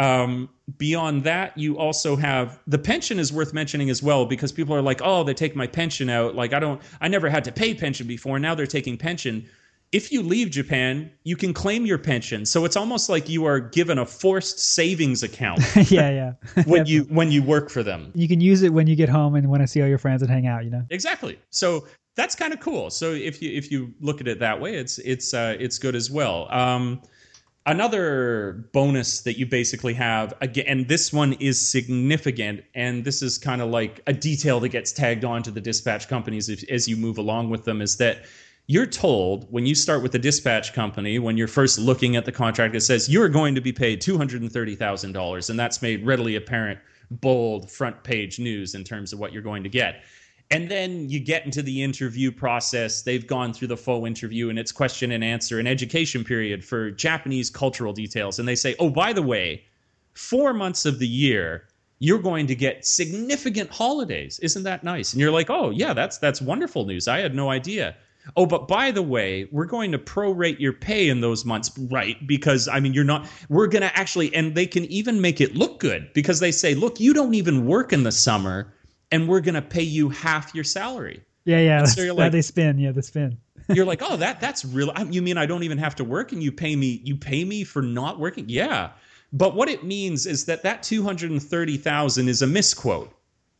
Um, 0.00 0.48
beyond 0.78 1.24
that 1.24 1.58
you 1.58 1.76
also 1.76 2.14
have 2.14 2.60
the 2.68 2.78
pension 2.78 3.18
is 3.18 3.32
worth 3.32 3.52
mentioning 3.52 3.90
as 3.90 4.00
well 4.00 4.26
because 4.26 4.52
people 4.52 4.72
are 4.78 4.82
like 4.90 5.00
oh 5.02 5.24
they 5.24 5.34
take 5.34 5.54
my 5.56 5.66
pension 5.66 6.08
out. 6.08 6.34
Like 6.40 6.52
i 6.52 6.60
don't 6.64 6.80
i 7.00 7.08
never 7.08 7.28
had 7.28 7.44
to 7.44 7.52
pay 7.52 7.74
pension 7.74 8.06
before. 8.06 8.38
Now 8.38 8.54
they're 8.54 8.66
taking 8.78 8.96
pension 8.96 9.34
if 9.92 10.12
you 10.12 10.22
leave 10.22 10.50
japan 10.50 11.10
you 11.24 11.36
can 11.36 11.52
claim 11.52 11.86
your 11.86 11.98
pension 11.98 12.44
so 12.44 12.64
it's 12.64 12.76
almost 12.76 13.08
like 13.08 13.28
you 13.28 13.44
are 13.44 13.58
given 13.60 13.98
a 13.98 14.06
forced 14.06 14.58
savings 14.58 15.22
account 15.22 15.60
yeah, 15.90 16.10
yeah. 16.56 16.62
when 16.66 16.86
you 16.86 17.02
when 17.04 17.30
you 17.30 17.42
work 17.42 17.70
for 17.70 17.82
them 17.82 18.12
you 18.14 18.28
can 18.28 18.40
use 18.40 18.62
it 18.62 18.72
when 18.72 18.86
you 18.86 18.96
get 18.96 19.08
home 19.08 19.34
and 19.34 19.48
want 19.48 19.62
to 19.62 19.66
see 19.66 19.80
all 19.82 19.88
your 19.88 19.98
friends 19.98 20.22
and 20.22 20.30
hang 20.30 20.46
out. 20.46 20.64
You 20.64 20.70
know. 20.70 20.84
Exactly. 20.90 21.38
So 21.50 21.86
that's 22.16 22.34
kind 22.34 22.52
of 22.52 22.60
cool. 22.60 22.90
So 22.90 23.12
if 23.12 23.40
you 23.42 23.50
if 23.56 23.70
you 23.70 23.94
look 24.00 24.20
at 24.20 24.28
it 24.28 24.38
that 24.40 24.60
way, 24.60 24.74
it's 24.74 24.98
it's 24.98 25.32
uh, 25.34 25.56
it's 25.58 25.78
good 25.78 25.94
as 25.94 26.10
well. 26.10 26.48
Um, 26.50 27.02
another 27.66 28.68
bonus 28.72 29.20
that 29.22 29.38
you 29.38 29.46
basically 29.46 29.94
have 29.94 30.34
again, 30.40 30.64
and 30.66 30.88
this 30.88 31.12
one 31.12 31.34
is 31.34 31.70
significant, 31.70 32.64
and 32.74 33.04
this 33.04 33.22
is 33.22 33.38
kind 33.38 33.62
of 33.62 33.70
like 33.70 34.00
a 34.06 34.12
detail 34.12 34.60
that 34.60 34.70
gets 34.70 34.92
tagged 34.92 35.24
on 35.24 35.42
to 35.44 35.50
the 35.50 35.60
dispatch 35.60 36.08
companies 36.08 36.48
if, 36.48 36.68
as 36.70 36.88
you 36.88 36.96
move 36.96 37.18
along 37.18 37.50
with 37.50 37.64
them, 37.64 37.80
is 37.80 37.96
that 37.96 38.24
you're 38.70 38.86
told 38.86 39.50
when 39.50 39.64
you 39.64 39.74
start 39.74 40.02
with 40.02 40.12
the 40.12 40.18
dispatch 40.18 40.74
company 40.74 41.18
when 41.18 41.36
you're 41.36 41.48
first 41.48 41.78
looking 41.78 42.16
at 42.16 42.24
the 42.24 42.32
contract 42.32 42.74
it 42.74 42.82
says 42.82 43.08
you're 43.08 43.28
going 43.28 43.54
to 43.54 43.60
be 43.60 43.72
paid 43.72 44.00
$230000 44.00 45.50
and 45.50 45.58
that's 45.58 45.82
made 45.82 46.06
readily 46.06 46.36
apparent 46.36 46.78
bold 47.10 47.70
front 47.70 48.02
page 48.04 48.38
news 48.38 48.74
in 48.74 48.84
terms 48.84 49.12
of 49.12 49.18
what 49.18 49.32
you're 49.32 49.42
going 49.42 49.62
to 49.62 49.68
get. 49.68 50.04
And 50.50 50.70
then 50.70 51.08
you 51.10 51.20
get 51.20 51.44
into 51.44 51.60
the 51.60 51.82
interview 51.82 52.30
process. 52.32 53.02
They've 53.02 53.26
gone 53.26 53.52
through 53.52 53.68
the 53.68 53.76
full 53.76 54.06
interview 54.06 54.48
and 54.48 54.58
it's 54.58 54.72
question 54.72 55.12
and 55.12 55.22
answer 55.22 55.58
and 55.58 55.68
education 55.68 56.24
period 56.24 56.64
for 56.64 56.90
japanese 56.90 57.50
cultural 57.50 57.92
details. 57.92 58.38
And 58.38 58.48
they 58.48 58.54
say 58.54 58.74
oh 58.78 58.90
by 58.90 59.12
the 59.12 59.22
way 59.22 59.64
four 60.14 60.52
months 60.52 60.84
of 60.84 60.98
the 60.98 61.08
year 61.08 61.68
you're 62.00 62.18
going 62.18 62.46
to 62.46 62.54
get 62.54 62.86
significant 62.86 63.70
holidays. 63.70 64.38
Isn't 64.38 64.62
that 64.62 64.84
nice? 64.84 65.12
And 65.12 65.20
you're 65.20 65.30
like 65.30 65.50
oh 65.50 65.70
yeah 65.70 65.92
that's 65.92 66.18
that's 66.18 66.40
wonderful 66.40 66.84
news. 66.84 67.08
I 67.08 67.18
had 67.20 67.34
no 67.34 67.50
idea 67.50 67.96
oh 68.36 68.46
but 68.46 68.68
by 68.68 68.90
the 68.90 69.02
way 69.02 69.48
we're 69.50 69.64
going 69.64 69.92
to 69.92 69.98
prorate 69.98 70.58
your 70.58 70.72
pay 70.72 71.08
in 71.08 71.20
those 71.20 71.44
months 71.44 71.70
right 71.90 72.26
because 72.26 72.68
i 72.68 72.78
mean 72.80 72.92
you're 72.94 73.04
not 73.04 73.26
we're 73.48 73.66
going 73.66 73.82
to 73.82 73.98
actually 73.98 74.34
and 74.34 74.54
they 74.54 74.66
can 74.66 74.84
even 74.86 75.20
make 75.20 75.40
it 75.40 75.54
look 75.54 75.80
good 75.80 76.08
because 76.14 76.40
they 76.40 76.52
say 76.52 76.74
look 76.74 77.00
you 77.00 77.12
don't 77.14 77.34
even 77.34 77.66
work 77.66 77.92
in 77.92 78.02
the 78.02 78.12
summer 78.12 78.72
and 79.10 79.28
we're 79.28 79.40
going 79.40 79.54
to 79.54 79.62
pay 79.62 79.82
you 79.82 80.08
half 80.10 80.54
your 80.54 80.64
salary 80.64 81.22
Yeah, 81.44 81.60
yeah. 81.60 81.78
And 81.80 81.88
so 81.88 82.02
you're 82.04 82.14
like- 82.14 82.32
they 82.32 82.42
spin. 82.42 82.78
Yeah, 82.78 82.92
the 82.92 83.02
spin. 83.02 83.38
you're 83.74 83.86
like 83.86 84.02
oh 84.02 84.16
that 84.16 84.40
that's 84.40 84.64
real 84.64 84.92
you 85.10 85.20
mean 85.20 85.36
i 85.36 85.44
don't 85.44 85.62
even 85.62 85.76
have 85.78 85.94
to 85.94 86.04
work 86.04 86.32
and 86.32 86.42
you 86.42 86.50
pay 86.50 86.74
me 86.76 87.00
you 87.04 87.14
pay 87.16 87.44
me 87.44 87.64
for 87.64 87.82
not 87.82 88.18
working 88.18 88.44
yeah 88.48 88.90
but 89.32 89.54
what 89.54 89.68
it 89.68 89.84
means 89.84 90.24
is 90.26 90.46
that 90.46 90.62
that 90.62 90.82
230000 90.82 92.28
is 92.28 92.40
a 92.40 92.46
misquote 92.46 93.12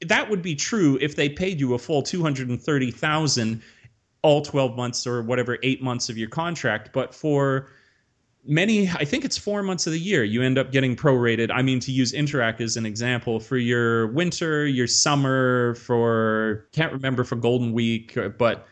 that 0.07 0.31
would 0.31 0.41
be 0.41 0.55
true 0.55 0.97
if 1.03 1.17
they 1.17 1.29
paid 1.29 1.59
you 1.61 1.75
a 1.75 1.79
full 1.79 2.03
230000 2.03 3.61
all 4.29 4.43
12 4.43 4.77
months 4.77 5.07
or 5.07 5.23
whatever 5.23 5.57
8 5.63 5.83
months 5.83 6.11
of 6.11 6.19
your 6.19 6.29
contract 6.29 6.91
but 6.93 7.15
for 7.15 7.71
many 8.45 8.91
i 8.91 9.05
think 9.11 9.25
it's 9.25 9.39
4 9.39 9.63
months 9.63 9.87
of 9.87 9.95
the 9.95 9.99
year 9.99 10.23
you 10.23 10.43
end 10.43 10.59
up 10.59 10.71
getting 10.71 10.95
prorated. 10.95 11.51
I 11.51 11.63
mean 11.63 11.81
to 11.81 11.91
use 11.91 12.13
Interac 12.13 12.61
as 12.61 12.77
an 12.77 12.85
example 12.85 13.41
for 13.41 13.57
your 13.57 14.09
winter 14.09 14.67
your 14.67 14.87
summer 14.87 15.77
for 15.77 16.69
can't 16.73 16.93
remember 16.93 17.25
for 17.25 17.37
golden 17.37 17.73
week 17.73 18.19
but 18.37 18.67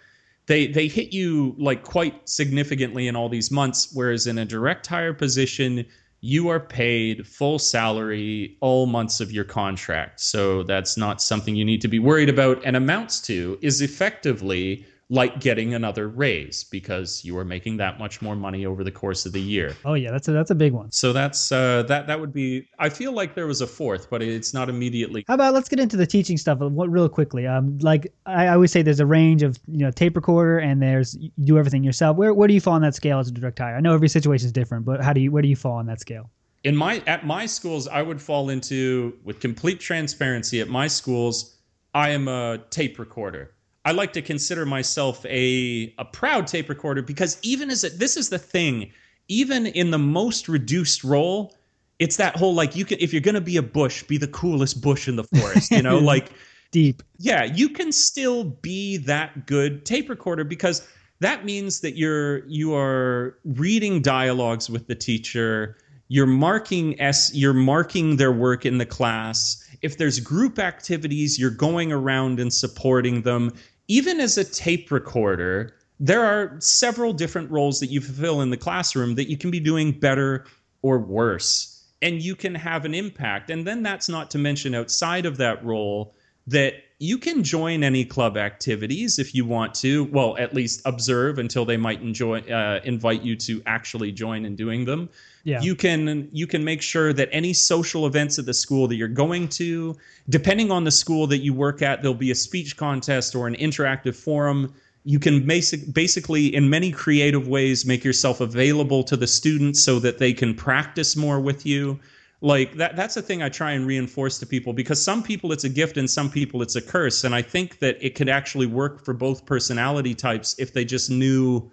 they 0.44 0.66
they 0.66 0.88
hit 0.88 1.14
you 1.14 1.54
like 1.58 1.84
quite 1.84 2.28
significantly 2.28 3.08
in 3.08 3.16
all 3.16 3.30
these 3.30 3.50
months 3.50 3.88
whereas 3.94 4.26
in 4.26 4.36
a 4.36 4.44
direct 4.44 4.86
hire 4.86 5.14
position 5.14 5.86
you 6.20 6.48
are 6.48 6.60
paid 6.60 7.26
full 7.26 7.58
salary 7.58 8.56
all 8.60 8.86
months 8.86 9.20
of 9.20 9.30
your 9.30 9.44
contract. 9.44 10.20
So 10.20 10.62
that's 10.64 10.96
not 10.96 11.22
something 11.22 11.54
you 11.54 11.64
need 11.64 11.80
to 11.82 11.88
be 11.88 11.98
worried 11.98 12.28
about 12.28 12.60
and 12.64 12.76
amounts 12.76 13.20
to 13.22 13.58
is 13.62 13.80
effectively 13.80 14.84
like 15.08 15.38
getting 15.38 15.74
another 15.74 16.08
raise 16.08 16.64
because 16.64 17.24
you 17.24 17.38
are 17.38 17.44
making 17.44 17.76
that 17.76 17.96
much 17.96 18.20
more 18.20 18.34
money 18.34 18.66
over 18.66 18.82
the 18.82 18.90
course 18.90 19.24
of 19.24 19.32
the 19.32 19.40
year 19.40 19.76
Oh 19.84 19.94
yeah, 19.94 20.10
that's 20.10 20.26
a 20.26 20.32
that's 20.32 20.50
a 20.50 20.54
big 20.54 20.72
one. 20.72 20.90
so 20.90 21.12
that's 21.12 21.52
uh 21.52 21.84
that 21.84 22.08
that 22.08 22.18
would 22.18 22.32
be 22.32 22.68
i 22.80 22.88
feel 22.88 23.12
like 23.12 23.34
there 23.36 23.46
was 23.46 23.60
a 23.60 23.66
fourth 23.68 24.10
but 24.10 24.20
it's 24.20 24.52
not 24.52 24.68
immediately 24.68 25.24
How 25.28 25.34
about 25.34 25.54
let's 25.54 25.68
get 25.68 25.78
into 25.78 25.96
the 25.96 26.06
teaching 26.06 26.36
stuff 26.36 26.60
uh, 26.60 26.68
what, 26.68 26.90
real 26.90 27.08
quickly. 27.08 27.46
Um, 27.46 27.78
like 27.78 28.12
I, 28.26 28.46
I 28.46 28.54
always 28.54 28.72
say, 28.72 28.82
there's 28.82 28.98
a 28.98 29.06
range 29.06 29.44
of 29.44 29.58
you 29.68 29.78
know 29.78 29.90
tape 29.92 30.16
recorder, 30.16 30.58
and 30.58 30.82
there's 30.82 31.16
you 31.20 31.30
do 31.44 31.56
everything 31.58 31.84
yourself. 31.84 32.16
Where 32.16 32.34
where 32.34 32.48
do 32.48 32.54
you 32.54 32.60
fall 32.60 32.74
on 32.74 32.82
that 32.82 32.94
scale 32.96 33.18
as 33.20 33.28
a 33.28 33.32
direct 33.32 33.58
hire? 33.60 33.76
I 33.76 33.80
know 33.80 33.94
every 33.94 34.08
situation 34.08 34.46
is 34.46 34.52
different, 34.52 34.84
but 34.84 35.02
how 35.02 35.12
do 35.12 35.20
you 35.20 35.30
where 35.30 35.42
do 35.42 35.48
you 35.48 35.56
fall 35.56 35.74
on 35.76 35.86
that 35.86 36.00
scale? 36.00 36.30
in 36.64 36.74
my 36.74 37.00
at 37.06 37.24
my 37.24 37.46
schools 37.46 37.86
i 37.86 38.02
would 38.02 38.20
fall 38.20 38.48
into 38.50 39.16
with 39.22 39.38
complete 39.40 39.78
transparency 39.78 40.60
at 40.60 40.68
my 40.68 40.86
schools 40.88 41.58
i 41.94 42.08
am 42.08 42.26
a 42.28 42.58
tape 42.70 42.98
recorder 42.98 43.52
i 43.86 43.92
like 43.92 44.12
to 44.12 44.20
consider 44.20 44.66
myself 44.66 45.24
a 45.26 45.94
a 45.98 46.04
proud 46.04 46.46
tape 46.46 46.68
recorder 46.68 47.00
because 47.00 47.38
even 47.42 47.70
as 47.70 47.84
it 47.84 47.98
this 47.98 48.16
is 48.16 48.28
the 48.28 48.38
thing 48.38 48.90
even 49.28 49.66
in 49.66 49.90
the 49.90 49.98
most 49.98 50.48
reduced 50.48 51.02
role 51.02 51.56
it's 51.98 52.16
that 52.16 52.36
whole 52.36 52.54
like 52.54 52.76
you 52.76 52.84
can 52.84 52.98
if 53.00 53.12
you're 53.12 53.22
going 53.22 53.34
to 53.34 53.40
be 53.40 53.56
a 53.56 53.62
bush 53.62 54.02
be 54.02 54.18
the 54.18 54.28
coolest 54.28 54.82
bush 54.82 55.08
in 55.08 55.16
the 55.16 55.24
forest 55.24 55.70
you 55.70 55.82
know 55.82 55.98
like 56.12 56.30
Deep. 56.70 57.02
yeah, 57.18 57.44
you 57.44 57.68
can 57.68 57.92
still 57.92 58.44
be 58.44 58.96
that 58.98 59.46
good 59.46 59.86
tape 59.86 60.08
recorder 60.08 60.44
because 60.44 60.86
that 61.20 61.44
means 61.44 61.80
that 61.80 61.96
you're 61.96 62.46
you 62.46 62.74
are 62.74 63.38
reading 63.44 64.02
dialogues 64.02 64.68
with 64.68 64.86
the 64.86 64.94
teacher, 64.94 65.78
you're 66.08 66.26
marking 66.26 67.00
s 67.00 67.32
you're 67.34 67.54
marking 67.54 68.16
their 68.16 68.32
work 68.32 68.66
in 68.66 68.78
the 68.78 68.86
class. 68.86 69.62
If 69.80 69.96
there's 69.96 70.20
group 70.20 70.58
activities, 70.58 71.38
you're 71.38 71.50
going 71.50 71.92
around 71.92 72.40
and 72.40 72.52
supporting 72.52 73.22
them. 73.22 73.52
Even 73.88 74.20
as 74.20 74.36
a 74.36 74.44
tape 74.44 74.90
recorder, 74.90 75.74
there 76.00 76.24
are 76.24 76.56
several 76.60 77.12
different 77.12 77.50
roles 77.50 77.80
that 77.80 77.86
you 77.86 78.00
fulfill 78.00 78.40
in 78.40 78.50
the 78.50 78.56
classroom 78.56 79.14
that 79.14 79.30
you 79.30 79.36
can 79.36 79.50
be 79.50 79.60
doing 79.60 79.92
better 79.92 80.44
or 80.82 80.98
worse 80.98 81.84
and 82.02 82.22
you 82.22 82.36
can 82.36 82.54
have 82.54 82.84
an 82.84 82.94
impact. 82.94 83.50
And 83.50 83.66
then 83.66 83.82
that's 83.82 84.08
not 84.08 84.30
to 84.32 84.38
mention 84.38 84.74
outside 84.74 85.26
of 85.26 85.38
that 85.38 85.64
role 85.64 86.14
that 86.46 86.74
you 86.98 87.18
can 87.18 87.42
join 87.42 87.82
any 87.82 88.04
club 88.04 88.36
activities 88.36 89.18
if 89.18 89.34
you 89.34 89.44
want 89.44 89.74
to. 89.76 90.04
Well, 90.04 90.36
at 90.38 90.54
least 90.54 90.82
observe 90.84 91.38
until 91.38 91.64
they 91.64 91.76
might 91.76 92.00
enjoy 92.00 92.40
uh, 92.40 92.80
invite 92.84 93.22
you 93.22 93.36
to 93.36 93.62
actually 93.66 94.12
join 94.12 94.44
in 94.44 94.56
doing 94.56 94.84
them. 94.84 95.08
Yeah. 95.46 95.60
You 95.62 95.76
can 95.76 96.28
you 96.32 96.48
can 96.48 96.64
make 96.64 96.82
sure 96.82 97.12
that 97.12 97.28
any 97.30 97.52
social 97.52 98.04
events 98.04 98.36
at 98.40 98.46
the 98.46 98.52
school 98.52 98.88
that 98.88 98.96
you're 98.96 99.06
going 99.06 99.46
to, 99.50 99.96
depending 100.28 100.72
on 100.72 100.82
the 100.82 100.90
school 100.90 101.28
that 101.28 101.38
you 101.38 101.54
work 101.54 101.82
at, 101.82 102.02
there'll 102.02 102.16
be 102.16 102.32
a 102.32 102.34
speech 102.34 102.76
contest 102.76 103.36
or 103.36 103.46
an 103.46 103.54
interactive 103.54 104.16
forum. 104.16 104.74
You 105.04 105.20
can 105.20 105.46
basic, 105.46 105.94
basically, 105.94 106.52
in 106.52 106.68
many 106.68 106.90
creative 106.90 107.46
ways, 107.46 107.86
make 107.86 108.02
yourself 108.02 108.40
available 108.40 109.04
to 109.04 109.16
the 109.16 109.28
students 109.28 109.84
so 109.84 110.00
that 110.00 110.18
they 110.18 110.32
can 110.32 110.52
practice 110.52 111.14
more 111.14 111.38
with 111.38 111.64
you 111.64 112.00
like 112.42 112.74
that 112.74 112.94
that's 112.96 113.16
a 113.16 113.22
thing 113.22 113.42
i 113.42 113.48
try 113.48 113.70
and 113.70 113.86
reinforce 113.86 114.38
to 114.38 114.44
people 114.44 114.74
because 114.74 115.02
some 115.02 115.22
people 115.22 115.52
it's 115.52 115.64
a 115.64 115.70
gift 115.70 115.96
and 115.96 116.10
some 116.10 116.30
people 116.30 116.60
it's 116.60 116.76
a 116.76 116.82
curse 116.82 117.24
and 117.24 117.34
i 117.34 117.40
think 117.40 117.78
that 117.78 117.96
it 118.04 118.14
could 118.14 118.28
actually 118.28 118.66
work 118.66 119.02
for 119.02 119.14
both 119.14 119.46
personality 119.46 120.14
types 120.14 120.54
if 120.58 120.74
they 120.74 120.84
just 120.84 121.08
knew 121.08 121.70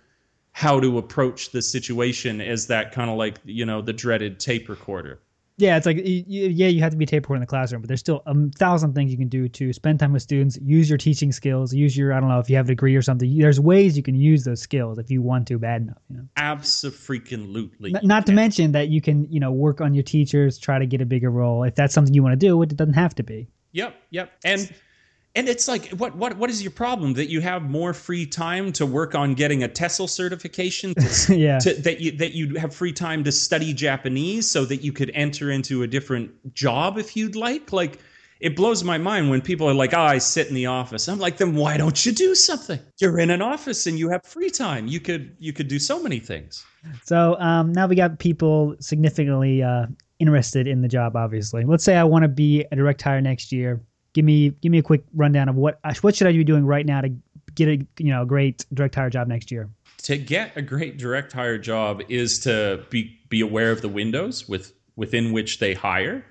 how 0.53 0.79
to 0.79 0.97
approach 0.97 1.51
the 1.51 1.61
situation 1.61 2.39
as 2.39 2.67
that 2.67 2.91
kind 2.91 3.09
of 3.09 3.17
like 3.17 3.39
you 3.43 3.65
know 3.65 3.81
the 3.81 3.91
dreaded 3.91 4.39
tape 4.39 4.69
recorder 4.69 5.19
Yeah, 5.57 5.77
it's 5.77 5.85
like 5.85 5.97
yeah, 6.03 6.67
you 6.67 6.79
have 6.81 6.91
to 6.91 6.97
be 6.97 7.05
tape 7.05 7.23
recorder 7.23 7.37
in 7.37 7.41
the 7.41 7.47
classroom, 7.47 7.81
but 7.81 7.87
there's 7.87 7.99
still 7.99 8.21
a 8.25 8.35
thousand 8.57 8.93
things 8.93 9.11
you 9.11 9.17
can 9.17 9.27
do 9.27 9.49
to 9.49 9.73
spend 9.73 9.99
time 9.99 10.13
with 10.13 10.21
students, 10.21 10.57
use 10.61 10.89
your 10.89 10.97
teaching 10.97 11.31
skills, 11.31 11.73
use 11.73 11.97
your 11.97 12.13
I 12.13 12.19
don't 12.19 12.29
know 12.29 12.39
if 12.39 12.49
you 12.49 12.55
have 12.55 12.65
a 12.65 12.69
degree 12.69 12.95
or 12.95 13.01
something. 13.01 13.37
There's 13.37 13.59
ways 13.59 13.97
you 13.97 14.03
can 14.03 14.15
use 14.15 14.43
those 14.45 14.61
skills 14.61 14.97
if 14.99 15.11
you 15.11 15.21
want 15.21 15.47
to 15.47 15.57
bad 15.59 15.81
enough. 15.81 15.97
You 16.09 16.17
know, 16.17 16.27
absolutely 16.37 17.93
N- 17.95 18.01
not 18.03 18.25
to 18.27 18.31
mention 18.31 18.71
that 18.73 18.89
you 18.89 19.01
can 19.01 19.31
you 19.31 19.39
know 19.39 19.51
work 19.51 19.81
on 19.81 19.93
your 19.93 20.03
teachers, 20.03 20.57
try 20.57 20.79
to 20.79 20.85
get 20.85 21.01
a 21.01 21.05
bigger 21.05 21.29
role 21.29 21.63
if 21.63 21.75
that's 21.75 21.93
something 21.93 22.13
you 22.13 22.23
want 22.23 22.39
to 22.39 22.47
do. 22.47 22.61
It 22.61 22.75
doesn't 22.75 22.93
have 22.93 23.15
to 23.15 23.23
be. 23.23 23.47
Yep, 23.73 23.95
yep. 24.11 24.31
And 24.45 24.71
and 25.35 25.49
it's 25.49 25.67
like 25.67 25.89
what 25.91 26.15
what 26.15 26.37
what 26.37 26.49
is 26.49 26.61
your 26.61 26.71
problem 26.71 27.13
that 27.13 27.29
you 27.29 27.41
have 27.41 27.63
more 27.63 27.93
free 27.93 28.25
time 28.25 28.71
to 28.73 28.85
work 28.85 29.15
on 29.15 29.33
getting 29.33 29.63
a 29.63 29.69
TESOL 29.69 30.09
certification 30.09 30.93
to, 30.93 31.35
yeah. 31.37 31.59
to, 31.59 31.73
that 31.81 31.99
you 31.99 32.11
that 32.17 32.33
you 32.33 32.55
have 32.55 32.73
free 32.73 32.93
time 32.93 33.23
to 33.23 33.31
study 33.31 33.73
Japanese 33.73 34.49
so 34.49 34.65
that 34.65 34.77
you 34.77 34.91
could 34.91 35.11
enter 35.13 35.51
into 35.51 35.83
a 35.83 35.87
different 35.87 36.53
job 36.53 36.97
if 36.97 37.15
you'd 37.17 37.35
like 37.35 37.73
like 37.73 37.99
it 38.39 38.57
blows 38.57 38.83
my 38.83 38.97
mind 38.97 39.29
when 39.29 39.41
people 39.41 39.69
are 39.69 39.73
like, 39.73 39.93
oh, 39.93 40.01
I 40.01 40.17
sit 40.17 40.49
in 40.49 40.53
the 40.53 40.65
office. 40.65 41.07
I'm 41.07 41.17
like, 41.17 41.37
then 41.37 41.55
why 41.55 41.77
don't 41.77 42.05
you 42.05 42.11
do 42.11 42.35
something? 42.35 42.77
You're 42.99 43.17
in 43.17 43.29
an 43.29 43.41
office 43.41 43.87
and 43.87 43.97
you 43.97 44.09
have 44.09 44.25
free 44.25 44.49
time. 44.49 44.85
You 44.85 44.99
could 44.99 45.33
you 45.39 45.53
could 45.53 45.69
do 45.69 45.79
so 45.79 46.03
many 46.03 46.19
things. 46.19 46.65
So 47.05 47.39
um, 47.39 47.71
now 47.71 47.87
we 47.87 47.95
got 47.95 48.19
people 48.19 48.75
significantly 48.81 49.63
uh, 49.63 49.85
interested 50.19 50.67
in 50.67 50.81
the 50.81 50.89
job. 50.89 51.15
Obviously, 51.15 51.63
let's 51.63 51.85
say 51.85 51.95
I 51.95 52.03
want 52.03 52.23
to 52.23 52.27
be 52.27 52.65
a 52.69 52.75
direct 52.75 53.01
hire 53.01 53.21
next 53.21 53.53
year. 53.53 53.81
Give 54.13 54.25
me 54.25 54.49
give 54.61 54.71
me 54.71 54.77
a 54.77 54.83
quick 54.83 55.03
rundown 55.13 55.49
of 55.49 55.55
what 55.55 55.79
what 56.01 56.15
should 56.15 56.27
I 56.27 56.31
be 56.31 56.43
doing 56.43 56.65
right 56.65 56.85
now 56.85 57.01
to 57.01 57.09
get 57.55 57.67
a 57.67 57.85
you 57.97 58.11
know 58.11 58.23
a 58.23 58.25
great 58.25 58.65
direct 58.73 58.95
hire 58.95 59.09
job 59.09 59.27
next 59.27 59.51
year. 59.51 59.69
To 60.03 60.17
get 60.17 60.55
a 60.57 60.61
great 60.61 60.97
direct 60.97 61.31
hire 61.33 61.57
job 61.57 62.01
is 62.09 62.39
to 62.39 62.83
be 62.89 63.19
be 63.29 63.41
aware 63.41 63.71
of 63.71 63.81
the 63.81 63.89
windows 63.89 64.47
with 64.47 64.73
within 64.95 65.31
which 65.31 65.59
they 65.59 65.73
hire 65.73 66.23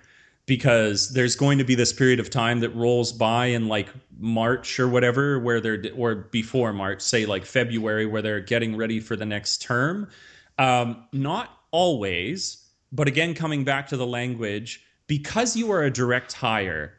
because 0.46 1.10
there's 1.10 1.36
going 1.36 1.58
to 1.58 1.64
be 1.64 1.74
this 1.74 1.92
period 1.92 2.18
of 2.20 2.28
time 2.28 2.60
that 2.60 2.70
rolls 2.70 3.12
by 3.12 3.46
in 3.46 3.68
like 3.68 3.88
March 4.18 4.78
or 4.80 4.88
whatever, 4.88 5.38
where 5.38 5.60
they're 5.60 5.82
or 5.96 6.14
before 6.14 6.72
March, 6.72 7.00
say 7.00 7.26
like 7.26 7.44
February, 7.44 8.06
where 8.06 8.22
they're 8.22 8.40
getting 8.40 8.76
ready 8.76 9.00
for 9.00 9.16
the 9.16 9.26
next 9.26 9.62
term. 9.62 10.08
Um, 10.58 11.04
not 11.12 11.58
always, 11.70 12.66
but 12.90 13.08
again, 13.08 13.34
coming 13.34 13.64
back 13.64 13.88
to 13.88 13.96
the 13.96 14.06
language, 14.06 14.84
because 15.06 15.56
you 15.56 15.70
are 15.72 15.82
a 15.82 15.90
direct 15.90 16.32
hire, 16.32 16.94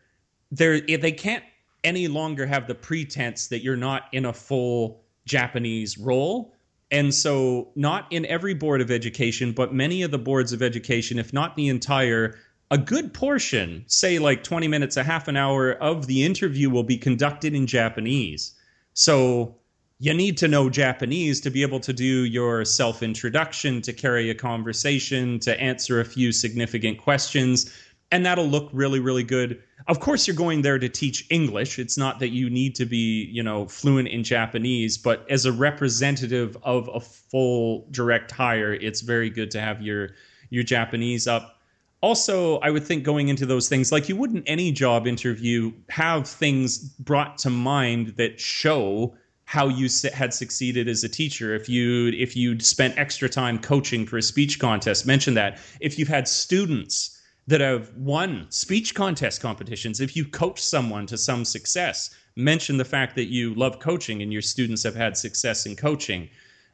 there 0.53 0.81
eh, 0.87 0.97
they 0.97 1.11
can't 1.11 1.43
any 1.83 2.07
longer 2.07 2.45
have 2.45 2.67
the 2.67 2.75
pretense 2.75 3.47
that 3.47 3.63
you're 3.63 3.75
not 3.75 4.03
in 4.11 4.25
a 4.25 4.33
full 4.33 5.01
Japanese 5.25 5.97
role. 5.97 6.53
And 6.91 7.13
so, 7.13 7.69
not 7.75 8.05
in 8.11 8.25
every 8.27 8.53
board 8.53 8.79
of 8.79 8.91
education, 8.91 9.51
but 9.51 9.73
many 9.73 10.03
of 10.03 10.11
the 10.11 10.19
boards 10.19 10.53
of 10.53 10.61
education, 10.61 11.17
if 11.17 11.33
not 11.33 11.55
the 11.55 11.67
entire, 11.67 12.37
a 12.69 12.77
good 12.77 13.13
portion, 13.13 13.83
say 13.87 14.19
like 14.19 14.43
20 14.43 14.67
minutes, 14.67 14.95
a 14.95 15.03
half 15.03 15.27
an 15.27 15.35
hour 15.35 15.71
of 15.71 16.05
the 16.05 16.23
interview 16.23 16.69
will 16.69 16.83
be 16.83 16.97
conducted 16.97 17.55
in 17.55 17.65
Japanese. 17.65 18.53
So 18.93 19.55
you 19.99 20.13
need 20.13 20.37
to 20.37 20.47
know 20.47 20.69
Japanese 20.69 21.41
to 21.41 21.49
be 21.49 21.63
able 21.63 21.79
to 21.79 21.93
do 21.93 22.25
your 22.25 22.63
self 22.63 23.01
introduction, 23.01 23.81
to 23.81 23.93
carry 23.93 24.29
a 24.29 24.35
conversation, 24.35 25.39
to 25.39 25.59
answer 25.59 25.99
a 25.99 26.05
few 26.05 26.31
significant 26.31 26.99
questions. 26.99 27.73
And 28.13 28.23
that'll 28.23 28.45
look 28.47 28.69
really, 28.71 28.99
really 28.99 29.23
good. 29.23 29.63
Of 29.87 29.99
course, 29.99 30.27
you're 30.27 30.35
going 30.35 30.61
there 30.61 30.77
to 30.77 30.87
teach 30.87 31.25
English. 31.31 31.79
It's 31.79 31.97
not 31.97 32.19
that 32.19 32.29
you 32.29 32.47
need 32.47 32.75
to 32.75 32.85
be, 32.85 33.23
you 33.31 33.41
know, 33.41 33.65
fluent 33.65 34.07
in 34.07 34.23
Japanese, 34.23 34.99
but 34.99 35.25
as 35.31 35.47
a 35.47 35.51
representative 35.51 36.55
of 36.61 36.87
a 36.93 36.99
full 36.99 37.87
direct 37.89 38.29
hire, 38.29 38.75
it's 38.75 39.01
very 39.01 39.31
good 39.31 39.49
to 39.49 39.59
have 39.59 39.81
your 39.81 40.11
your 40.51 40.63
Japanese 40.63 41.25
up 41.25 41.59
also 42.01 42.57
i 42.59 42.69
would 42.69 42.83
think 42.83 43.03
going 43.03 43.29
into 43.29 43.45
those 43.45 43.69
things 43.69 43.89
like 43.89 44.09
you 44.09 44.15
wouldn't 44.15 44.43
any 44.45 44.73
job 44.73 45.07
interview 45.07 45.71
have 45.87 46.27
things 46.27 46.77
brought 46.77 47.37
to 47.37 47.49
mind 47.49 48.09
that 48.17 48.37
show 48.39 49.15
how 49.45 49.69
you 49.69 49.87
had 50.13 50.33
succeeded 50.33 50.89
as 50.89 51.03
a 51.05 51.09
teacher 51.09 51.55
if 51.55 51.69
you 51.69 52.09
if 52.09 52.35
you'd 52.35 52.61
spent 52.61 52.95
extra 52.97 53.29
time 53.29 53.57
coaching 53.57 54.05
for 54.05 54.17
a 54.17 54.21
speech 54.21 54.59
contest 54.59 55.07
mention 55.07 55.33
that 55.33 55.57
if 55.79 55.97
you've 55.97 56.09
had 56.09 56.27
students 56.27 57.21
that 57.47 57.61
have 57.61 57.93
won 57.95 58.45
speech 58.49 58.95
contest 58.95 59.41
competitions 59.41 59.99
if 59.99 60.15
you 60.15 60.25
coach 60.25 60.61
someone 60.61 61.05
to 61.05 61.17
some 61.17 61.43
success 61.43 62.15
mention 62.35 62.77
the 62.77 62.85
fact 62.85 63.15
that 63.15 63.25
you 63.25 63.53
love 63.55 63.79
coaching 63.79 64.21
and 64.21 64.31
your 64.31 64.41
students 64.41 64.81
have 64.83 64.95
had 64.95 65.15
success 65.17 65.65
in 65.65 65.75
coaching 65.75 66.29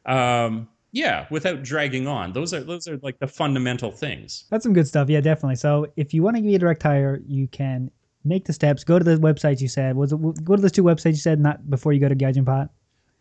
um, 0.05 0.67
yeah, 0.91 1.27
without 1.29 1.63
dragging 1.63 2.07
on. 2.07 2.33
Those 2.33 2.53
are 2.53 2.61
those 2.61 2.87
are 2.87 2.97
like 3.03 3.19
the 3.19 3.27
fundamental 3.27 3.91
things. 3.91 4.45
That's 4.49 4.63
some 4.63 4.73
good 4.73 4.87
stuff. 4.87 5.09
Yeah, 5.09 5.21
definitely. 5.21 5.55
So 5.55 5.87
if 5.95 6.13
you 6.13 6.23
want 6.23 6.37
to 6.37 6.41
be 6.41 6.55
a 6.55 6.59
direct 6.59 6.81
hire, 6.81 7.21
you 7.27 7.47
can 7.47 7.91
make 8.23 8.45
the 8.45 8.53
steps. 8.53 8.83
Go 8.83 8.97
to 8.97 9.05
the 9.05 9.17
websites 9.17 9.61
you 9.61 9.67
said. 9.67 9.95
Was 9.95 10.13
it, 10.13 10.43
go 10.43 10.55
to 10.55 10.61
those 10.61 10.71
two 10.71 10.83
websites 10.83 11.11
you 11.11 11.15
said, 11.17 11.39
not 11.39 11.69
before 11.69 11.93
you 11.93 11.99
go 11.99 12.09
to 12.09 12.15
Gaijin 12.15 12.45
Pot? 12.45 12.69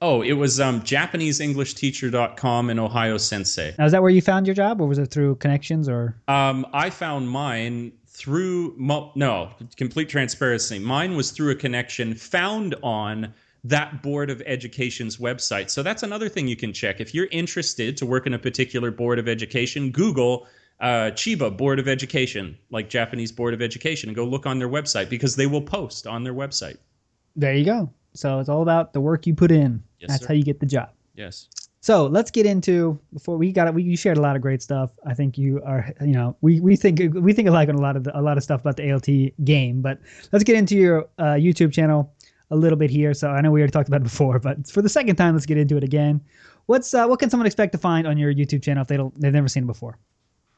Oh, 0.00 0.22
it 0.22 0.34
was 0.34 0.60
um, 0.60 0.80
JapaneseEnglishTeacher.com 0.82 2.70
and 2.70 2.78
OhayouSensei. 2.78 3.76
Now, 3.78 3.86
is 3.86 3.92
that 3.92 4.00
where 4.00 4.10
you 4.10 4.22
found 4.22 4.46
your 4.46 4.54
job, 4.54 4.80
or 4.80 4.86
was 4.86 4.98
it 4.98 5.06
through 5.10 5.36
connections, 5.36 5.88
or? 5.88 6.14
Um, 6.28 6.66
I 6.72 6.90
found 6.90 7.28
mine 7.28 7.92
through 8.06 8.74
no 8.78 9.50
complete 9.76 10.08
transparency. 10.08 10.78
Mine 10.78 11.16
was 11.16 11.32
through 11.32 11.50
a 11.50 11.54
connection 11.56 12.14
found 12.14 12.76
on 12.82 13.34
that 13.64 14.02
board 14.02 14.30
of 14.30 14.40
education's 14.46 15.16
website. 15.16 15.68
So 15.68 15.82
that's 15.82 16.04
another 16.04 16.28
thing 16.28 16.46
you 16.46 16.56
can 16.56 16.72
check. 16.72 17.00
If 17.00 17.12
you're 17.12 17.28
interested 17.32 17.96
to 17.96 18.06
work 18.06 18.26
in 18.26 18.34
a 18.34 18.38
particular 18.38 18.92
board 18.92 19.18
of 19.18 19.28
education, 19.28 19.90
Google 19.90 20.46
uh, 20.80 21.10
Chiba 21.12 21.56
Board 21.56 21.80
of 21.80 21.88
Education, 21.88 22.56
like 22.70 22.88
Japanese 22.88 23.32
Board 23.32 23.52
of 23.52 23.60
Education, 23.60 24.08
and 24.08 24.16
go 24.16 24.24
look 24.24 24.46
on 24.46 24.60
their 24.60 24.68
website 24.68 25.08
because 25.08 25.34
they 25.34 25.46
will 25.46 25.62
post 25.62 26.06
on 26.06 26.22
their 26.22 26.34
website. 26.34 26.78
There 27.34 27.54
you 27.54 27.64
go. 27.64 27.90
So 28.14 28.38
it's 28.38 28.48
all 28.48 28.62
about 28.62 28.92
the 28.92 29.00
work 29.00 29.26
you 29.26 29.34
put 29.34 29.50
in. 29.50 29.82
Yes, 30.00 30.10
That's 30.10 30.22
sir. 30.22 30.28
how 30.28 30.34
you 30.34 30.44
get 30.44 30.60
the 30.60 30.66
job. 30.66 30.90
Yes. 31.14 31.48
So 31.80 32.06
let's 32.06 32.30
get 32.30 32.44
into 32.44 32.98
before 33.12 33.36
we 33.36 33.52
got 33.52 33.68
it. 33.68 33.74
We 33.74 33.82
you 33.82 33.96
shared 33.96 34.18
a 34.18 34.20
lot 34.20 34.36
of 34.36 34.42
great 34.42 34.62
stuff. 34.62 34.90
I 35.06 35.14
think 35.14 35.38
you 35.38 35.62
are, 35.64 35.92
you 36.00 36.12
know, 36.12 36.36
we, 36.40 36.60
we 36.60 36.76
think 36.76 37.00
we 37.14 37.32
think 37.32 37.48
alike 37.48 37.68
on 37.68 37.76
a 37.76 37.80
lot 37.80 37.96
of 37.96 38.04
the, 38.04 38.18
a 38.18 38.20
lot 38.20 38.36
of 38.36 38.42
stuff 38.42 38.60
about 38.60 38.76
the 38.76 38.92
ALT 38.92 39.08
game. 39.44 39.80
But 39.80 40.00
let's 40.32 40.44
get 40.44 40.56
into 40.56 40.76
your 40.76 41.08
uh, 41.18 41.34
YouTube 41.34 41.72
channel 41.72 42.12
a 42.50 42.56
little 42.56 42.78
bit 42.78 42.90
here. 42.90 43.14
So 43.14 43.30
I 43.30 43.40
know 43.40 43.50
we 43.50 43.60
already 43.60 43.70
talked 43.70 43.88
about 43.88 44.00
it 44.00 44.04
before, 44.04 44.38
but 44.38 44.68
for 44.68 44.82
the 44.82 44.88
second 44.88 45.16
time, 45.16 45.34
let's 45.34 45.46
get 45.46 45.56
into 45.56 45.76
it 45.76 45.84
again. 45.84 46.20
What's 46.66 46.92
uh, 46.94 47.06
what 47.06 47.20
can 47.20 47.30
someone 47.30 47.46
expect 47.46 47.72
to 47.72 47.78
find 47.78 48.06
on 48.06 48.18
your 48.18 48.34
YouTube 48.34 48.62
channel 48.62 48.82
if 48.82 48.88
they 48.88 48.96
don't 48.96 49.18
they've 49.20 49.32
never 49.32 49.48
seen 49.48 49.62
it 49.62 49.66
before? 49.66 49.98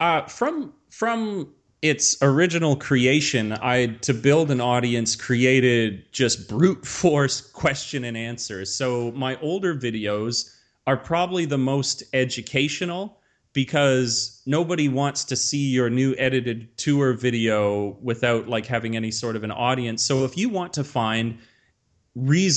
Uh, 0.00 0.22
from 0.26 0.72
from 0.88 1.52
its 1.82 2.16
original 2.22 2.76
creation, 2.76 3.52
I 3.52 3.86
to 4.02 4.14
build 4.14 4.50
an 4.50 4.60
audience 4.60 5.16
created 5.16 6.12
just 6.12 6.48
brute 6.48 6.86
force 7.00 7.40
question 7.40 8.04
and 8.04 8.16
answers. 8.16 8.74
So 8.74 9.12
my 9.12 9.38
older 9.40 9.74
videos 9.74 10.54
are 10.86 10.96
probably 10.96 11.44
the 11.44 11.58
most 11.58 12.02
educational 12.12 13.18
because 13.52 14.42
nobody 14.46 14.88
wants 14.88 15.24
to 15.24 15.36
see 15.36 15.70
your 15.70 15.90
new 15.90 16.14
edited 16.18 16.76
tour 16.78 17.12
video 17.14 17.98
without 18.00 18.48
like 18.48 18.66
having 18.66 18.96
any 18.96 19.10
sort 19.10 19.34
of 19.34 19.42
an 19.42 19.50
audience. 19.50 20.02
So 20.02 20.24
if 20.24 20.36
you 20.36 20.48
want 20.48 20.72
to 20.74 20.84
find 20.84 21.38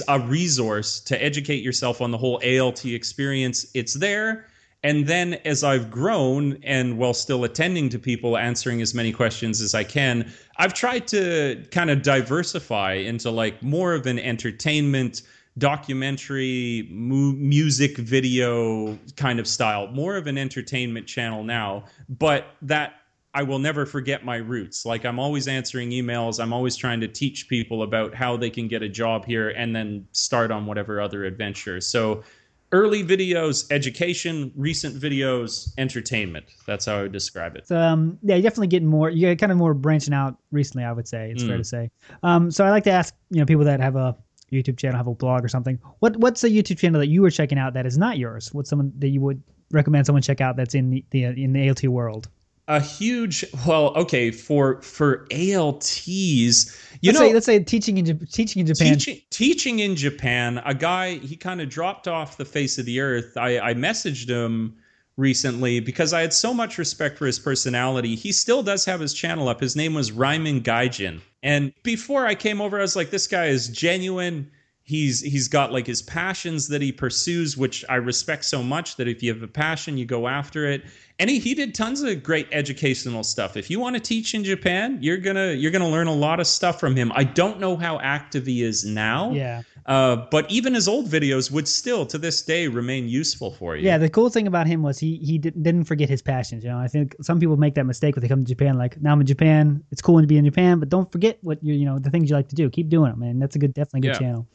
a 0.07 0.19
resource 0.19 0.99
to 1.01 1.23
educate 1.23 1.63
yourself 1.63 2.01
on 2.01 2.11
the 2.11 2.17
whole 2.17 2.41
ALT 2.43 2.85
experience. 2.85 3.67
It's 3.73 3.93
there. 3.93 4.47
And 4.83 5.07
then 5.07 5.35
as 5.45 5.63
I've 5.63 5.89
grown 5.89 6.57
and 6.61 6.97
while 6.97 7.13
still 7.13 7.45
attending 7.45 7.87
to 7.89 7.99
people, 7.99 8.37
answering 8.37 8.81
as 8.81 8.93
many 8.93 9.13
questions 9.13 9.61
as 9.61 9.73
I 9.73 9.85
can, 9.85 10.31
I've 10.57 10.73
tried 10.73 11.07
to 11.09 11.63
kind 11.71 11.89
of 11.89 12.01
diversify 12.01 12.93
into 12.95 13.31
like 13.31 13.63
more 13.63 13.93
of 13.93 14.05
an 14.07 14.19
entertainment, 14.19 15.21
documentary, 15.57 16.87
mu- 16.91 17.33
music 17.33 17.97
video 17.97 18.97
kind 19.15 19.39
of 19.39 19.47
style, 19.47 19.87
more 19.87 20.17
of 20.17 20.27
an 20.27 20.37
entertainment 20.37 21.07
channel 21.07 21.43
now. 21.43 21.85
But 22.09 22.47
that 22.61 22.95
I 23.33 23.43
will 23.43 23.59
never 23.59 23.85
forget 23.85 24.23
my 24.25 24.35
roots. 24.35 24.85
Like 24.85 25.05
I'm 25.05 25.17
always 25.17 25.47
answering 25.47 25.89
emails. 25.89 26.41
I'm 26.41 26.53
always 26.53 26.75
trying 26.75 26.99
to 27.01 27.07
teach 27.07 27.47
people 27.47 27.83
about 27.83 28.13
how 28.13 28.37
they 28.37 28.49
can 28.49 28.67
get 28.67 28.83
a 28.83 28.89
job 28.89 29.25
here 29.25 29.49
and 29.49 29.75
then 29.75 30.07
start 30.11 30.51
on 30.51 30.65
whatever 30.65 31.01
other 31.01 31.23
adventure. 31.23 31.81
So 31.81 32.23
early 32.73 33.03
videos, 33.03 33.71
education, 33.71 34.51
recent 34.55 34.99
videos, 34.99 35.71
entertainment. 35.77 36.45
That's 36.65 36.85
how 36.85 36.97
I 36.97 37.01
would 37.03 37.13
describe 37.13 37.55
it. 37.55 37.67
So, 37.67 37.77
um, 37.77 38.17
yeah, 38.23 38.35
you're 38.35 38.43
definitely 38.43 38.67
getting 38.67 38.89
more. 38.89 39.09
You 39.09 39.21
get 39.21 39.39
kind 39.39 39.51
of 39.51 39.57
more 39.57 39.73
branching 39.73 40.13
out 40.13 40.35
recently. 40.51 40.83
I 40.83 40.91
would 40.91 41.07
say 41.07 41.31
it's 41.31 41.43
mm. 41.43 41.47
fair 41.47 41.57
to 41.57 41.63
say. 41.63 41.91
Um, 42.23 42.51
so 42.51 42.65
I 42.65 42.71
like 42.71 42.83
to 42.85 42.91
ask 42.91 43.15
you 43.29 43.39
know 43.39 43.45
people 43.45 43.63
that 43.63 43.79
have 43.79 43.95
a 43.95 44.17
YouTube 44.51 44.77
channel, 44.77 44.97
have 44.97 45.07
a 45.07 45.13
blog 45.13 45.45
or 45.45 45.47
something. 45.47 45.79
What 45.99 46.17
what's 46.17 46.43
a 46.43 46.49
YouTube 46.49 46.79
channel 46.79 46.99
that 46.99 47.07
you 47.07 47.21
were 47.21 47.31
checking 47.31 47.57
out 47.57 47.73
that 47.75 47.85
is 47.85 47.97
not 47.97 48.17
yours? 48.17 48.53
What's 48.53 48.69
someone 48.69 48.91
that 48.97 49.09
you 49.09 49.21
would 49.21 49.41
recommend 49.71 50.05
someone 50.05 50.21
check 50.21 50.41
out 50.41 50.57
that's 50.57 50.75
in 50.75 50.89
the, 50.89 51.05
the 51.11 51.23
in 51.25 51.53
the 51.53 51.69
ALT 51.69 51.83
world? 51.85 52.27
A 52.69 52.79
huge 52.79 53.43
well 53.67 53.93
okay 53.95 54.31
for 54.31 54.81
for 54.81 55.25
alts 55.31 56.07
you 56.07 57.11
let's 57.11 57.19
know 57.19 57.27
say, 57.27 57.33
let's 57.33 57.45
say 57.45 57.59
teaching 57.59 57.97
in 57.97 58.25
teaching 58.27 58.61
in 58.61 58.65
japan. 58.67 58.93
Teaching, 58.93 59.21
teaching 59.29 59.79
in 59.79 59.97
japan 59.97 60.61
a 60.65 60.73
guy 60.73 61.15
he 61.15 61.35
kind 61.35 61.59
of 61.59 61.67
dropped 61.67 62.07
off 62.07 62.37
the 62.37 62.45
face 62.45 62.77
of 62.77 62.85
the 62.85 63.01
earth. 63.01 63.35
I 63.35 63.59
i 63.59 63.73
messaged 63.73 64.29
him 64.29 64.77
recently 65.17 65.81
because 65.81 66.13
i 66.13 66.21
had 66.21 66.31
so 66.31 66.53
much 66.53 66.77
respect 66.77 67.17
for 67.17 67.25
his 67.25 67.37
personality. 67.37 68.15
He 68.15 68.31
still 68.31 68.63
does 68.63 68.85
have 68.85 69.01
his 69.01 69.13
channel 69.13 69.49
up. 69.49 69.59
His 69.59 69.75
name 69.75 69.93
was 69.93 70.13
Rhyming 70.13 70.63
Gaijin. 70.63 71.19
And 71.43 71.73
before 71.83 72.25
i 72.25 72.33
came 72.33 72.61
over 72.61 72.77
i 72.77 72.81
was 72.81 72.95
like 72.95 73.09
this 73.09 73.27
guy 73.27 73.47
is 73.47 73.67
genuine. 73.67 74.49
He's 74.83 75.19
he's 75.19 75.49
got 75.49 75.73
like 75.73 75.87
his 75.87 76.01
passions 76.01 76.69
that 76.69 76.81
he 76.81 76.93
pursues 76.93 77.57
which 77.57 77.83
i 77.89 77.95
respect 77.95 78.45
so 78.45 78.63
much 78.63 78.95
that 78.95 79.09
if 79.09 79.21
you 79.21 79.33
have 79.33 79.43
a 79.43 79.47
passion 79.47 79.97
you 79.97 80.05
go 80.05 80.29
after 80.29 80.65
it 80.65 80.83
and 81.19 81.29
he, 81.29 81.37
he 81.39 81.53
did 81.53 81.75
tons 81.75 82.01
of 82.01 82.23
great 82.23 82.47
educational 82.51 83.23
stuff 83.23 83.55
if 83.55 83.69
you 83.69 83.79
want 83.79 83.95
to 83.95 83.99
teach 83.99 84.33
in 84.33 84.43
japan 84.43 84.97
you're 85.01 85.17
gonna 85.17 85.51
you're 85.53 85.71
gonna 85.71 85.87
learn 85.89 86.07
a 86.07 86.13
lot 86.13 86.39
of 86.39 86.47
stuff 86.47 86.79
from 86.79 86.95
him 86.95 87.11
i 87.15 87.23
don't 87.23 87.59
know 87.59 87.75
how 87.77 87.99
active 87.99 88.45
he 88.45 88.63
is 88.63 88.83
now 88.83 89.31
Yeah. 89.31 89.61
uh, 89.85 90.15
but 90.31 90.49
even 90.49 90.73
his 90.73 90.87
old 90.87 91.07
videos 91.07 91.51
would 91.51 91.67
still 91.67 92.05
to 92.07 92.17
this 92.17 92.41
day 92.41 92.67
remain 92.67 93.07
useful 93.07 93.51
for 93.51 93.75
you 93.75 93.83
Yeah, 93.85 93.97
the 93.99 94.09
cool 94.09 94.29
thing 94.29 94.47
about 94.47 94.65
him 94.65 94.81
was 94.81 94.97
he 94.97 95.17
he 95.17 95.37
di- 95.37 95.51
didn't 95.51 95.83
forget 95.85 96.09
his 96.09 96.21
passions. 96.21 96.63
You 96.63 96.69
know, 96.71 96.79
I 96.79 96.87
think 96.87 97.15
some 97.21 97.39
people 97.39 97.57
make 97.57 97.75
that 97.75 97.85
mistake 97.85 98.15
when 98.15 98.21
they 98.21 98.27
come 98.29 98.43
to 98.43 98.47
Japan. 98.55 98.77
Like, 98.77 98.99
now 99.01 99.11
I'm 99.11 99.19
in 99.21 99.27
Japan. 99.27 99.83
It's 99.91 100.01
cool 100.01 100.21
to 100.21 100.27
be 100.27 100.37
in 100.37 100.45
Japan, 100.45 100.79
but 100.79 100.87
don't 100.89 101.11
forget 101.11 101.37
what 101.41 101.61
you 101.63 101.73
you 101.73 101.85
know 101.85 101.99
the 101.99 102.09
things 102.09 102.29
you 102.29 102.35
like 102.35 102.47
to 102.49 102.55
do. 102.55 102.69
Keep 102.69 102.89
doing 102.89 103.11
them, 103.11 103.19
man. 103.19 103.39
That's 103.39 103.55
a 103.55 103.59
good, 103.59 103.73
definitely 103.73 104.01
good 104.07 104.15
Yeah. 104.15 104.19
channel. 104.19 104.47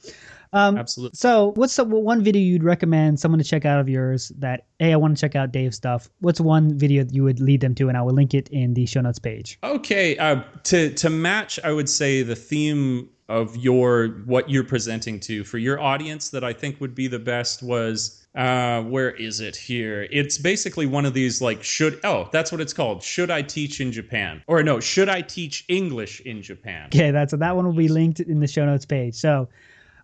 Um, 0.53 0.79
absolutely 0.79 1.17
so, 1.17 1.53
what's 1.57 1.77
the 1.77 1.85
one 1.85 2.23
video 2.23 2.41
you'd 2.43 2.65
recommend 2.65 3.21
someone 3.21 3.39
to 3.39 3.45
check 3.45 3.65
out 3.65 3.81
of 3.81 3.89
yours 3.89 4.33
that 4.39 4.67
hey, 4.79 4.93
I 4.93 4.97
want 4.97 5.17
to 5.17 5.21
check 5.21 5.37
out 5.37 5.53
Dave's 5.53 5.77
stuff? 5.77 6.09
What's 6.21 6.41
one 6.41 6.77
video 6.79 7.05
that 7.05 7.15
you 7.15 7.25
would 7.25 7.41
lead 7.41 7.61
them 7.61 7.75
to, 7.77 7.89
and 7.89 7.97
I 7.97 8.03
will 8.03 8.15
link 8.15 8.35
it 8.35 8.49
in 8.49 8.75
the 8.75 8.87
show 8.87 9.01
notes 9.01 9.19
page. 9.19 9.59
Okay, 9.63 10.17
uh, 10.19 10.43
to 10.65 10.91
to 10.95 11.11
match, 11.11 11.59
I 11.63 11.73
would 11.73 11.89
say 11.89 12.23
the 12.23 12.37
theme 12.37 13.09
of 13.29 13.57
your 13.57 14.09
what 14.25 14.49
you're 14.49 14.65
presenting 14.65 15.21
to 15.21 15.45
for 15.45 15.59
your 15.59 15.79
audience 15.79 16.31
that 16.31 16.43
I 16.43 16.53
think 16.53 16.81
would 16.81 16.95
be 16.95 17.09
the 17.09 17.19
best 17.19 17.63
was 17.63 18.27
uh, 18.35 18.83
where 18.83 19.11
is 19.11 19.41
it 19.41 19.55
here? 19.55 20.07
It's 20.11 20.39
basically 20.39 20.87
one 20.87 21.05
of 21.05 21.13
these 21.13 21.43
like 21.43 21.63
should 21.63 22.01
oh 22.05 22.29
that's 22.33 22.51
what 22.51 22.61
it's 22.61 22.73
called. 22.73 23.03
Should 23.03 23.31
I 23.31 23.43
teach 23.43 23.81
in 23.81 23.93
Japan 23.93 24.43
or 24.47 24.63
no? 24.63 24.81
Should 24.81 25.09
I 25.09 25.21
teach 25.21 25.65
English 25.69 26.21
in 26.21 26.43
Japan? 26.43 26.87
Okay, 26.87 27.11
that's 27.11 27.35
that 27.35 27.57
one 27.57 27.67
will 27.67 27.73
be 27.73 27.89
linked 27.89 28.21
in 28.21 28.41
the 28.41 28.49
show 28.49 28.65
notes 28.65 28.87
page. 28.87 29.15
So, 29.15 29.49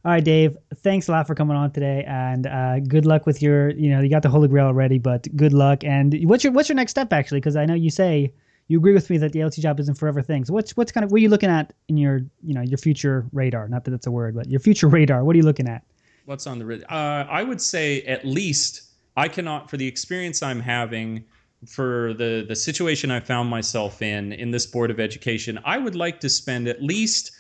all 0.05 0.13
right, 0.13 0.23
Dave, 0.23 0.57
thanks 0.83 1.09
a 1.09 1.13
lot 1.13 1.27
for 1.27 1.35
coming 1.35 1.57
on 1.57 1.71
today, 1.71 2.05
and 2.07 2.47
uh, 2.47 2.79
good 2.81 3.07
luck 3.07 3.25
with 3.25 3.41
your. 3.41 3.71
You 3.71 3.89
know, 3.89 4.01
you 4.01 4.11
got 4.11 4.23
the 4.23 4.29
Holy 4.29 4.49
Grail 4.49 4.67
already, 4.67 4.99
but 4.99 5.27
good 5.35 5.55
luck. 5.55 5.83
And 5.83 6.15
what's 6.25 6.45
your 6.45 6.53
what's 6.53 6.69
your 6.69 6.77
next 6.77 6.91
step 6.91 7.11
actually? 7.11 7.41
Because 7.41 7.57
I 7.57 7.65
know 7.65 7.73
you 7.73 7.89
say 7.89 8.31
you 8.69 8.79
agree 8.79 8.93
with 8.93 9.09
me 9.09 9.17
that 9.17 9.33
the 9.33 9.43
LT 9.43 9.55
job 9.55 9.81
isn't 9.81 9.95
forever 9.95 10.21
thing. 10.21 10.45
So 10.45 10.53
what's 10.53 10.77
what's 10.77 10.93
kind 10.93 11.05
of 11.05 11.11
what 11.11 11.19
are 11.19 11.23
you 11.23 11.31
looking 11.31 11.49
at 11.49 11.73
in 11.89 11.97
your 11.97 12.21
you 12.43 12.53
know 12.53 12.61
your 12.61 12.77
future 12.77 13.27
radar? 13.33 13.67
Not 13.67 13.85
that 13.85 13.93
that's 13.93 14.07
a 14.07 14.11
word, 14.11 14.35
but 14.35 14.51
your 14.51 14.61
future 14.61 14.89
radar. 14.99 15.25
What 15.25 15.35
are 15.35 15.39
you 15.39 15.45
looking 15.45 15.69
at? 15.69 15.83
What's 16.27 16.47
on 16.47 16.59
the 16.59 16.67
rid- 16.67 16.85
uh, 16.85 17.27
I 17.31 17.43
would 17.43 17.63
say 17.63 18.03
at 18.03 18.27
least 18.27 18.83
I 19.17 19.29
cannot 19.29 19.71
for 19.71 19.79
the 19.79 19.87
experience 19.87 20.43
I'm 20.43 20.61
having 20.61 21.25
for 21.67 22.13
the 22.13 22.45
the 22.47 22.57
situation 22.57 23.11
I 23.11 23.21
found 23.21 23.49
myself 23.49 24.03
in 24.03 24.35
in 24.35 24.51
this 24.51 24.67
board 24.67 24.91
of 24.91 25.01
education. 25.01 25.59
I 25.65 25.79
would 25.79 25.97
like 25.97 26.21
to 26.21 26.29
spend 26.29 26.69
at 26.69 26.83
least 26.83 27.31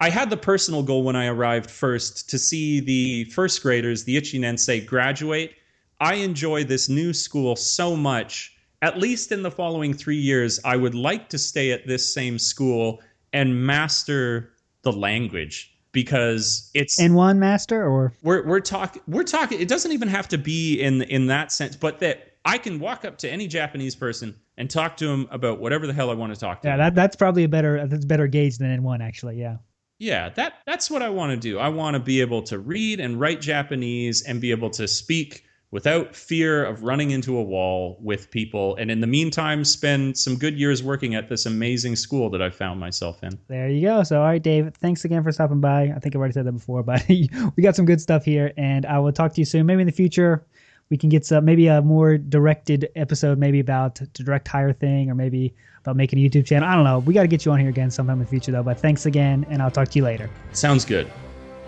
I 0.00 0.10
had 0.10 0.30
the 0.30 0.36
personal 0.36 0.82
goal 0.82 1.02
when 1.02 1.16
I 1.16 1.26
arrived 1.26 1.70
first 1.70 2.30
to 2.30 2.38
see 2.38 2.78
the 2.78 3.24
first 3.24 3.62
graders, 3.62 4.04
the 4.04 4.16
Ichinensei, 4.16 4.86
graduate. 4.86 5.56
I 6.00 6.14
enjoy 6.14 6.62
this 6.64 6.88
new 6.88 7.12
school 7.12 7.56
so 7.56 7.96
much. 7.96 8.56
At 8.80 8.98
least 8.98 9.32
in 9.32 9.42
the 9.42 9.50
following 9.50 9.92
three 9.92 10.16
years, 10.16 10.60
I 10.64 10.76
would 10.76 10.94
like 10.94 11.28
to 11.30 11.38
stay 11.38 11.72
at 11.72 11.84
this 11.88 12.14
same 12.14 12.38
school 12.38 13.00
and 13.32 13.66
master 13.66 14.52
the 14.82 14.92
language 14.92 15.74
because 15.90 16.70
it's 16.74 17.00
N1 17.00 17.38
master 17.38 17.84
or 17.84 18.12
we're 18.22 18.46
we're 18.46 18.60
talking 18.60 19.02
we're 19.08 19.24
talking 19.24 19.60
it 19.60 19.68
doesn't 19.68 19.90
even 19.90 20.06
have 20.06 20.28
to 20.28 20.38
be 20.38 20.80
in 20.80 21.02
in 21.02 21.26
that 21.26 21.50
sense 21.50 21.74
but 21.74 21.98
that 21.98 22.34
I 22.44 22.56
can 22.56 22.78
walk 22.78 23.04
up 23.04 23.18
to 23.18 23.28
any 23.28 23.48
Japanese 23.48 23.96
person 23.96 24.36
and 24.58 24.70
talk 24.70 24.96
to 24.98 25.06
them 25.06 25.26
about 25.30 25.60
whatever 25.60 25.86
the 25.86 25.92
hell 25.92 26.10
I 26.10 26.14
want 26.14 26.32
to 26.32 26.38
talk 26.38 26.62
to 26.62 26.68
yeah, 26.68 26.76
that 26.76 26.94
that's 26.94 27.16
probably 27.16 27.44
a 27.44 27.48
better 27.48 27.86
that's 27.86 28.04
better 28.04 28.28
gauge 28.28 28.58
than 28.58 28.80
N1 28.80 29.02
actually. 29.02 29.40
Yeah. 29.40 29.56
Yeah 29.98 30.28
that 30.30 30.54
that's 30.66 30.90
what 30.90 31.02
I 31.02 31.08
want 31.08 31.30
to 31.32 31.36
do 31.36 31.58
I 31.58 31.68
want 31.68 31.94
to 31.94 32.00
be 32.00 32.20
able 32.20 32.42
to 32.42 32.58
read 32.58 33.00
and 33.00 33.18
write 33.18 33.40
Japanese 33.40 34.22
and 34.22 34.40
be 34.40 34.50
able 34.50 34.70
to 34.70 34.86
speak 34.88 35.44
without 35.70 36.16
fear 36.16 36.64
of 36.64 36.82
running 36.82 37.10
into 37.10 37.36
a 37.36 37.42
wall 37.42 37.98
with 38.00 38.30
people 38.30 38.74
and 38.76 38.90
in 38.90 39.00
the 39.00 39.06
meantime 39.06 39.64
spend 39.64 40.16
some 40.16 40.36
good 40.36 40.58
years 40.58 40.82
working 40.82 41.14
at 41.14 41.28
this 41.28 41.44
amazing 41.44 41.94
school 41.94 42.30
that 42.30 42.40
I 42.40 42.48
found 42.48 42.80
myself 42.80 43.22
in 43.22 43.38
There 43.48 43.68
you 43.68 43.82
go. 43.82 44.02
So, 44.02 44.20
all 44.20 44.26
right, 44.26 44.42
Dave, 44.42 44.72
thanks 44.74 45.04
again 45.04 45.22
for 45.22 45.32
stopping 45.32 45.60
by. 45.60 45.92
I 45.94 45.98
think 45.98 46.14
I've 46.14 46.20
already 46.20 46.32
said 46.32 46.46
that 46.46 46.52
before, 46.52 46.82
but 46.82 47.04
we 47.08 47.62
got 47.62 47.76
some 47.76 47.84
good 47.84 48.00
stuff 48.00 48.24
here, 48.24 48.52
and 48.56 48.86
I 48.86 48.98
will 48.98 49.12
talk 49.12 49.34
to 49.34 49.40
you 49.40 49.44
soon. 49.44 49.66
Maybe 49.66 49.82
in 49.82 49.86
the 49.86 49.92
future, 49.92 50.44
we 50.90 50.96
can 50.96 51.10
get 51.10 51.26
some, 51.26 51.44
maybe 51.44 51.66
a 51.66 51.82
more 51.82 52.16
directed 52.16 52.88
episode, 52.96 53.38
maybe 53.38 53.60
about 53.60 53.96
the 53.96 54.06
direct 54.24 54.48
hire 54.48 54.72
thing, 54.72 55.10
or 55.10 55.14
maybe 55.14 55.54
about 55.88 55.96
making 55.96 56.18
a 56.18 56.28
YouTube 56.28 56.46
channel. 56.46 56.68
I 56.68 56.74
don't 56.74 56.84
know. 56.84 57.00
We 57.00 57.14
got 57.14 57.22
to 57.22 57.28
get 57.28 57.44
you 57.44 57.52
on 57.52 57.58
here 57.58 57.70
again 57.70 57.90
sometime 57.90 58.18
in 58.18 58.24
the 58.24 58.30
future, 58.30 58.52
though. 58.52 58.62
But 58.62 58.78
thanks 58.78 59.06
again, 59.06 59.46
and 59.48 59.62
I'll 59.62 59.70
talk 59.70 59.88
to 59.88 59.98
you 59.98 60.04
later. 60.04 60.30
sounds 60.52 60.84
good 60.84 61.10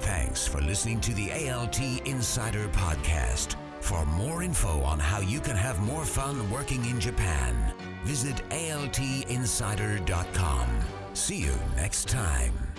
Thanks 0.01 0.49
for 0.49 0.63
listening 0.63 0.99
to 1.03 1.13
the 1.13 1.31
ALT 1.51 1.79
Insider 2.07 2.69
Podcast. 2.69 3.57
For 3.81 4.07
more 4.07 4.43
info 4.43 4.81
on 4.83 4.99
how 4.99 5.21
you 5.21 5.41
can 5.41 5.57
have 5.57 5.79
more 5.81 6.07
fun 6.07 6.51
working 6.51 6.83
in 6.87 6.99
Japan, 6.99 7.75
visit 8.03 8.37
altinsider.com. 8.49 10.69
See 11.13 11.37
you 11.37 11.53
next 11.77 12.09
time. 12.09 12.70